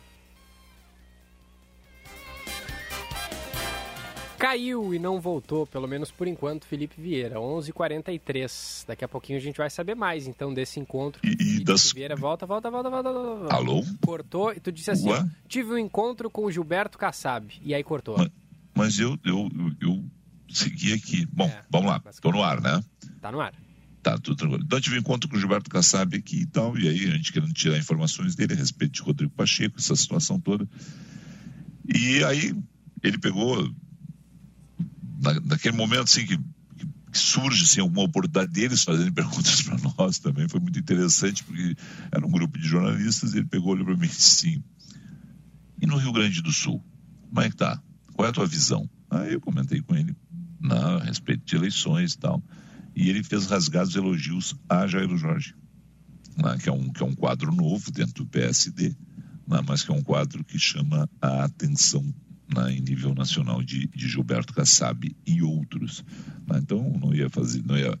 Caiu 4.45 4.93
e 4.93 4.99
não 4.99 5.19
voltou, 5.19 5.65
pelo 5.65 5.87
menos 5.87 6.11
por 6.11 6.27
enquanto, 6.27 6.67
Felipe 6.67 7.01
Vieira, 7.01 7.39
11:43. 7.39 8.85
Daqui 8.87 9.03
a 9.03 9.07
pouquinho 9.07 9.39
a 9.39 9.41
gente 9.41 9.57
vai 9.57 9.71
saber 9.71 9.95
mais, 9.95 10.27
então, 10.27 10.53
desse 10.53 10.79
encontro. 10.79 11.19
E, 11.23 11.35
Felipe 11.35 11.63
das... 11.63 11.91
Vieira 11.91 12.15
volta, 12.15 12.45
volta, 12.45 12.69
volta, 12.69 12.87
volta, 12.91 13.11
volta. 13.11 13.55
Alô? 13.55 13.83
Cortou 14.05 14.53
e 14.53 14.59
tu 14.59 14.71
disse 14.71 14.91
assim: 14.91 15.09
ó, 15.09 15.25
tive 15.47 15.73
um 15.73 15.79
encontro 15.79 16.29
com 16.29 16.45
o 16.45 16.51
Gilberto 16.51 16.95
Kassab. 16.95 17.51
E 17.63 17.73
aí 17.73 17.83
cortou. 17.83 18.19
Mas, 18.19 18.29
mas 18.75 18.99
eu, 18.99 19.17
eu, 19.25 19.49
eu, 19.57 19.75
eu, 19.81 20.03
segui 20.47 20.93
aqui. 20.93 21.25
Bom, 21.25 21.47
é, 21.47 21.63
vamos 21.67 21.89
lá. 21.89 21.99
Tô 22.21 22.31
no 22.31 22.43
ar, 22.43 22.61
né? 22.61 22.83
Tá 23.19 23.31
no 23.31 23.41
ar. 23.41 23.55
Tá, 24.03 24.15
tudo 24.19 24.35
tranquilo. 24.35 24.63
Então, 24.63 24.77
eu 24.77 24.81
tive 24.83 24.95
um 24.97 24.99
encontro 24.99 25.27
com 25.27 25.37
o 25.37 25.39
Gilberto 25.39 25.71
Kassab 25.71 26.15
aqui 26.15 26.41
e 26.41 26.45
tal, 26.45 26.77
e 26.77 26.87
aí 26.87 27.05
a 27.05 27.15
gente 27.15 27.33
querendo 27.33 27.51
tirar 27.51 27.79
informações 27.79 28.35
dele 28.35 28.53
a 28.53 28.57
respeito 28.57 28.91
de 28.91 29.01
Rodrigo 29.01 29.33
Pacheco, 29.33 29.79
essa 29.79 29.95
situação 29.95 30.39
toda. 30.39 30.69
E 31.83 32.23
aí 32.23 32.55
ele 33.01 33.17
pegou, 33.17 33.73
na, 35.25 35.39
naquele 35.41 35.75
momento 35.75 36.03
assim 36.03 36.25
que, 36.25 36.37
que 36.37 37.17
surge 37.17 37.63
assim, 37.63 37.81
alguma 37.81 38.03
oportunidade 38.03 38.51
deles 38.51 38.83
fazendo 38.83 39.11
perguntas 39.11 39.61
para 39.63 39.77
nós 39.97 40.19
também, 40.19 40.47
foi 40.47 40.59
muito 40.59 40.79
interessante, 40.79 41.43
porque 41.43 41.75
era 42.11 42.25
um 42.25 42.31
grupo 42.31 42.57
de 42.57 42.67
jornalistas 42.67 43.33
e 43.33 43.39
ele 43.39 43.47
pegou, 43.47 43.73
olhou 43.73 43.85
para 43.85 43.97
mim 43.97 44.05
e 44.05 44.09
disse 44.09 44.47
assim, 44.47 44.63
e 45.81 45.85
no 45.85 45.97
Rio 45.97 46.13
Grande 46.13 46.41
do 46.41 46.53
Sul, 46.53 46.83
como 47.29 47.41
é 47.41 47.49
que 47.49 47.55
tá? 47.55 47.81
Qual 48.13 48.25
é 48.25 48.29
a 48.29 48.33
tua 48.33 48.45
visão? 48.45 48.89
Aí 49.09 49.33
eu 49.33 49.41
comentei 49.41 49.81
com 49.81 49.95
ele 49.95 50.15
na, 50.59 50.97
a 50.97 51.03
respeito 51.03 51.43
de 51.45 51.55
eleições 51.55 52.13
e 52.13 52.17
tal 52.17 52.41
e 52.95 53.09
ele 53.09 53.23
fez 53.23 53.45
rasgados 53.47 53.95
elogios 53.95 54.55
a 54.69 54.87
Jair 54.87 55.15
Jorge, 55.17 55.53
né, 56.37 56.57
que, 56.57 56.69
é 56.69 56.71
um, 56.71 56.91
que 56.91 57.03
é 57.03 57.05
um 57.05 57.13
quadro 57.13 57.53
novo 57.53 57.91
dentro 57.91 58.23
do 58.23 58.25
PSD, 58.25 58.95
né, 59.45 59.61
mas 59.67 59.83
que 59.83 59.91
é 59.91 59.93
um 59.93 60.01
quadro 60.01 60.43
que 60.43 60.57
chama 60.57 61.09
a 61.21 61.43
atenção 61.43 62.05
né, 62.53 62.73
em 62.73 62.81
nível 62.81 63.13
nacional 63.13 63.63
de, 63.63 63.87
de 63.87 64.07
Gilberto 64.07 64.53
Kassab 64.53 65.15
e 65.25 65.41
outros. 65.41 66.03
Né, 66.47 66.59
então, 66.61 66.91
não 67.01 67.13
ia 67.13 67.29
fazer, 67.29 67.63
não 67.65 67.77
ia, 67.77 67.97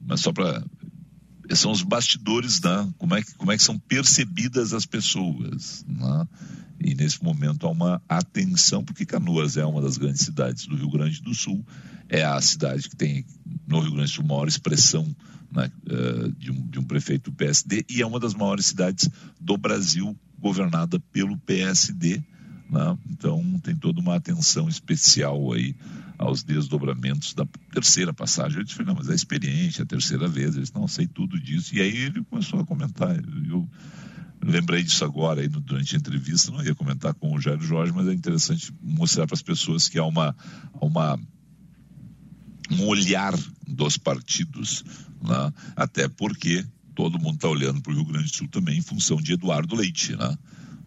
mas 0.00 0.20
só 0.20 0.32
para 0.32 0.62
são 1.52 1.70
os 1.70 1.82
bastidores, 1.82 2.60
né? 2.62 2.90
Como 2.96 3.14
é 3.14 3.22
que, 3.22 3.34
como 3.34 3.52
é 3.52 3.56
que 3.56 3.62
são 3.62 3.78
percebidas 3.78 4.72
as 4.72 4.86
pessoas, 4.86 5.84
né? 5.86 6.26
E 6.80 6.94
nesse 6.94 7.22
momento 7.22 7.66
há 7.66 7.70
uma 7.70 8.02
atenção, 8.08 8.84
porque 8.84 9.04
Canoas 9.04 9.56
é 9.56 9.64
uma 9.64 9.80
das 9.80 9.96
grandes 9.96 10.22
cidades 10.22 10.66
do 10.66 10.74
Rio 10.74 10.90
Grande 10.90 11.22
do 11.22 11.34
Sul, 11.34 11.64
é 12.08 12.24
a 12.24 12.40
cidade 12.40 12.88
que 12.88 12.96
tem 12.96 13.24
no 13.66 13.80
Rio 13.80 13.92
Grande 13.92 14.10
do 14.10 14.14
Sul 14.14 14.24
maior 14.24 14.48
expressão 14.48 15.14
né, 15.52 15.70
eh, 15.88 16.32
de, 16.36 16.50
um, 16.50 16.66
de 16.68 16.78
um 16.78 16.84
prefeito 16.84 17.30
do 17.30 17.36
PSD 17.36 17.84
e 17.88 18.02
é 18.02 18.06
uma 18.06 18.18
das 18.18 18.34
maiores 18.34 18.66
cidades 18.66 19.08
do 19.40 19.56
Brasil 19.56 20.18
governada 20.38 20.98
pelo 21.12 21.38
PSD. 21.38 22.22
Né? 22.68 22.98
Então 23.10 23.60
tem 23.62 23.76
toda 23.76 24.00
uma 24.00 24.16
atenção 24.16 24.68
especial 24.68 25.52
aí 25.52 25.74
aos 26.18 26.42
desdobramentos 26.42 27.34
da 27.34 27.46
terceira 27.72 28.12
passagem. 28.12 28.58
Eu 28.58 28.64
disse, 28.64 28.82
não, 28.82 28.94
mas 28.94 29.08
é 29.08 29.14
experiente, 29.14 29.80
é 29.80 29.84
a 29.84 29.86
terceira 29.86 30.28
vez. 30.28 30.54
Ele 30.54 30.62
disse, 30.62 30.74
não, 30.74 30.88
sei 30.88 31.06
tudo 31.06 31.38
disso. 31.38 31.74
E 31.74 31.80
aí 31.80 31.96
ele 31.96 32.24
começou 32.24 32.60
a 32.60 32.64
comentar. 32.64 33.16
Eu 33.48 33.68
lembrei 34.42 34.82
disso 34.82 35.04
agora 35.04 35.40
aí 35.40 35.48
durante 35.48 35.94
a 35.94 35.98
entrevista, 35.98 36.50
não 36.50 36.62
ia 36.62 36.74
comentar 36.74 37.14
com 37.14 37.34
o 37.34 37.40
Jair 37.40 37.60
Jorge, 37.60 37.92
mas 37.92 38.08
é 38.08 38.12
interessante 38.12 38.72
mostrar 38.82 39.26
para 39.26 39.34
as 39.34 39.42
pessoas 39.42 39.88
que 39.88 39.98
há 39.98 40.04
uma, 40.04 40.36
uma 40.80 41.18
um 42.70 42.86
olhar 42.86 43.34
dos 43.66 43.96
partidos, 43.96 44.84
né? 45.22 45.52
até 45.76 46.08
porque 46.08 46.64
todo 46.94 47.18
mundo 47.18 47.36
está 47.36 47.48
olhando 47.48 47.80
para 47.80 47.92
o 47.92 47.94
Rio 47.94 48.04
Grande 48.04 48.30
do 48.30 48.36
Sul 48.36 48.48
também 48.48 48.78
em 48.78 48.82
função 48.82 49.16
de 49.16 49.32
Eduardo 49.32 49.74
Leite, 49.74 50.16
né? 50.16 50.36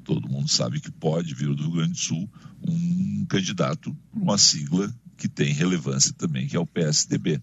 Todo 0.08 0.30
mundo 0.30 0.47
sabe 0.47 0.80
que 0.80 0.89
pode 0.89 1.36
vir 1.36 1.53
do 1.53 1.64
Rio 1.64 1.72
Grande 1.74 1.91
do 1.91 1.97
Sul 1.97 2.30
um 2.66 3.26
candidato 3.26 3.93
uma 4.14 4.38
sigla 4.38 4.89
que 5.18 5.28
tem 5.28 5.51
relevância 5.51 6.14
também, 6.18 6.47
que 6.47 6.55
é 6.55 6.60
o 6.60 6.66
PSDB. 6.66 7.41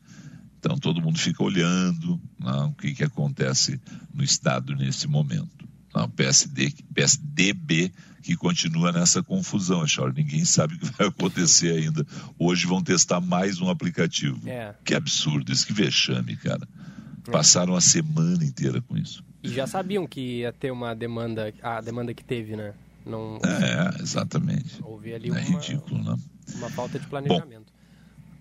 Então 0.59 0.79
todo 0.79 1.03
mundo 1.03 1.19
fica 1.19 1.45
olhando 1.45 2.19
né, 2.41 2.53
o 2.63 2.73
que, 2.73 2.95
que 2.95 3.05
acontece 3.05 3.79
no 4.15 4.25
estado 4.25 4.75
nesse 4.75 5.07
momento. 5.07 5.69
Não, 5.95 6.09
PSD, 6.09 6.73
PSDB 6.95 7.93
que 8.23 8.35
continua 8.35 8.91
nessa 8.91 9.23
confusão, 9.23 9.87
Charles. 9.87 10.17
Ninguém 10.17 10.47
sabe 10.47 10.77
o 10.77 10.79
que 10.79 10.87
vai 10.87 11.09
acontecer 11.09 11.77
ainda. 11.77 12.07
Hoje 12.39 12.67
vão 12.67 12.83
testar 12.83 13.21
mais 13.21 13.61
um 13.61 13.69
aplicativo. 13.69 14.49
É. 14.49 14.75
Que 14.83 14.95
absurdo, 14.95 15.53
isso 15.53 15.67
que 15.67 15.75
vexame, 15.75 16.35
cara. 16.35 16.67
É. 17.29 17.31
Passaram 17.31 17.77
a 17.77 17.81
semana 17.83 18.43
inteira 18.43 18.81
com 18.81 18.97
isso. 18.97 19.23
E 19.45 19.51
já 19.51 19.67
sabiam 19.67 20.07
que 20.07 20.39
ia 20.39 20.53
ter 20.53 20.71
uma 20.71 20.95
demanda, 20.95 21.53
a 21.63 21.81
demanda 21.81 22.15
que 22.15 22.25
teve, 22.25 22.57
né? 22.57 22.73
Não, 23.05 23.39
é, 23.45 24.01
exatamente. 24.01 24.81
Houve 24.83 25.13
ali 25.13 25.29
é 25.29 25.33
uma, 25.33 25.41
ridículo, 25.41 26.03
né? 26.03 26.17
uma 26.55 26.71
falta 26.71 26.99
de 26.99 27.07
planejamento. 27.07 27.67
Bom, 27.67 27.75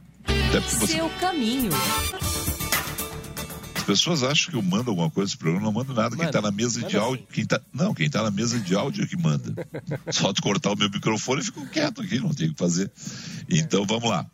Seu 0.86 1.08
caminho 1.20 1.70
pessoas 3.88 4.22
acham 4.22 4.50
que 4.50 4.56
eu 4.56 4.60
mando 4.60 4.90
alguma 4.90 5.10
coisa 5.10 5.28
nesse 5.28 5.38
programa, 5.38 5.64
não 5.64 5.72
mando 5.72 5.94
nada. 5.94 6.10
Mano, 6.10 6.18
quem 6.18 6.26
está 6.26 6.42
na 6.42 6.50
mesa 6.50 6.82
de 6.82 6.96
áudio, 6.98 7.26
quem 7.32 7.46
tá, 7.46 7.58
não, 7.72 7.94
quem 7.94 8.06
está 8.06 8.22
na 8.22 8.30
mesa 8.30 8.60
de 8.60 8.74
áudio 8.74 9.02
é 9.02 9.06
que 9.06 9.16
manda. 9.16 9.66
Só 10.12 10.30
de 10.30 10.42
cortar 10.42 10.72
o 10.72 10.76
meu 10.76 10.90
microfone, 10.90 11.40
eu 11.40 11.44
fico 11.46 11.66
quieto 11.68 12.02
aqui, 12.02 12.20
não 12.20 12.34
tenho 12.34 12.50
o 12.50 12.52
que 12.52 12.58
fazer. 12.58 12.92
Então 13.48 13.86
vamos 13.86 14.10
lá. 14.10 14.26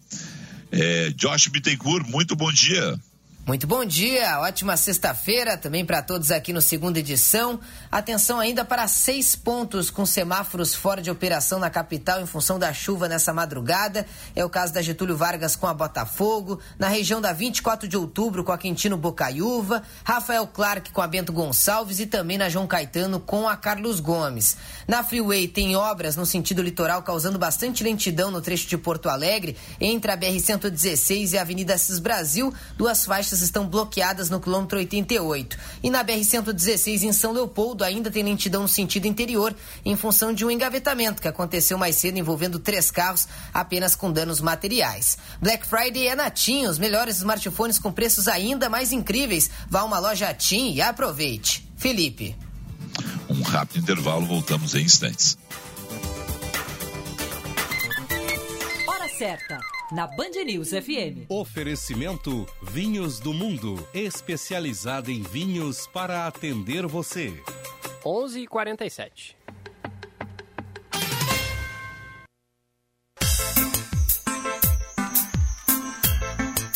É, 0.72 1.10
Josh 1.10 1.46
Bittencourt, 1.46 2.04
muito 2.08 2.34
bom 2.34 2.50
dia. 2.50 2.98
Muito 3.46 3.66
bom 3.66 3.84
dia, 3.84 4.40
ótima 4.40 4.74
sexta-feira 4.74 5.58
também 5.58 5.84
para 5.84 6.00
todos 6.00 6.30
aqui 6.30 6.50
no 6.50 6.62
segunda 6.62 6.98
edição. 6.98 7.60
Atenção 7.92 8.40
ainda 8.40 8.64
para 8.64 8.88
seis 8.88 9.36
pontos 9.36 9.90
com 9.90 10.06
semáforos 10.06 10.74
fora 10.74 11.02
de 11.02 11.10
operação 11.10 11.58
na 11.58 11.68
capital 11.68 12.22
em 12.22 12.26
função 12.26 12.58
da 12.58 12.72
chuva 12.72 13.06
nessa 13.06 13.34
madrugada. 13.34 14.06
É 14.34 14.42
o 14.42 14.48
caso 14.48 14.72
da 14.72 14.80
Getúlio 14.80 15.14
Vargas 15.14 15.56
com 15.56 15.66
a 15.66 15.74
Botafogo, 15.74 16.58
na 16.78 16.88
região 16.88 17.20
da 17.20 17.34
24 17.34 17.86
de 17.86 17.98
outubro 17.98 18.42
com 18.42 18.50
a 18.50 18.56
Quintino 18.56 18.96
Bocaiúva, 18.96 19.82
Rafael 20.02 20.46
Clark 20.46 20.90
com 20.90 21.02
a 21.02 21.06
Bento 21.06 21.30
Gonçalves 21.30 22.00
e 22.00 22.06
também 22.06 22.38
na 22.38 22.48
João 22.48 22.66
Caetano 22.66 23.20
com 23.20 23.46
a 23.46 23.58
Carlos 23.58 24.00
Gomes. 24.00 24.56
Na 24.88 25.04
Freeway 25.04 25.48
tem 25.48 25.76
obras 25.76 26.16
no 26.16 26.24
sentido 26.24 26.62
litoral 26.62 27.02
causando 27.02 27.38
bastante 27.38 27.84
lentidão 27.84 28.30
no 28.30 28.40
trecho 28.40 28.66
de 28.66 28.78
Porto 28.78 29.10
Alegre 29.10 29.54
entre 29.78 30.10
a 30.10 30.16
BR-116 30.16 31.34
e 31.34 31.36
a 31.36 31.42
Avenida 31.42 31.76
Cis 31.76 31.98
Brasil, 31.98 32.50
duas 32.78 33.04
faixas 33.04 33.33
faixas 33.34 33.42
estão 33.42 33.66
bloqueadas 33.66 34.30
no 34.30 34.40
quilômetro 34.40 34.78
88. 34.78 35.56
E 35.82 35.90
na 35.90 36.04
BR-116 36.04 37.02
em 37.02 37.12
São 37.12 37.32
Leopoldo 37.32 37.82
ainda 37.82 38.10
tem 38.10 38.22
lentidão 38.22 38.62
no 38.62 38.68
sentido 38.68 39.06
interior 39.06 39.54
em 39.84 39.96
função 39.96 40.32
de 40.32 40.44
um 40.44 40.50
engavetamento 40.50 41.20
que 41.20 41.28
aconteceu 41.28 41.76
mais 41.76 41.96
cedo 41.96 42.18
envolvendo 42.18 42.58
três 42.58 42.90
carros 42.90 43.26
apenas 43.52 43.94
com 43.94 44.12
danos 44.12 44.40
materiais. 44.40 45.18
Black 45.40 45.66
Friday 45.66 46.08
é 46.08 46.14
na 46.14 46.30
TIM, 46.30 46.66
os 46.66 46.78
melhores 46.78 47.16
smartphones 47.16 47.78
com 47.78 47.92
preços 47.92 48.28
ainda 48.28 48.68
mais 48.68 48.92
incríveis. 48.92 49.50
Vá 49.68 49.80
a 49.80 49.84
uma 49.84 49.98
loja 49.98 50.32
TIM 50.32 50.72
e 50.74 50.80
aproveite. 50.80 51.68
Felipe. 51.76 52.36
Um 53.28 53.42
rápido 53.42 53.80
intervalo, 53.80 54.26
voltamos 54.26 54.74
em 54.74 54.82
instantes. 54.82 55.36
Hora 58.86 59.08
certa 59.18 59.73
na 59.94 60.08
Band 60.08 60.42
News 60.44 60.70
FM. 60.70 61.26
Oferecimento 61.28 62.44
Vinhos 62.60 63.20
do 63.20 63.32
Mundo, 63.32 63.86
especializada 63.94 65.12
em 65.12 65.22
vinhos 65.22 65.86
para 65.86 66.26
atender 66.26 66.84
você. 66.84 67.32
11:47. 68.04 69.36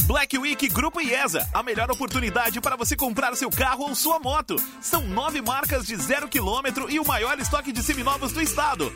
Black 0.06 0.38
Week 0.38 0.68
Grupo 0.68 1.00
IESA, 1.00 1.46
a 1.52 1.62
melhor 1.62 1.90
oportunidade 1.90 2.60
para 2.60 2.76
você 2.76 2.96
comprar 2.96 3.34
seu 3.36 3.50
carro 3.50 3.88
ou 3.88 3.94
sua 3.94 4.18
moto. 4.18 4.56
São 4.80 5.02
nove 5.02 5.42
marcas 5.42 5.86
de 5.86 5.96
zero 5.96 6.28
quilômetro 6.28 6.88
e 6.88 7.00
o 7.00 7.04
maior 7.04 7.38
estoque 7.38 7.72
de 7.72 7.82
seminovos 7.82 8.32
do 8.32 8.40
estado. 8.40 8.92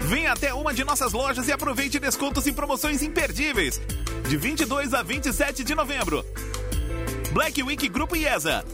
Venha 0.00 0.32
até 0.32 0.54
uma 0.54 0.72
de 0.72 0.84
nossas 0.84 1.12
lojas 1.12 1.48
e 1.48 1.52
aproveite 1.52 1.98
descontos 1.98 2.46
e 2.46 2.52
promoções 2.52 3.02
imperdíveis. 3.02 3.80
De 4.28 4.36
22 4.36 4.94
a 4.94 5.02
27 5.02 5.64
de 5.64 5.74
novembro. 5.74 6.24
Black 7.32 7.62
Week 7.62 7.88
Grupo 7.88 8.16
IESA. 8.16 8.64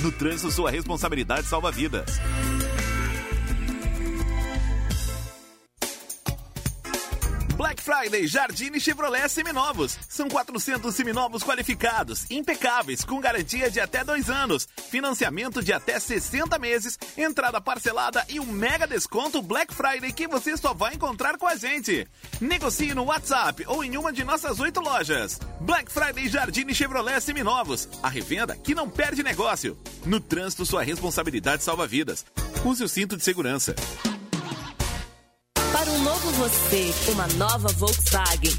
No 0.00 0.12
trânsito, 0.12 0.50
sua 0.50 0.70
responsabilidade 0.70 1.46
salva 1.46 1.70
vidas. 1.70 2.20
Black 7.56 7.82
Friday 7.82 8.26
Jardine 8.26 8.78
Chevrolet 8.78 9.26
Seminovos. 9.30 9.98
São 10.10 10.28
400 10.28 10.94
seminovos 10.94 11.42
qualificados, 11.42 12.30
impecáveis, 12.30 13.02
com 13.02 13.18
garantia 13.18 13.70
de 13.70 13.80
até 13.80 14.04
dois 14.04 14.28
anos, 14.28 14.68
financiamento 14.90 15.62
de 15.62 15.72
até 15.72 15.98
60 15.98 16.58
meses, 16.58 16.98
entrada 17.16 17.58
parcelada 17.58 18.22
e 18.28 18.38
um 18.38 18.44
mega 18.44 18.86
desconto 18.86 19.40
Black 19.40 19.72
Friday 19.72 20.12
que 20.12 20.28
você 20.28 20.54
só 20.54 20.74
vai 20.74 20.94
encontrar 20.94 21.38
com 21.38 21.46
a 21.46 21.56
gente. 21.56 22.06
Negocie 22.42 22.92
no 22.92 23.04
WhatsApp 23.04 23.64
ou 23.66 23.82
em 23.82 23.96
uma 23.96 24.12
de 24.12 24.22
nossas 24.22 24.60
oito 24.60 24.80
lojas. 24.80 25.40
Black 25.60 25.90
Friday 25.90 26.28
Jardine 26.28 26.74
Chevrolet 26.74 27.20
Seminovos. 27.22 27.88
A 28.02 28.10
revenda 28.10 28.54
que 28.54 28.74
não 28.74 28.90
perde 28.90 29.22
negócio. 29.22 29.78
No 30.04 30.20
trânsito, 30.20 30.66
sua 30.66 30.82
responsabilidade 30.82 31.64
salva 31.64 31.86
vidas. 31.86 32.26
Use 32.66 32.84
o 32.84 32.88
cinto 32.88 33.16
de 33.16 33.24
segurança. 33.24 33.74
Para 35.86 35.94
um 35.94 36.02
novo 36.02 36.30
você, 36.32 36.92
uma 37.12 37.28
nova 37.34 37.68
Volkswagen. 37.68 38.50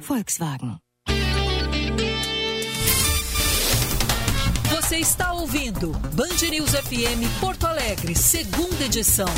Volkswagen. 0.00 0.78
Você 4.88 4.96
está 4.96 5.34
ouvindo 5.34 5.92
Band 6.14 6.48
News 6.50 6.70
FM 6.70 7.40
Porto 7.40 7.66
Alegre, 7.66 8.14
segunda 8.16 8.86
edição. 8.86 9.28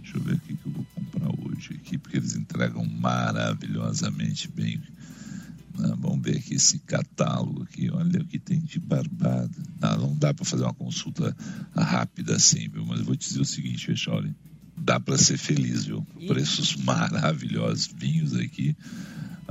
Deixa 0.01 0.17
eu 0.17 0.21
ver 0.21 0.33
o 0.33 0.39
que 0.39 0.53
eu 0.53 0.71
vou 0.71 0.83
comprar 1.13 1.31
hoje 1.45 1.73
aqui, 1.75 1.97
porque 1.97 2.17
eles 2.17 2.35
entregam 2.35 2.85
maravilhosamente 2.85 4.49
bem. 4.49 4.81
Ah, 5.79 5.95
vamos 5.97 6.21
ver 6.21 6.37
aqui 6.37 6.55
esse 6.55 6.79
catálogo 6.79 7.63
aqui. 7.63 7.89
Olha 7.91 8.21
o 8.21 8.25
que 8.25 8.39
tem 8.39 8.59
de 8.59 8.79
barbada. 8.79 9.49
Não, 9.79 9.97
não 9.97 10.15
dá 10.15 10.33
para 10.33 10.45
fazer 10.45 10.63
uma 10.63 10.73
consulta 10.73 11.35
rápida 11.75 12.35
assim, 12.35 12.67
viu? 12.69 12.85
Mas 12.85 12.99
eu 12.99 13.05
vou 13.05 13.15
te 13.15 13.27
dizer 13.27 13.41
o 13.41 13.45
seguinte, 13.45 13.85
Fecholi. 13.85 14.35
Dá 14.75 14.99
para 14.99 15.17
ser 15.17 15.37
feliz, 15.37 15.85
viu? 15.85 16.05
Preços 16.27 16.75
maravilhosos. 16.75 17.89
Vinhos 17.95 18.35
aqui 18.35 18.75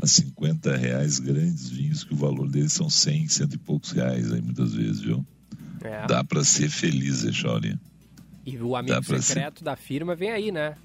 a 0.00 0.06
50 0.06 0.76
reais, 0.76 1.18
grandes 1.18 1.68
vinhos 1.68 2.04
que 2.04 2.12
o 2.12 2.16
valor 2.16 2.48
deles 2.48 2.72
são 2.72 2.90
100, 2.90 3.28
cento 3.28 3.54
e 3.54 3.58
poucos 3.58 3.92
reais 3.92 4.32
aí 4.32 4.40
muitas 4.40 4.74
vezes, 4.74 5.00
viu? 5.00 5.24
É. 5.80 6.06
Dá 6.06 6.22
para 6.24 6.44
ser 6.44 6.68
feliz, 6.68 7.24
Echori. 7.24 7.78
E 8.44 8.56
o 8.58 8.74
amigo 8.74 9.02
secreto 9.20 9.58
ser... 9.58 9.64
da 9.64 9.76
firma 9.76 10.14
vem 10.14 10.30
aí, 10.30 10.52
né? 10.52 10.76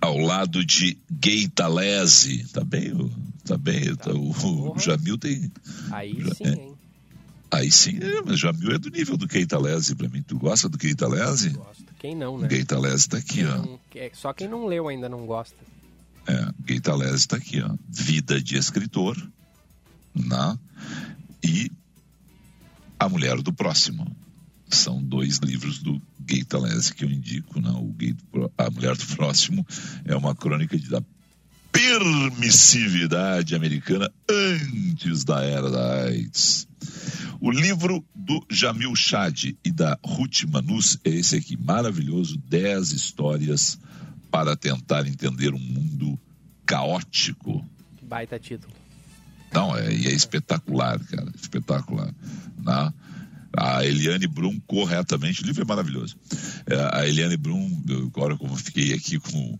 Ao 0.00 0.18
lado 0.18 0.64
de 0.64 0.96
Gay 1.10 1.48
Talese, 1.48 2.46
tá 2.52 2.64
bem, 2.64 2.92
tá 2.92 3.04
bem, 3.54 3.94
tá, 3.94 4.10
o, 4.12 4.74
o, 4.74 4.78
Jamil 4.78 5.18
tem... 5.18 5.52
Aí 5.90 6.14
sim, 6.34 6.44
é. 6.44 6.48
hein? 6.48 6.74
Aí 7.50 7.70
sim, 7.70 7.98
é, 8.00 8.22
mas 8.22 8.40
Jamil 8.40 8.72
é 8.72 8.78
do 8.78 8.90
nível 8.90 9.16
do 9.16 9.28
Keita 9.28 9.58
Lese 9.58 9.94
pra 9.94 10.08
mim. 10.08 10.22
Tu 10.22 10.38
gosta 10.38 10.68
do 10.68 10.78
Keita 10.78 11.06
Lese? 11.06 11.50
Gosto. 11.50 11.84
Quem 11.98 12.14
não, 12.14 12.38
né? 12.38 12.48
Keita 12.48 12.78
Lese 12.78 13.08
tá 13.08 13.18
aqui, 13.18 13.42
ó. 13.44 13.78
só 14.12 14.32
quem 14.32 14.48
não 14.48 14.66
leu 14.66 14.88
ainda 14.88 15.08
não 15.08 15.26
gosta. 15.26 15.56
É, 16.26 16.52
Keita 16.66 16.94
Lese 16.94 17.28
tá 17.28 17.36
aqui, 17.36 17.60
ó. 17.60 17.74
Vida 17.88 18.42
de 18.42 18.56
escritor, 18.56 19.16
né? 20.14 20.58
E 21.42 21.70
A 22.98 23.08
Mulher 23.08 23.40
do 23.42 23.52
Próximo. 23.52 24.06
São 24.68 25.00
dois 25.00 25.38
livros 25.38 25.78
do 25.78 26.02
Gay 26.20 26.42
Talese 26.42 26.92
que 26.92 27.04
eu 27.04 27.10
indico, 27.10 27.60
né? 27.60 27.70
O 27.70 27.92
Gay, 27.92 28.16
A 28.58 28.68
Mulher 28.68 28.96
do 28.96 29.06
Próximo 29.14 29.64
é 30.04 30.16
uma 30.16 30.34
crônica 30.34 30.76
de, 30.76 30.88
da 30.90 31.00
permissividade 31.76 33.54
americana 33.54 34.10
antes 34.30 35.24
da 35.24 35.44
era 35.44 35.70
da 35.70 36.04
AIDS. 36.04 36.66
O 37.38 37.50
livro 37.50 38.02
do 38.14 38.42
Jamil 38.50 38.96
Chad 38.96 39.52
e 39.62 39.70
da 39.70 39.98
Ruth 40.02 40.44
Manus 40.44 40.98
é 41.04 41.10
esse 41.10 41.36
aqui, 41.36 41.54
maravilhoso, 41.54 42.38
10 42.48 42.92
histórias 42.92 43.78
para 44.30 44.56
tentar 44.56 45.06
entender 45.06 45.52
um 45.52 45.58
mundo 45.58 46.18
caótico. 46.64 47.62
Baita 48.02 48.38
título. 48.38 48.72
Não, 49.52 49.76
é, 49.76 49.86
é 49.86 50.12
espetacular, 50.12 50.98
cara, 50.98 51.30
espetacular. 51.34 52.12
Né? 52.58 52.92
A 53.54 53.84
Eliane 53.84 54.26
Brum, 54.26 54.58
corretamente, 54.66 55.42
o 55.42 55.46
livro 55.46 55.62
é 55.62 55.66
maravilhoso. 55.66 56.16
É, 56.66 57.00
a 57.00 57.06
Eliane 57.06 57.36
Brum, 57.36 57.82
agora 58.06 58.34
como 58.36 58.56
fiquei 58.56 58.94
aqui 58.94 59.18
com 59.18 59.58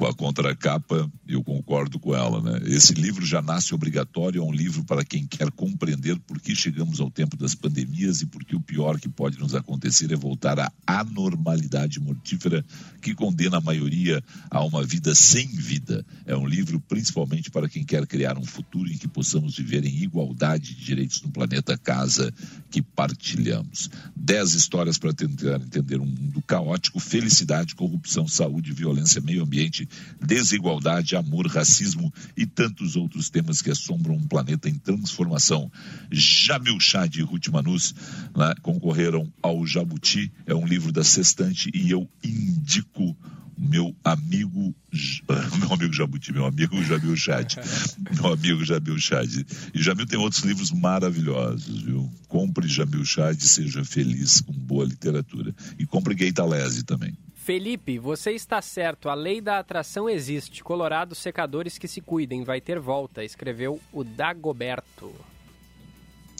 com 0.00 0.06
a 0.06 0.14
contracapa, 0.14 1.12
eu 1.28 1.44
concordo 1.44 1.98
com 1.98 2.16
ela, 2.16 2.40
né? 2.40 2.62
Esse 2.64 2.94
livro 2.94 3.22
já 3.26 3.42
nasce 3.42 3.74
obrigatório, 3.74 4.40
é 4.40 4.42
um 4.42 4.50
livro 4.50 4.82
para 4.82 5.04
quem 5.04 5.26
quer 5.26 5.50
compreender 5.50 6.18
por 6.20 6.40
que 6.40 6.56
chegamos 6.56 7.00
ao 7.00 7.10
tempo 7.10 7.36
das 7.36 7.54
pandemias 7.54 8.22
e 8.22 8.26
por 8.26 8.42
que 8.42 8.56
o 8.56 8.60
pior 8.62 8.98
que 8.98 9.10
pode 9.10 9.38
nos 9.38 9.54
acontecer 9.54 10.10
é 10.10 10.16
voltar 10.16 10.58
à 10.58 10.72
anormalidade 10.86 12.00
mortífera 12.00 12.64
que 13.02 13.14
condena 13.14 13.58
a 13.58 13.60
maioria 13.60 14.24
a 14.50 14.64
uma 14.64 14.82
vida 14.82 15.14
sem 15.14 15.46
vida. 15.48 16.02
É 16.24 16.34
um 16.34 16.46
livro 16.46 16.80
principalmente 16.80 17.50
para 17.50 17.68
quem 17.68 17.84
quer 17.84 18.06
criar 18.06 18.38
um 18.38 18.46
futuro 18.46 18.90
em 18.90 18.96
que 18.96 19.06
possamos 19.06 19.58
viver 19.58 19.84
em 19.84 20.02
igualdade 20.02 20.74
de 20.74 20.82
direitos 20.82 21.20
no 21.20 21.30
planeta 21.30 21.76
casa 21.76 22.32
que 22.70 22.80
partilhamos. 22.80 23.90
Dez 24.16 24.54
histórias 24.54 24.96
para 24.96 25.12
tentar 25.12 25.56
entender 25.56 26.00
um 26.00 26.06
mundo 26.06 26.40
caótico, 26.46 26.98
felicidade, 26.98 27.74
corrupção, 27.74 28.26
saúde, 28.26 28.72
violência, 28.72 29.20
meio 29.20 29.42
ambiente, 29.42 29.89
desigualdade, 30.20 31.16
amor, 31.16 31.46
racismo 31.46 32.12
e 32.36 32.46
tantos 32.46 32.96
outros 32.96 33.30
temas 33.30 33.62
que 33.62 33.70
assombram 33.70 34.14
um 34.14 34.26
planeta 34.26 34.68
em 34.68 34.74
transformação. 34.74 35.70
Jamil 36.10 36.78
Chad 36.80 37.14
e 37.16 37.22
Ruth 37.22 37.48
Manus 37.48 37.94
né, 38.36 38.54
concorreram 38.62 39.32
ao 39.42 39.66
Jabuti, 39.66 40.32
é 40.46 40.54
um 40.54 40.66
livro 40.66 40.92
da 40.92 41.04
Sextante 41.04 41.70
e 41.74 41.90
eu 41.90 42.08
indico 42.22 43.16
meu 43.60 43.94
amigo, 44.02 44.74
meu 45.60 45.72
amigo 45.72 45.92
Jabuti, 45.92 46.32
meu 46.32 46.46
amigo 46.46 46.82
Jamil 46.82 47.14
Chad, 47.14 47.56
meu 48.16 48.32
amigo 48.32 48.64
Jamil 48.64 48.98
Chad. 48.98 49.30
E 49.74 49.82
Jamil 49.82 50.06
tem 50.06 50.18
outros 50.18 50.42
livros 50.42 50.70
maravilhosos, 50.72 51.82
viu? 51.82 52.10
Compre 52.26 52.66
Jamil 52.66 53.04
Chad, 53.04 53.38
seja 53.38 53.84
feliz 53.84 54.40
com 54.40 54.52
boa 54.52 54.86
literatura. 54.86 55.54
E 55.78 55.84
compre 55.84 56.14
Gay 56.14 56.32
Talese 56.32 56.84
também. 56.84 57.14
Felipe, 57.50 57.98
você 57.98 58.30
está 58.30 58.62
certo. 58.62 59.08
A 59.08 59.14
lei 59.14 59.40
da 59.40 59.58
atração 59.58 60.08
existe. 60.08 60.62
Colorado, 60.62 61.16
secadores 61.16 61.78
que 61.78 61.88
se 61.88 62.00
cuidem. 62.00 62.44
Vai 62.44 62.60
ter 62.60 62.78
volta. 62.78 63.24
Escreveu 63.24 63.80
o 63.92 64.04
Dagoberto. 64.04 65.12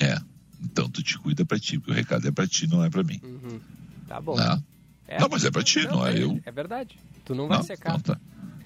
É. 0.01 0.17
Então 0.63 0.89
tu 0.89 1.03
te 1.03 1.19
cuida 1.19 1.45
pra 1.45 1.59
ti, 1.59 1.81
porque 1.81 1.91
o 1.91 1.95
recado 1.95 2.29
é 2.29 2.31
pra 2.31 2.47
ti, 2.47 2.69
não 2.69 2.85
é 2.85 2.89
pra 2.89 3.03
mim. 3.03 3.21
Uhum. 3.25 3.61
Tá 4.07 4.21
bom. 4.21 4.37
Não, 4.37 4.63
é, 5.09 5.19
não 5.19 5.29
mas 5.29 5.45
é 5.45 5.51
pra 5.51 5.65
ti, 5.65 5.83
não, 5.83 5.97
não 5.97 6.07
é, 6.07 6.15
é, 6.15 6.23
eu. 6.23 6.41
É 6.47 6.53
verdade. 6.53 6.97
Tu 7.25 7.35
não, 7.35 7.49
não 7.49 7.57
vai 7.57 7.65
secar. 7.65 7.95
Não, 7.95 7.99
tá. 7.99 8.21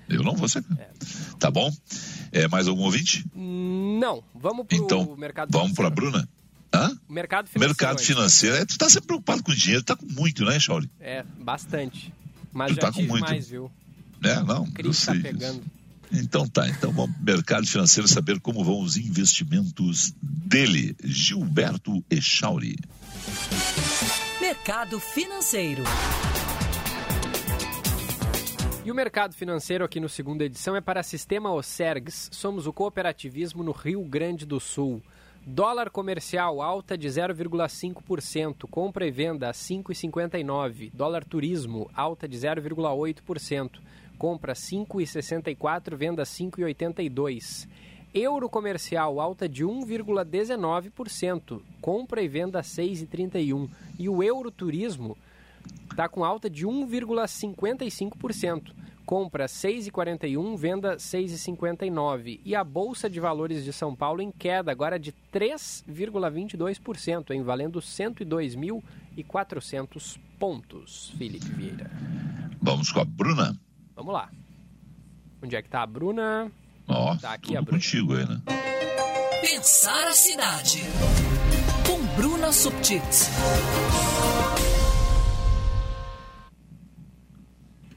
Eu 0.06 0.22
não 0.22 0.36
vou 0.36 0.46
secar. 0.46 0.78
É. 0.78 0.90
Tá 1.38 1.50
bom? 1.50 1.72
É, 2.30 2.46
mais 2.46 2.68
algum 2.68 2.82
ouvinte? 2.82 3.24
Não. 3.34 4.22
Vamos 4.34 4.66
pro 4.66 4.76
então, 4.76 5.16
mercado 5.16 5.50
Vamos 5.50 5.72
pra 5.72 5.88
Bruna? 5.88 6.28
Hã? 6.74 6.94
Mercado 7.08 7.48
financeiro. 7.48 7.70
Mercado 7.70 8.02
financeiro. 8.02 8.56
É, 8.56 8.66
tu 8.66 8.76
tá 8.76 8.90
sempre 8.90 9.06
preocupado 9.06 9.42
com 9.42 9.54
dinheiro, 9.54 9.82
tá 9.82 9.96
com 9.96 10.04
muito, 10.04 10.44
né, 10.44 10.60
Shaoli? 10.60 10.90
É, 11.00 11.24
bastante. 11.38 12.12
Mas 12.54 12.72
tu 12.72 12.74
já 12.76 12.80
tá 12.80 12.92
com 12.92 13.02
muito. 13.02 13.20
mais, 13.20 13.48
viu? 13.48 13.70
É, 14.22 14.42
não, 14.42 14.66
sei. 14.92 15.16
Tá 15.16 15.28
pegando. 15.28 15.62
Então 16.12 16.46
tá, 16.46 16.68
então 16.68 16.92
vamos 16.92 17.16
mercado 17.20 17.66
financeiro 17.66 18.06
saber 18.06 18.38
como 18.38 18.62
vão 18.62 18.80
os 18.80 18.96
investimentos 18.96 20.14
dele, 20.22 20.94
Gilberto 21.02 22.04
Echauri. 22.08 22.76
Mercado 24.40 25.00
financeiro. 25.00 25.82
E 28.84 28.92
o 28.92 28.94
mercado 28.94 29.34
financeiro 29.34 29.82
aqui 29.82 29.98
no 29.98 30.08
segunda 30.08 30.44
edição 30.44 30.76
é 30.76 30.80
para 30.80 31.02
Sistema 31.02 31.50
Osergs. 31.52 32.28
Somos 32.30 32.66
o 32.66 32.72
cooperativismo 32.72 33.64
no 33.64 33.72
Rio 33.72 34.04
Grande 34.04 34.44
do 34.44 34.60
Sul. 34.60 35.02
Dólar 35.46 35.90
comercial 35.90 36.62
alta 36.62 36.96
de 36.96 37.06
0,5%, 37.06 38.66
compra 38.70 39.06
e 39.06 39.10
venda 39.10 39.50
a 39.50 39.52
5,59. 39.52 40.90
Dólar 40.90 41.22
turismo 41.22 41.90
alta 41.92 42.26
de 42.26 42.38
0,8%, 42.38 43.78
compra 44.16 44.54
5,64, 44.54 45.96
venda 45.96 46.22
5,82. 46.22 47.68
Euro 48.14 48.48
comercial 48.48 49.20
alta 49.20 49.46
de 49.46 49.66
1,19%, 49.66 51.60
compra 51.78 52.22
e 52.22 52.28
venda 52.28 52.62
6,31. 52.62 53.68
E 53.98 54.08
o 54.08 54.22
euro 54.22 54.50
turismo 54.50 55.14
está 55.90 56.08
com 56.08 56.24
alta 56.24 56.48
de 56.48 56.66
1,55% 56.66 58.72
compra 59.04 59.46
6,41, 59.46 60.56
venda 60.56 60.96
6,59. 60.96 62.40
E 62.44 62.56
a 62.56 62.64
Bolsa 62.64 63.08
de 63.08 63.20
Valores 63.20 63.62
de 63.64 63.72
São 63.72 63.94
Paulo 63.94 64.20
em 64.20 64.32
queda 64.32 64.72
agora 64.72 64.98
de 64.98 65.14
3,22%, 65.32 67.30
em 67.30 67.42
valendo 67.42 67.80
102.400 67.80 70.18
pontos. 70.38 71.12
Felipe 71.16 71.46
Vieira. 71.46 71.88
Vamos 72.60 72.90
com 72.90 72.98
a 73.00 73.04
Bruna? 73.04 73.56
Vamos 73.94 74.12
lá. 74.12 74.28
Onde 75.42 75.56
é 75.56 75.62
que 75.62 75.68
tá 75.68 75.82
a 75.82 75.86
Bruna? 75.86 76.50
Ó, 76.88 77.12
oh, 77.12 77.18
tá 77.18 77.34
aqui 77.34 77.56
a 77.56 77.62
Bruna. 77.62 77.78
contigo 77.78 78.16
aí, 78.16 78.26
né? 78.26 78.42
Pensar 79.40 80.08
a 80.08 80.12
cidade. 80.12 80.80
Com 81.86 82.04
Bruna 82.16 82.50
Subtits. 82.52 83.28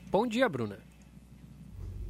Bom 0.10 0.26
dia, 0.28 0.47
Bruna. 0.49 0.86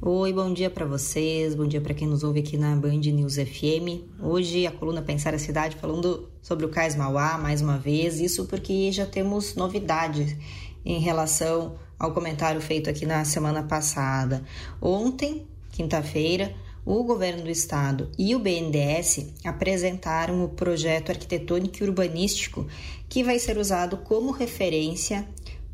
Oi, 0.00 0.32
bom 0.32 0.54
dia 0.54 0.70
para 0.70 0.86
vocês, 0.86 1.56
bom 1.56 1.66
dia 1.66 1.80
para 1.80 1.92
quem 1.92 2.06
nos 2.06 2.22
ouve 2.22 2.38
aqui 2.38 2.56
na 2.56 2.76
Band 2.76 3.00
News 3.00 3.34
FM. 3.34 4.06
Hoje 4.22 4.64
a 4.64 4.70
coluna 4.70 5.02
Pensar 5.02 5.34
a 5.34 5.40
Cidade 5.40 5.74
falando 5.74 6.28
sobre 6.40 6.64
o 6.64 6.68
Cais 6.68 6.94
Mauá 6.94 7.36
mais 7.36 7.60
uma 7.60 7.76
vez, 7.76 8.20
isso 8.20 8.44
porque 8.44 8.92
já 8.92 9.04
temos 9.04 9.56
novidades 9.56 10.36
em 10.84 11.00
relação 11.00 11.74
ao 11.98 12.14
comentário 12.14 12.60
feito 12.60 12.88
aqui 12.88 13.04
na 13.04 13.24
semana 13.24 13.64
passada. 13.64 14.44
Ontem, 14.80 15.48
quinta-feira, 15.72 16.54
o 16.86 17.02
governo 17.02 17.42
do 17.42 17.50
estado 17.50 18.08
e 18.16 18.36
o 18.36 18.38
BNDES 18.38 19.34
apresentaram 19.44 20.44
o 20.44 20.48
projeto 20.48 21.10
arquitetônico 21.10 21.82
e 21.82 21.86
urbanístico 21.86 22.68
que 23.08 23.24
vai 23.24 23.40
ser 23.40 23.58
usado 23.58 23.96
como 23.96 24.30
referência 24.30 25.28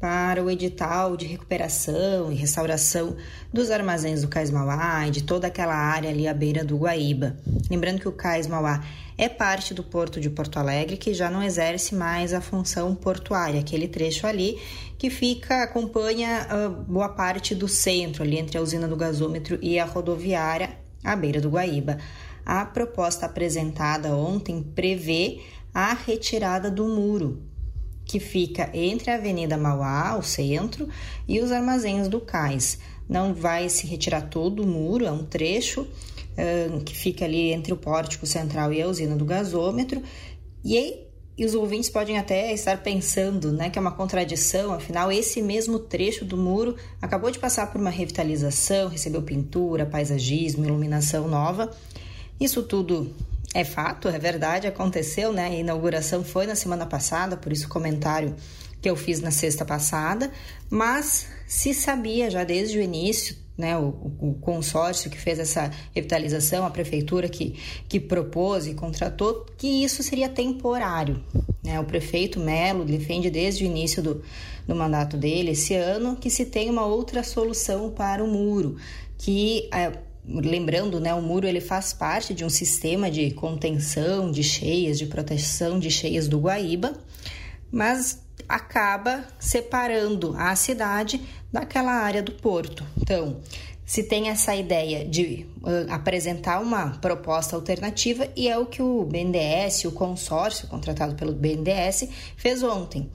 para 0.04 0.44
o 0.44 0.50
edital 0.50 1.16
de 1.16 1.24
recuperação 1.24 2.30
e 2.30 2.34
restauração 2.34 3.16
dos 3.50 3.70
armazéns 3.70 4.20
do 4.20 4.28
Cais 4.28 4.50
Mauá 4.50 5.08
e 5.08 5.10
de 5.10 5.22
toda 5.22 5.46
aquela 5.46 5.74
área 5.74 6.10
ali 6.10 6.28
à 6.28 6.34
beira 6.34 6.62
do 6.62 6.76
Guaíba. 6.76 7.38
Lembrando 7.70 8.00
que 8.00 8.08
o 8.08 8.12
Cais 8.12 8.46
Mauá 8.46 8.84
é 9.16 9.30
parte 9.30 9.72
do 9.72 9.82
Porto 9.82 10.20
de 10.20 10.28
Porto 10.28 10.58
Alegre, 10.58 10.98
que 10.98 11.14
já 11.14 11.30
não 11.30 11.42
exerce 11.42 11.94
mais 11.94 12.34
a 12.34 12.42
função 12.42 12.94
portuária, 12.94 13.58
aquele 13.60 13.88
trecho 13.88 14.26
ali 14.26 14.60
que 14.98 15.08
fica, 15.08 15.62
acompanha 15.62 16.48
uh, 16.52 16.68
boa 16.82 17.08
parte 17.08 17.54
do 17.54 17.66
centro, 17.66 18.22
ali 18.22 18.36
entre 18.36 18.58
a 18.58 18.60
usina 18.60 18.86
do 18.86 18.96
gasômetro 18.96 19.58
e 19.62 19.78
a 19.78 19.86
rodoviária 19.86 20.76
à 21.02 21.16
beira 21.16 21.40
do 21.40 21.48
Guaíba. 21.48 21.96
a 22.44 22.62
proposta 22.66 23.24
apresentada 23.24 24.14
ontem 24.14 24.62
prevê 24.62 25.40
a 25.72 25.94
retirada 25.94 26.70
do 26.70 26.86
muro 26.86 27.53
que 28.04 28.20
fica 28.20 28.70
entre 28.74 29.10
a 29.10 29.14
Avenida 29.16 29.56
Mauá, 29.56 30.16
o 30.18 30.22
centro, 30.22 30.88
e 31.26 31.40
os 31.40 31.50
armazéns 31.50 32.08
do 32.08 32.20
cais. 32.20 32.78
Não 33.08 33.34
vai 33.34 33.68
se 33.68 33.86
retirar 33.86 34.22
todo 34.22 34.62
o 34.62 34.66
muro, 34.66 35.04
é 35.04 35.12
um 35.12 35.24
trecho 35.24 35.82
uh, 35.82 36.80
que 36.84 36.96
fica 36.96 37.24
ali 37.24 37.52
entre 37.52 37.72
o 37.72 37.76
pórtico 37.76 38.26
central 38.26 38.72
e 38.72 38.80
a 38.80 38.88
usina 38.88 39.16
do 39.16 39.24
gasômetro. 39.24 40.02
E 40.64 40.76
aí, 40.76 41.04
e 41.36 41.44
os 41.44 41.54
ouvintes 41.54 41.90
podem 41.90 42.16
até 42.16 42.52
estar 42.52 42.82
pensando 42.82 43.52
né, 43.52 43.68
que 43.68 43.78
é 43.78 43.82
uma 43.82 43.90
contradição, 43.90 44.72
afinal, 44.72 45.10
esse 45.10 45.42
mesmo 45.42 45.80
trecho 45.80 46.24
do 46.24 46.36
muro 46.36 46.76
acabou 47.02 47.30
de 47.30 47.40
passar 47.40 47.72
por 47.72 47.80
uma 47.80 47.90
revitalização, 47.90 48.88
recebeu 48.88 49.20
pintura, 49.20 49.84
paisagismo, 49.84 50.64
iluminação 50.64 51.26
nova. 51.26 51.70
Isso 52.40 52.62
tudo 52.62 53.12
é 53.54 53.64
fato, 53.64 54.08
é 54.08 54.18
verdade, 54.18 54.66
aconteceu, 54.66 55.32
né? 55.32 55.46
A 55.46 55.54
inauguração 55.54 56.24
foi 56.24 56.44
na 56.46 56.56
semana 56.56 56.84
passada, 56.84 57.36
por 57.36 57.52
isso 57.52 57.66
o 57.66 57.70
comentário 57.70 58.34
que 58.82 58.90
eu 58.90 58.96
fiz 58.96 59.20
na 59.20 59.30
sexta 59.30 59.64
passada, 59.64 60.30
mas 60.68 61.26
se 61.46 61.72
sabia 61.72 62.28
já 62.28 62.44
desde 62.44 62.78
o 62.78 62.82
início, 62.82 63.36
né, 63.56 63.78
o, 63.78 64.12
o, 64.18 64.34
consórcio 64.40 65.08
que 65.08 65.16
fez 65.16 65.38
essa 65.38 65.70
revitalização, 65.94 66.66
a 66.66 66.70
prefeitura 66.70 67.28
que, 67.28 67.54
que 67.88 68.00
propôs 68.00 68.66
e 68.66 68.74
contratou, 68.74 69.46
que 69.56 69.84
isso 69.84 70.02
seria 70.02 70.28
temporário. 70.28 71.24
Né? 71.62 71.78
O 71.78 71.84
prefeito 71.84 72.40
Melo 72.40 72.84
defende 72.84 73.30
desde 73.30 73.64
o 73.64 73.66
início 73.66 74.02
do, 74.02 74.22
do 74.66 74.74
mandato 74.74 75.16
dele, 75.16 75.52
esse 75.52 75.74
ano, 75.74 76.16
que 76.16 76.28
se 76.28 76.44
tem 76.44 76.68
uma 76.68 76.84
outra 76.84 77.22
solução 77.22 77.90
para 77.90 78.22
o 78.22 78.26
muro, 78.26 78.76
que 79.16 79.68
é, 79.72 79.92
lembrando, 80.26 80.98
né, 81.00 81.12
o 81.14 81.20
muro 81.20 81.46
ele 81.46 81.60
faz 81.60 81.92
parte 81.92 82.32
de 82.32 82.44
um 82.44 82.48
sistema 82.48 83.10
de 83.10 83.30
contenção 83.32 84.30
de 84.30 84.42
cheias, 84.42 84.98
de 84.98 85.06
proteção 85.06 85.78
de 85.78 85.90
cheias 85.90 86.28
do 86.28 86.38
Guaíba, 86.38 86.94
mas 87.70 88.22
acaba 88.48 89.24
separando 89.38 90.34
a 90.36 90.54
cidade 90.56 91.20
daquela 91.52 91.92
área 91.92 92.22
do 92.22 92.32
porto. 92.32 92.84
Então, 92.96 93.40
se 93.86 94.02
tem 94.02 94.28
essa 94.28 94.56
ideia 94.56 95.04
de 95.04 95.46
uh, 95.62 95.92
apresentar 95.92 96.60
uma 96.60 96.98
proposta 96.98 97.54
alternativa 97.54 98.26
e 98.34 98.48
é 98.48 98.56
o 98.58 98.66
que 98.66 98.82
o 98.82 99.04
BNDES, 99.04 99.84
o 99.84 99.92
consórcio 99.92 100.68
contratado 100.68 101.14
pelo 101.14 101.32
BNDES, 101.32 102.08
fez 102.36 102.62
ontem. 102.62 103.10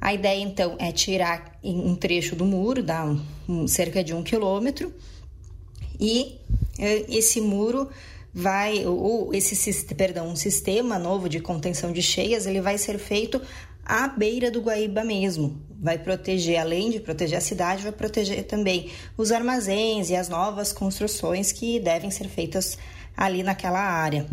A 0.00 0.12
ideia 0.12 0.40
então 0.40 0.76
é 0.78 0.92
tirar 0.92 1.58
um 1.62 1.94
trecho 1.94 2.36
do 2.36 2.44
muro, 2.44 2.82
dá 2.82 3.04
um, 3.04 3.20
um, 3.48 3.68
cerca 3.68 4.02
de 4.02 4.14
um 4.14 4.22
quilômetro, 4.22 4.92
e 5.98 6.38
é, 6.78 7.04
esse 7.08 7.40
muro 7.40 7.88
vai, 8.32 8.84
ou 8.84 9.32
esse, 9.32 9.84
perdão, 9.94 10.28
um 10.28 10.36
sistema 10.36 10.98
novo 10.98 11.28
de 11.28 11.38
contenção 11.40 11.92
de 11.92 12.02
cheias, 12.02 12.46
ele 12.46 12.60
vai 12.60 12.76
ser 12.76 12.98
feito 12.98 13.40
à 13.84 14.08
beira 14.08 14.50
do 14.50 14.60
Guaíba 14.60 15.04
mesmo. 15.04 15.62
Vai 15.80 15.98
proteger, 15.98 16.58
além 16.58 16.90
de 16.90 16.98
proteger 16.98 17.38
a 17.38 17.40
cidade, 17.40 17.82
vai 17.82 17.92
proteger 17.92 18.44
também 18.44 18.90
os 19.16 19.30
armazéns 19.30 20.10
e 20.10 20.16
as 20.16 20.28
novas 20.28 20.72
construções 20.72 21.52
que 21.52 21.78
devem 21.78 22.10
ser 22.10 22.28
feitas 22.28 22.76
ali 23.16 23.42
naquela 23.42 23.80
área. 23.80 24.26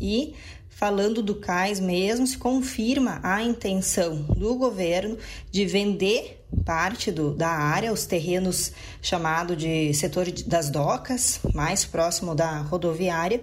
E 0.00 0.34
falando 0.80 1.22
do 1.22 1.34
cais 1.34 1.78
mesmo, 1.78 2.26
se 2.26 2.38
confirma 2.38 3.20
a 3.22 3.42
intenção 3.42 4.22
do 4.34 4.54
governo 4.54 5.18
de 5.50 5.66
vender 5.66 6.42
parte 6.64 7.12
do, 7.12 7.34
da 7.34 7.50
área, 7.50 7.92
os 7.92 8.06
terrenos 8.06 8.72
chamado 9.02 9.54
de 9.54 9.92
setor 9.92 10.30
das 10.46 10.70
docas, 10.70 11.38
mais 11.52 11.84
próximo 11.84 12.34
da 12.34 12.62
rodoviária, 12.62 13.42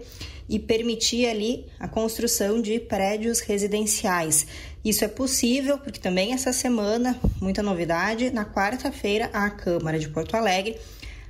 e 0.49 0.57
permitir 0.57 1.27
ali 1.27 1.67
a 1.79 1.87
construção 1.87 2.59
de 2.59 2.79
prédios 2.79 3.39
residenciais. 3.39 4.47
Isso 4.83 5.05
é 5.05 5.07
possível 5.07 5.77
porque 5.77 5.99
também 5.99 6.33
essa 6.33 6.51
semana, 6.51 7.19
muita 7.39 7.61
novidade, 7.61 8.31
na 8.31 8.45
quarta-feira 8.45 9.29
a 9.31 9.47
Câmara 9.51 9.99
de 9.99 10.09
Porto 10.09 10.35
Alegre 10.35 10.79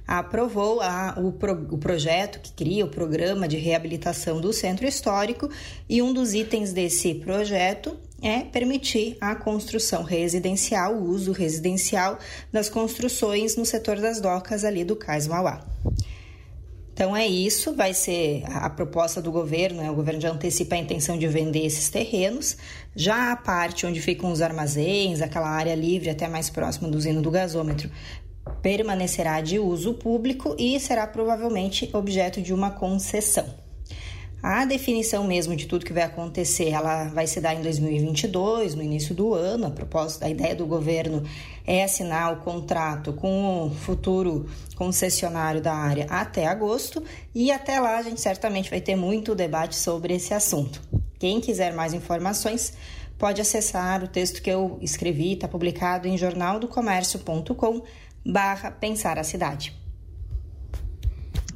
aprovou 0.07 0.79
a, 0.81 1.15
o, 1.17 1.33
pro, 1.33 1.53
o 1.69 1.77
projeto 1.77 2.39
que 2.39 2.53
cria 2.53 2.85
o 2.85 2.89
programa 2.89 3.47
de 3.47 3.57
reabilitação 3.57 4.39
do 4.39 4.53
centro 4.53 4.87
histórico 4.87 5.49
e 5.89 6.01
um 6.01 6.13
dos 6.13 6.33
itens 6.33 6.71
desse 6.71 7.13
projeto 7.15 7.97
é 8.21 8.39
permitir 8.39 9.17
a 9.19 9.35
construção 9.35 10.03
residencial, 10.03 10.95
o 10.95 11.09
uso 11.09 11.31
residencial 11.31 12.17
das 12.51 12.69
construções 12.69 13.55
no 13.55 13.65
setor 13.65 13.99
das 13.99 14.21
docas 14.21 14.63
ali 14.63 14.83
do 14.83 14.95
Cais 14.95 15.27
Mauá. 15.27 15.63
Então 16.93 17.15
é 17.15 17.27
isso, 17.27 17.75
vai 17.75 17.93
ser 17.93 18.43
a 18.47 18.67
proposta 18.71 19.21
do 19.21 19.31
governo, 19.31 19.83
né? 19.83 19.91
o 19.91 19.93
governo 19.93 20.19
já 20.19 20.31
antecipa 20.31 20.73
a 20.73 20.79
intenção 20.79 21.15
de 21.15 21.27
vender 21.27 21.63
esses 21.63 21.91
terrenos. 21.91 22.57
Já 22.95 23.31
a 23.31 23.35
parte 23.35 23.85
onde 23.85 24.01
ficam 24.01 24.31
os 24.31 24.41
armazéns, 24.41 25.21
aquela 25.21 25.47
área 25.47 25.75
livre 25.75 26.09
até 26.09 26.27
mais 26.27 26.49
próxima 26.49 26.89
do 26.89 26.97
usino 26.97 27.21
do 27.21 27.29
gasômetro, 27.29 27.87
permanecerá 28.61 29.41
de 29.41 29.59
uso 29.59 29.93
público 29.93 30.55
e 30.57 30.79
será 30.79 31.05
provavelmente 31.07 31.89
objeto 31.93 32.41
de 32.41 32.53
uma 32.53 32.71
concessão. 32.71 33.45
A 34.41 34.65
definição 34.65 35.23
mesmo 35.23 35.55
de 35.55 35.65
tudo 35.65 35.83
que 35.83 35.91
vai 35.91 36.03
acontecer, 36.03 36.69
ela 36.69 37.05
vai 37.05 37.25
se 37.25 37.41
dar 37.41 37.55
em 37.55 37.61
2022, 37.61 38.75
no 38.75 38.83
início 38.83 39.15
do 39.15 39.33
ano. 39.33 39.65
A 39.65 39.71
propósito, 39.71 40.25
a 40.25 40.29
ideia 40.29 40.55
do 40.55 40.65
governo 40.65 41.23
é 41.65 41.83
assinar 41.83 42.33
o 42.33 42.37
contrato 42.37 43.13
com 43.13 43.65
o 43.65 43.71
futuro 43.71 44.45
concessionário 44.75 45.59
da 45.59 45.73
área 45.73 46.05
até 46.07 46.45
agosto 46.45 47.03
e 47.33 47.51
até 47.51 47.79
lá 47.79 47.97
a 47.97 48.03
gente 48.03 48.21
certamente 48.21 48.69
vai 48.69 48.79
ter 48.79 48.95
muito 48.95 49.33
debate 49.33 49.75
sobre 49.75 50.13
esse 50.13 50.33
assunto. 50.33 50.81
Quem 51.17 51.41
quiser 51.41 51.73
mais 51.73 51.93
informações, 51.93 52.73
pode 53.17 53.41
acessar 53.41 54.03
o 54.03 54.07
texto 54.07 54.41
que 54.41 54.49
eu 54.49 54.77
escrevi, 54.81 55.33
está 55.33 55.47
publicado 55.47 56.07
em 56.07 56.15
jornaldocomércio.com 56.15 57.81
barra 58.27 58.71
Pensar 58.71 59.17
a 59.17 59.23
Cidade. 59.23 59.73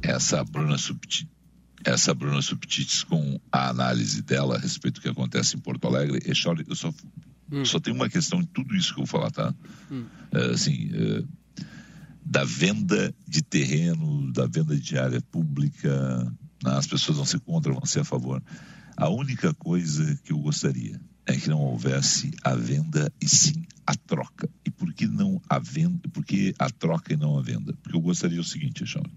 Essa 0.02 0.42
Bruna 0.42 0.78
Subtit, 0.78 1.30
essa 1.84 2.14
Bruna 2.14 2.42
Subtites 2.42 3.04
com 3.04 3.38
a 3.52 3.68
análise 3.68 4.22
dela 4.22 4.56
a 4.56 4.58
respeito 4.58 4.94
do 4.94 5.02
que 5.02 5.08
acontece 5.08 5.56
em 5.56 5.60
Porto 5.60 5.86
Alegre, 5.86 6.20
eu 6.24 6.34
só, 6.34 6.54
eu 6.54 6.74
só, 6.74 6.92
hum. 7.50 7.64
só 7.64 7.78
tenho 7.78 7.94
uma 7.94 8.08
questão 8.08 8.40
em 8.40 8.46
tudo 8.46 8.74
isso 8.74 8.94
que 8.94 9.00
eu 9.00 9.04
vou 9.04 9.20
falar, 9.20 9.30
tá? 9.30 9.54
Hum. 9.90 10.06
É, 10.32 10.50
assim, 10.50 10.90
é, 10.92 11.24
da 12.24 12.44
venda 12.44 13.14
de 13.28 13.42
terreno, 13.42 14.32
da 14.32 14.46
venda 14.46 14.76
de 14.76 14.98
área 14.98 15.20
pública, 15.20 16.24
né? 16.64 16.72
as 16.72 16.86
pessoas 16.86 17.18
vão 17.18 17.26
ser 17.26 17.40
contra, 17.40 17.72
vão 17.72 17.84
ser 17.84 18.00
a 18.00 18.04
favor. 18.04 18.42
A 18.96 19.08
única 19.08 19.54
coisa 19.54 20.18
que 20.24 20.32
eu 20.32 20.38
gostaria 20.38 21.00
é 21.26 21.36
que 21.36 21.48
não 21.48 21.60
houvesse 21.60 22.32
a 22.42 22.54
venda 22.54 23.12
e 23.20 23.28
sim 23.28 23.64
a 23.86 23.94
troca. 23.94 24.48
E 24.64 24.70
por 24.70 24.92
que 24.92 25.06
não 25.06 25.40
a 25.48 25.58
venda? 25.58 26.08
Por 26.08 26.24
que 26.24 26.54
a 26.58 26.68
troca 26.70 27.12
e 27.12 27.16
não 27.16 27.38
a 27.38 27.42
venda? 27.42 27.72
Porque 27.82 27.96
eu 27.96 28.00
gostaria 28.00 28.40
o 28.40 28.44
seguinte, 28.44 28.82
Alexandre. 28.82 29.12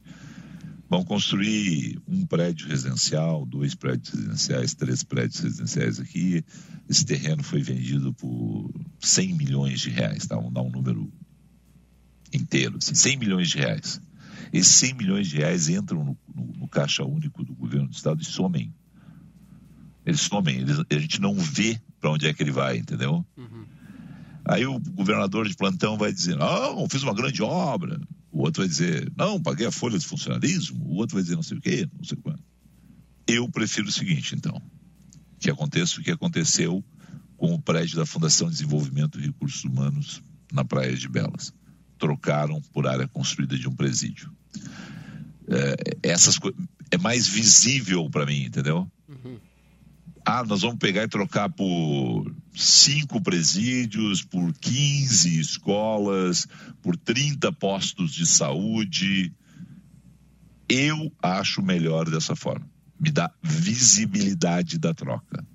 Vão 0.87 1.03
construir 1.03 1.99
um 2.07 2.25
prédio 2.25 2.67
residencial, 2.67 3.45
dois 3.45 3.73
prédios 3.73 4.13
residenciais, 4.13 4.75
três 4.75 5.03
prédios 5.03 5.39
residenciais 5.39 5.99
aqui. 5.99 6.43
Esse 6.87 7.03
terreno 7.05 7.43
foi 7.43 7.61
vendido 7.61 8.13
por 8.13 8.71
100 8.99 9.33
milhões 9.33 9.81
de 9.81 9.89
reais, 9.89 10.27
tá? 10.27 10.35
Vamos 10.35 10.53
dar 10.53 10.61
um 10.61 10.69
número 10.69 11.11
inteiro, 12.31 12.77
assim, 12.77 12.93
100 12.93 13.17
milhões 13.17 13.49
de 13.49 13.57
reais. 13.57 13.99
Esses 14.53 14.75
100 14.75 14.93
milhões 14.93 15.27
de 15.27 15.37
reais 15.37 15.69
entram 15.69 16.03
no, 16.03 16.17
no, 16.33 16.53
no 16.53 16.67
caixa 16.67 17.03
único 17.03 17.43
do 17.43 17.55
governo 17.55 17.87
do 17.87 17.93
estado 17.93 18.21
e 18.21 18.25
somem. 18.25 18.71
Eles 20.05 20.21
somem, 20.21 20.59
eles, 20.59 20.77
a 20.89 20.99
gente 20.99 21.19
não 21.19 21.33
vê 21.33 21.79
para 21.99 22.11
onde 22.11 22.27
é 22.27 22.33
que 22.33 22.43
ele 22.43 22.51
vai, 22.51 22.77
entendeu? 22.77 23.25
Uhum. 23.35 23.65
Aí 24.45 24.63
o 24.65 24.79
governador 24.79 25.47
de 25.47 25.55
plantão 25.55 25.97
vai 25.97 26.13
dizer: 26.13 26.35
não, 26.37 26.87
fiz 26.87 27.01
uma 27.01 27.15
grande 27.15 27.41
obra. 27.41 27.99
O 28.31 28.43
outro 28.43 28.61
vai 28.61 28.69
dizer: 28.69 29.11
não, 29.17 29.41
paguei 29.41 29.65
a 29.65 29.71
folha 29.71 29.97
de 29.97 30.05
funcionalismo. 30.05 30.85
O 30.85 30.97
outro 30.97 31.15
vai 31.15 31.23
dizer 31.23 31.35
não 31.35 31.41
sei 31.41 31.57
o 31.57 31.61
quê, 31.61 31.89
não 31.97 32.03
sei 32.03 32.17
quanto. 32.17 32.43
Eu 33.27 33.49
prefiro 33.49 33.87
o 33.87 33.91
seguinte, 33.91 34.35
então: 34.35 34.61
que 35.39 35.49
aconteça 35.49 35.99
o 35.99 36.03
que 36.03 36.11
aconteceu 36.11 36.85
com 37.35 37.55
o 37.55 37.61
prédio 37.61 37.97
da 37.97 38.05
Fundação 38.05 38.47
de 38.47 38.53
Desenvolvimento 38.53 39.19
e 39.19 39.23
Recursos 39.23 39.63
Humanos 39.63 40.21
na 40.53 40.63
Praia 40.63 40.95
de 40.95 41.09
Belas. 41.09 41.51
Trocaram 41.97 42.61
por 42.71 42.85
área 42.85 43.07
construída 43.07 43.57
de 43.57 43.67
um 43.67 43.75
presídio. 43.75 44.31
É, 45.47 46.11
essas 46.11 46.39
é 46.91 46.97
mais 46.99 47.27
visível 47.27 48.07
para 48.11 48.27
mim, 48.27 48.43
entendeu? 48.43 48.87
Uhum 49.09 49.39
ah, 50.25 50.43
nós 50.43 50.63
vamos 50.63 50.79
pegar 50.79 51.03
e 51.03 51.07
trocar 51.07 51.49
por 51.49 52.33
cinco 52.51 53.21
presídios, 53.21 54.23
por 54.23 54.51
15 54.53 55.39
escolas, 55.39 56.47
por 56.81 56.97
30 56.97 57.51
postos 57.51 58.11
de 58.11 58.25
saúde. 58.25 59.31
Eu 60.67 61.13
acho 61.21 61.61
melhor 61.61 62.09
dessa 62.09 62.35
forma. 62.35 62.67
Me 62.99 63.11
dá 63.11 63.31
visibilidade 63.43 64.79
da 64.79 64.95
troca. 64.95 65.45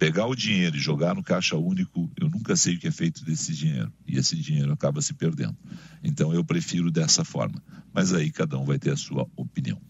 Pegar 0.00 0.26
o 0.26 0.34
dinheiro 0.34 0.76
e 0.76 0.80
jogar 0.80 1.14
no 1.14 1.22
caixa 1.22 1.56
único, 1.56 2.10
eu 2.20 2.28
nunca 2.28 2.56
sei 2.56 2.74
o 2.74 2.78
que 2.78 2.88
é 2.88 2.92
feito 2.92 3.24
desse 3.24 3.54
dinheiro. 3.54 3.92
E 4.04 4.18
esse 4.18 4.34
dinheiro 4.34 4.72
acaba 4.72 5.00
se 5.00 5.14
perdendo. 5.14 5.56
Então 6.02 6.34
eu 6.34 6.44
prefiro 6.44 6.90
dessa 6.90 7.24
forma. 7.24 7.62
Mas 7.92 8.12
aí 8.12 8.32
cada 8.32 8.58
um 8.58 8.64
vai 8.64 8.80
ter 8.80 8.90
a 8.90 8.96
sua 8.96 9.28
opinião. 9.36 9.80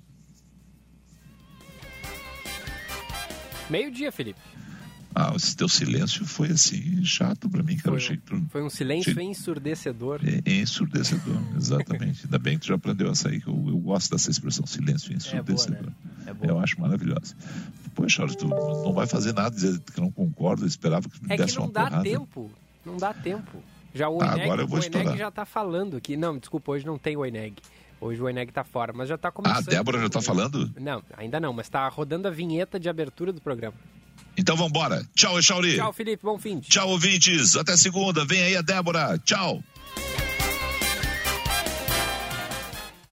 Meio-dia, 3.70 4.10
Felipe. 4.12 4.38
Ah, 5.14 5.32
esse 5.34 5.56
teu 5.56 5.68
silêncio 5.68 6.24
foi 6.26 6.48
assim, 6.48 7.02
chato 7.04 7.48
pra 7.48 7.62
mim, 7.62 7.76
cara. 7.76 7.88
Foi, 7.90 7.96
Achei 7.96 8.16
que 8.18 8.22
tu... 8.22 8.46
foi 8.50 8.62
um 8.62 8.70
silêncio 8.70 9.10
achei... 9.10 9.24
ensurdecedor. 9.24 10.20
É, 10.22 10.52
ensurdecedor, 10.60 11.36
exatamente. 11.56 12.24
Ainda 12.24 12.38
bem 12.38 12.54
que 12.54 12.60
tu 12.60 12.68
já 12.68 12.74
aprendeu 12.76 13.10
essa 13.10 13.28
aí, 13.28 13.40
que 13.40 13.48
eu, 13.48 13.64
eu 13.68 13.78
gosto 13.78 14.10
dessa 14.12 14.30
expressão, 14.30 14.66
silêncio 14.66 15.12
ensurdecedor. 15.12 15.92
É 16.26 16.32
boa, 16.32 16.34
né? 16.34 16.38
é 16.42 16.50
eu 16.50 16.60
acho 16.60 16.80
maravilhosa. 16.80 17.34
Poxa, 17.94 18.16
Charles, 18.16 18.36
tu 18.36 18.46
não 18.46 18.92
vai 18.92 19.06
fazer 19.06 19.32
nada, 19.32 19.50
dizer 19.50 19.80
que 19.80 20.00
não 20.00 20.12
concorda, 20.12 20.64
esperava 20.66 21.08
que 21.08 21.18
tu 21.18 21.26
me 21.26 21.34
é 21.34 21.36
desse 21.36 21.54
que 21.54 21.58
não 21.58 21.66
uma 21.66 21.72
dá 21.72 21.84
porrada. 21.86 22.04
tempo, 22.04 22.50
não 22.84 22.96
dá 22.96 23.12
tempo. 23.14 23.62
Já 23.94 24.08
o 24.08 24.22
Ah, 24.22 24.26
Eneg, 24.34 24.42
agora 24.42 24.62
eu 24.62 24.68
vou 24.68 24.78
o 24.78 24.84
Eneg 24.84 25.16
já 25.16 25.30
tá 25.30 25.44
falando 25.44 25.96
aqui. 25.96 26.16
Não, 26.16 26.38
desculpa, 26.38 26.70
hoje 26.72 26.86
não 26.86 26.98
tem 26.98 27.16
o 27.16 27.24
Eneg. 27.26 27.56
Hoje 28.01 28.22
o 28.22 28.28
Eneg 28.28 28.53
tá 28.53 28.62
fora, 28.62 28.92
mas 28.92 29.09
já 29.09 29.18
tá 29.18 29.30
começando. 29.30 29.57
Ah, 29.57 29.59
a 29.59 29.62
Débora 29.62 30.01
já 30.01 30.09
tá 30.09 30.20
falando? 30.20 30.70
Não, 30.80 31.03
ainda 31.16 31.40
não, 31.40 31.53
mas 31.53 31.68
tá 31.68 31.86
rodando 31.88 32.28
a 32.28 32.30
vinheta 32.30 32.78
de 32.78 32.88
abertura 32.88 33.32
do 33.32 33.40
programa. 33.40 33.74
Então 34.36 34.57
vambora. 34.57 35.05
Tchau, 35.16 35.36
Echauri. 35.38 35.74
Tchau, 35.76 35.92
Felipe, 35.92 36.22
bom 36.22 36.38
fim. 36.38 36.61
Tchau, 36.61 36.88
ouvintes. 36.90 37.57
Até 37.57 37.76
segunda. 37.76 38.24
Vem 38.24 38.40
aí 38.40 38.57
a 38.57 38.62
Débora. 38.62 39.18
Tchau. 39.24 39.62